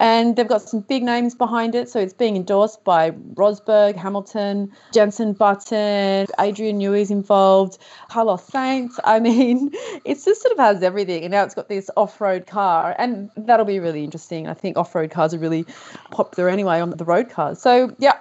And 0.00 0.36
they've 0.36 0.48
got 0.48 0.62
some 0.62 0.80
big 0.80 1.02
names 1.02 1.34
behind 1.34 1.74
it. 1.74 1.88
So 1.88 2.00
it's 2.00 2.12
being 2.12 2.36
endorsed 2.36 2.82
by 2.84 3.12
Rosberg, 3.34 3.96
Hamilton, 3.96 4.72
Jenson 4.92 5.32
Button, 5.32 6.26
Adrian 6.40 6.78
Newey's 6.78 7.10
involved, 7.10 7.78
Carlos 8.08 8.48
Sainz. 8.50 8.98
I 9.04 9.20
mean, 9.20 9.70
it 10.04 10.22
just 10.24 10.42
sort 10.42 10.52
of 10.52 10.58
has 10.58 10.82
everything. 10.82 11.24
And 11.24 11.30
now 11.32 11.44
it's 11.44 11.54
got 11.54 11.68
this 11.68 11.90
off 11.96 12.20
road 12.20 12.46
car. 12.46 12.94
And 12.98 13.30
that'll 13.36 13.66
be 13.66 13.78
really 13.78 14.04
interesting. 14.04 14.48
I 14.48 14.54
think 14.54 14.76
off 14.76 14.94
road 14.94 15.10
cars 15.10 15.32
are 15.34 15.38
really 15.38 15.66
popular 16.10 16.48
anyway 16.48 16.80
on 16.80 16.90
the 16.90 17.04
road 17.04 17.30
cars. 17.30 17.60
So, 17.60 17.94
yeah, 17.98 18.18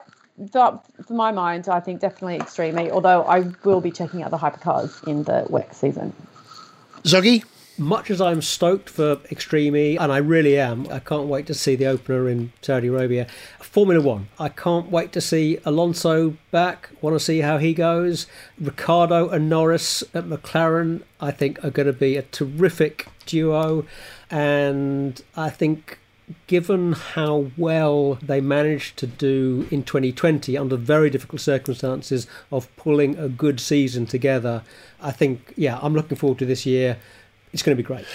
for, 0.52 0.82
for 1.06 1.14
my 1.14 1.32
mind, 1.32 1.70
I 1.70 1.80
think 1.80 2.02
definitely 2.02 2.36
Extreme 2.38 2.78
although 2.92 3.24
I 3.24 3.52
will 3.64 3.82
be 3.82 3.92
checking 3.92 4.24
out 4.24 4.32
the 4.32 4.38
hypercars 4.38 5.08
in 5.08 5.24
the 5.24 5.46
WEC 5.50 5.74
season. 5.74 6.14
Zoggy? 7.04 7.44
Much 7.78 8.12
as 8.12 8.22
I'm 8.22 8.42
stoked 8.42 8.88
for 8.88 9.20
Extreme 9.32 9.76
E, 9.76 9.98
and 9.98 10.12
I 10.12 10.18
really 10.18 10.60
am, 10.60 10.88
I 10.92 11.00
can't 11.00 11.28
wait 11.28 11.48
to 11.48 11.56
see 11.56 11.76
the 11.76 11.88
opener 11.88 12.30
in 12.30 12.54
Saudi 12.62 12.88
Arabia. 12.88 13.26
Formula 13.60 14.00
One, 14.00 14.28
I 14.38 14.50
can't 14.50 14.92
wait 14.92 15.12
to 15.14 15.22
see 15.22 15.58
Alonso 15.66 16.38
back. 16.52 16.92
Want 17.02 17.16
to 17.16 17.20
see 17.20 17.40
how 17.40 17.58
he 17.58 17.74
goes. 17.74 18.28
Ricciardo 18.60 19.30
and 19.30 19.50
Norris 19.50 20.04
at 20.14 20.26
McLaren, 20.26 21.02
I 21.20 21.32
think, 21.32 21.64
are 21.66 21.72
going 21.72 21.88
to 21.88 21.94
be 21.94 22.16
a 22.16 22.22
terrific 22.22 23.08
duo. 23.26 23.86
And 24.30 25.20
I 25.36 25.50
think 25.50 25.98
given 26.46 26.94
how 26.94 27.52
well 27.58 28.16
they 28.22 28.40
managed 28.40 28.98
to 28.98 29.08
do 29.08 29.68
in 29.72 29.84
2020 29.84 30.56
under 30.58 30.78
very 30.78 31.10
difficult 31.10 31.42
circumstances 31.42 32.28
of 32.52 32.74
pulling 32.76 33.18
a 33.18 33.28
good 33.28 33.60
season 33.60 34.06
together, 34.06 34.64
I 35.02 35.12
think, 35.12 35.54
yeah, 35.58 35.80
I'm 35.82 35.96
looking 35.96 36.18
forward 36.18 36.40
to 36.40 36.46
this 36.46 36.68
year. 36.68 36.98
It's 37.54 37.62
going 37.62 37.78
to 37.78 37.82
be 37.82 37.86
great. 37.86 38.06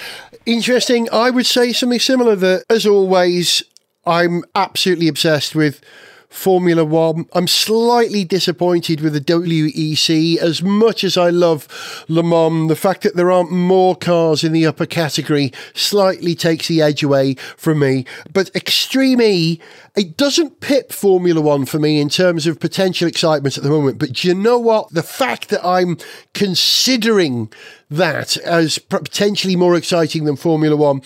Interesting. 0.44 1.08
I 1.12 1.30
would 1.30 1.46
say 1.46 1.72
something 1.72 2.00
similar 2.00 2.36
that, 2.36 2.64
as 2.68 2.84
always, 2.86 3.62
I'm 4.04 4.42
absolutely 4.54 5.08
obsessed 5.08 5.54
with 5.54 5.80
Formula 6.28 6.84
One. 6.84 7.26
I'm 7.32 7.48
slightly 7.48 8.22
disappointed 8.22 9.00
with 9.00 9.14
the 9.14 9.20
WEC. 9.20 10.36
As 10.36 10.62
much 10.62 11.02
as 11.02 11.16
I 11.16 11.30
love 11.30 11.66
Le 12.08 12.22
Mans, 12.22 12.68
the 12.68 12.76
fact 12.76 13.02
that 13.02 13.16
there 13.16 13.30
aren't 13.30 13.50
more 13.50 13.96
cars 13.96 14.44
in 14.44 14.52
the 14.52 14.66
upper 14.66 14.86
category 14.86 15.52
slightly 15.74 16.34
takes 16.34 16.68
the 16.68 16.82
edge 16.82 17.02
away 17.02 17.34
from 17.56 17.78
me. 17.78 18.04
But 18.32 18.54
Extreme 18.54 19.22
E, 19.22 19.60
it 19.96 20.16
doesn't 20.16 20.60
pip 20.60 20.92
Formula 20.92 21.40
One 21.40 21.64
for 21.64 21.78
me 21.78 22.00
in 22.00 22.10
terms 22.10 22.46
of 22.46 22.60
potential 22.60 23.08
excitement 23.08 23.56
at 23.56 23.64
the 23.64 23.70
moment. 23.70 23.98
But 23.98 24.12
do 24.12 24.28
you 24.28 24.34
know 24.34 24.58
what? 24.58 24.90
The 24.90 25.02
fact 25.02 25.48
that 25.48 25.64
I'm 25.64 25.96
considering 26.34 27.50
that 27.90 28.36
as 28.38 28.78
potentially 28.78 29.56
more 29.56 29.74
exciting 29.74 30.24
than 30.24 30.36
Formula 30.36 30.76
One 30.76 31.00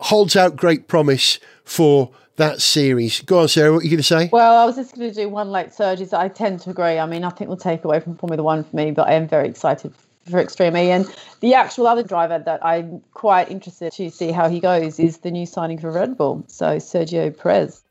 holds 0.00 0.36
out 0.36 0.56
great 0.56 0.86
promise 0.86 1.38
for 1.64 2.10
that 2.40 2.60
series. 2.60 3.20
Go 3.22 3.40
on, 3.40 3.48
Sarah, 3.48 3.72
what 3.72 3.80
are 3.80 3.84
you 3.84 3.90
going 3.90 3.98
to 3.98 4.02
say? 4.02 4.28
Well, 4.32 4.56
I 4.56 4.64
was 4.64 4.76
just 4.76 4.94
going 4.94 5.08
to 5.08 5.14
do 5.14 5.28
one 5.28 5.50
late 5.50 5.72
surge. 5.72 6.00
I 6.12 6.28
tend 6.28 6.60
to 6.62 6.70
agree. 6.70 6.98
I 6.98 7.06
mean, 7.06 7.20
nothing 7.20 7.48
will 7.48 7.56
take 7.56 7.84
away 7.84 8.00
from 8.00 8.16
Formula 8.16 8.42
One 8.42 8.64
for 8.64 8.74
me, 8.74 8.90
but 8.90 9.08
I 9.08 9.12
am 9.12 9.28
very 9.28 9.48
excited 9.48 9.94
for 10.28 10.38
Extreme 10.38 10.76
E. 10.76 10.90
And 10.90 11.06
the 11.40 11.54
actual 11.54 11.86
other 11.86 12.02
driver 12.02 12.38
that 12.38 12.64
I'm 12.64 13.02
quite 13.12 13.50
interested 13.50 13.92
to 13.92 14.10
see 14.10 14.32
how 14.32 14.48
he 14.48 14.58
goes 14.60 14.98
is 14.98 15.18
the 15.18 15.30
new 15.30 15.46
signing 15.46 15.78
for 15.78 15.90
Red 15.90 16.16
Bull. 16.16 16.44
So 16.48 16.76
Sergio 16.76 17.36
Perez. 17.36 17.82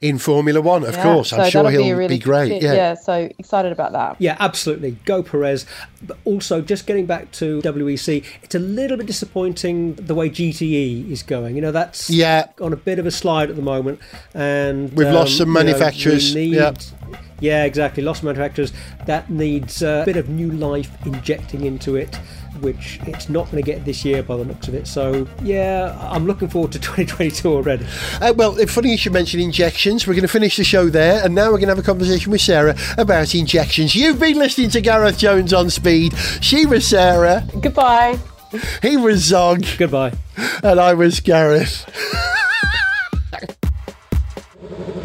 In 0.00 0.18
Formula 0.18 0.60
One, 0.60 0.84
of 0.84 0.94
Yeah, 0.94 1.02
course. 1.02 1.32
I'm 1.32 1.44
so 1.44 1.50
sure 1.50 1.62
that'll 1.64 1.70
he'll 1.84 1.94
be, 1.94 1.98
really 1.98 2.16
be 2.16 2.22
great. 2.22 2.48
fit. 2.48 2.62
Yeah. 2.62 2.94
so 2.94 3.28
excited 3.38 3.72
about 3.72 3.92
that. 3.92 4.16
Yeah, 4.18 4.36
absolutely. 4.40 4.92
Go 5.04 5.22
Perez. 5.22 5.66
But 6.02 6.18
also, 6.24 6.60
just 6.60 6.86
getting 6.86 7.06
back 7.06 7.30
to 7.32 7.60
WEC, 7.62 8.24
it's 8.42 8.54
a 8.54 8.58
little 8.58 8.96
bit 8.96 9.06
disappointing 9.06 9.94
the 9.94 10.14
way 10.14 10.28
GTE 10.30 11.10
is 11.10 11.22
going. 11.22 11.54
You 11.56 11.62
know, 11.62 11.72
that's 11.72 12.10
Yeah. 12.10 12.46
on 12.60 12.72
a 12.72 12.76
bit 12.76 12.98
of 12.98 13.06
a 13.06 13.10
slide 13.10 13.50
at 13.50 13.56
the 13.56 13.62
moment, 13.62 13.98
and 14.34 14.92
We've 14.92 15.08
lost 15.08 15.32
um, 15.32 15.38
some 15.38 15.48
you 15.48 15.54
know, 15.54 15.64
manufacturers. 15.64 16.34
need- 16.34 16.52
Yeah. 16.54 16.72
yeah, 17.40 17.64
exactly. 17.64 18.02
Lost 18.02 18.22
manufacturers. 18.22 18.72
That 19.06 19.30
needs 19.30 19.82
a 19.82 20.02
bit 20.04 20.16
of 20.16 20.28
new 20.28 20.50
life 20.50 20.90
injecting 21.06 21.64
into 21.64 21.96
it, 21.96 22.18
which 22.60 22.98
it's 23.06 23.28
not 23.28 23.50
going 23.50 23.62
to 23.62 23.66
get 23.70 23.84
this 23.84 24.04
year 24.04 24.22
by 24.22 24.36
the 24.36 24.44
looks 24.44 24.68
of 24.68 24.74
it. 24.74 24.86
So, 24.86 25.26
yeah, 25.42 25.96
I'm 26.10 26.26
looking 26.26 26.48
forward 26.48 26.72
to 26.72 26.78
2022 26.80 27.48
already. 27.52 27.86
Uh, 28.20 28.32
well, 28.36 28.56
it's 28.58 28.72
funny 28.72 28.90
you 28.90 28.98
should 28.98 29.12
mention 29.12 29.40
injections. 29.40 30.06
We're 30.06 30.14
going 30.14 30.22
to 30.22 30.28
finish 30.28 30.56
the 30.56 30.64
show 30.64 30.88
there, 30.88 31.24
and 31.24 31.34
now 31.34 31.46
we're 31.46 31.58
going 31.58 31.62
to 31.68 31.74
have 31.74 31.78
a 31.78 31.82
conversation 31.82 32.30
with 32.32 32.40
Sarah 32.40 32.76
about 32.98 33.34
injections. 33.34 33.94
You've 33.94 34.20
been 34.20 34.38
listening 34.38 34.70
to 34.70 34.80
Gareth 34.80 35.18
Jones 35.18 35.52
on 35.52 35.70
Speed. 35.70 36.14
She 36.40 36.66
was 36.66 36.86
Sarah, 36.86 37.46
Goodbye. 37.60 38.18
he 38.82 38.96
was 38.96 39.20
Zog, 39.24 39.64
Goodbye. 39.78 40.12
and 40.62 40.78
I 40.80 40.94
was 40.94 41.20
Gareth. 41.20 41.84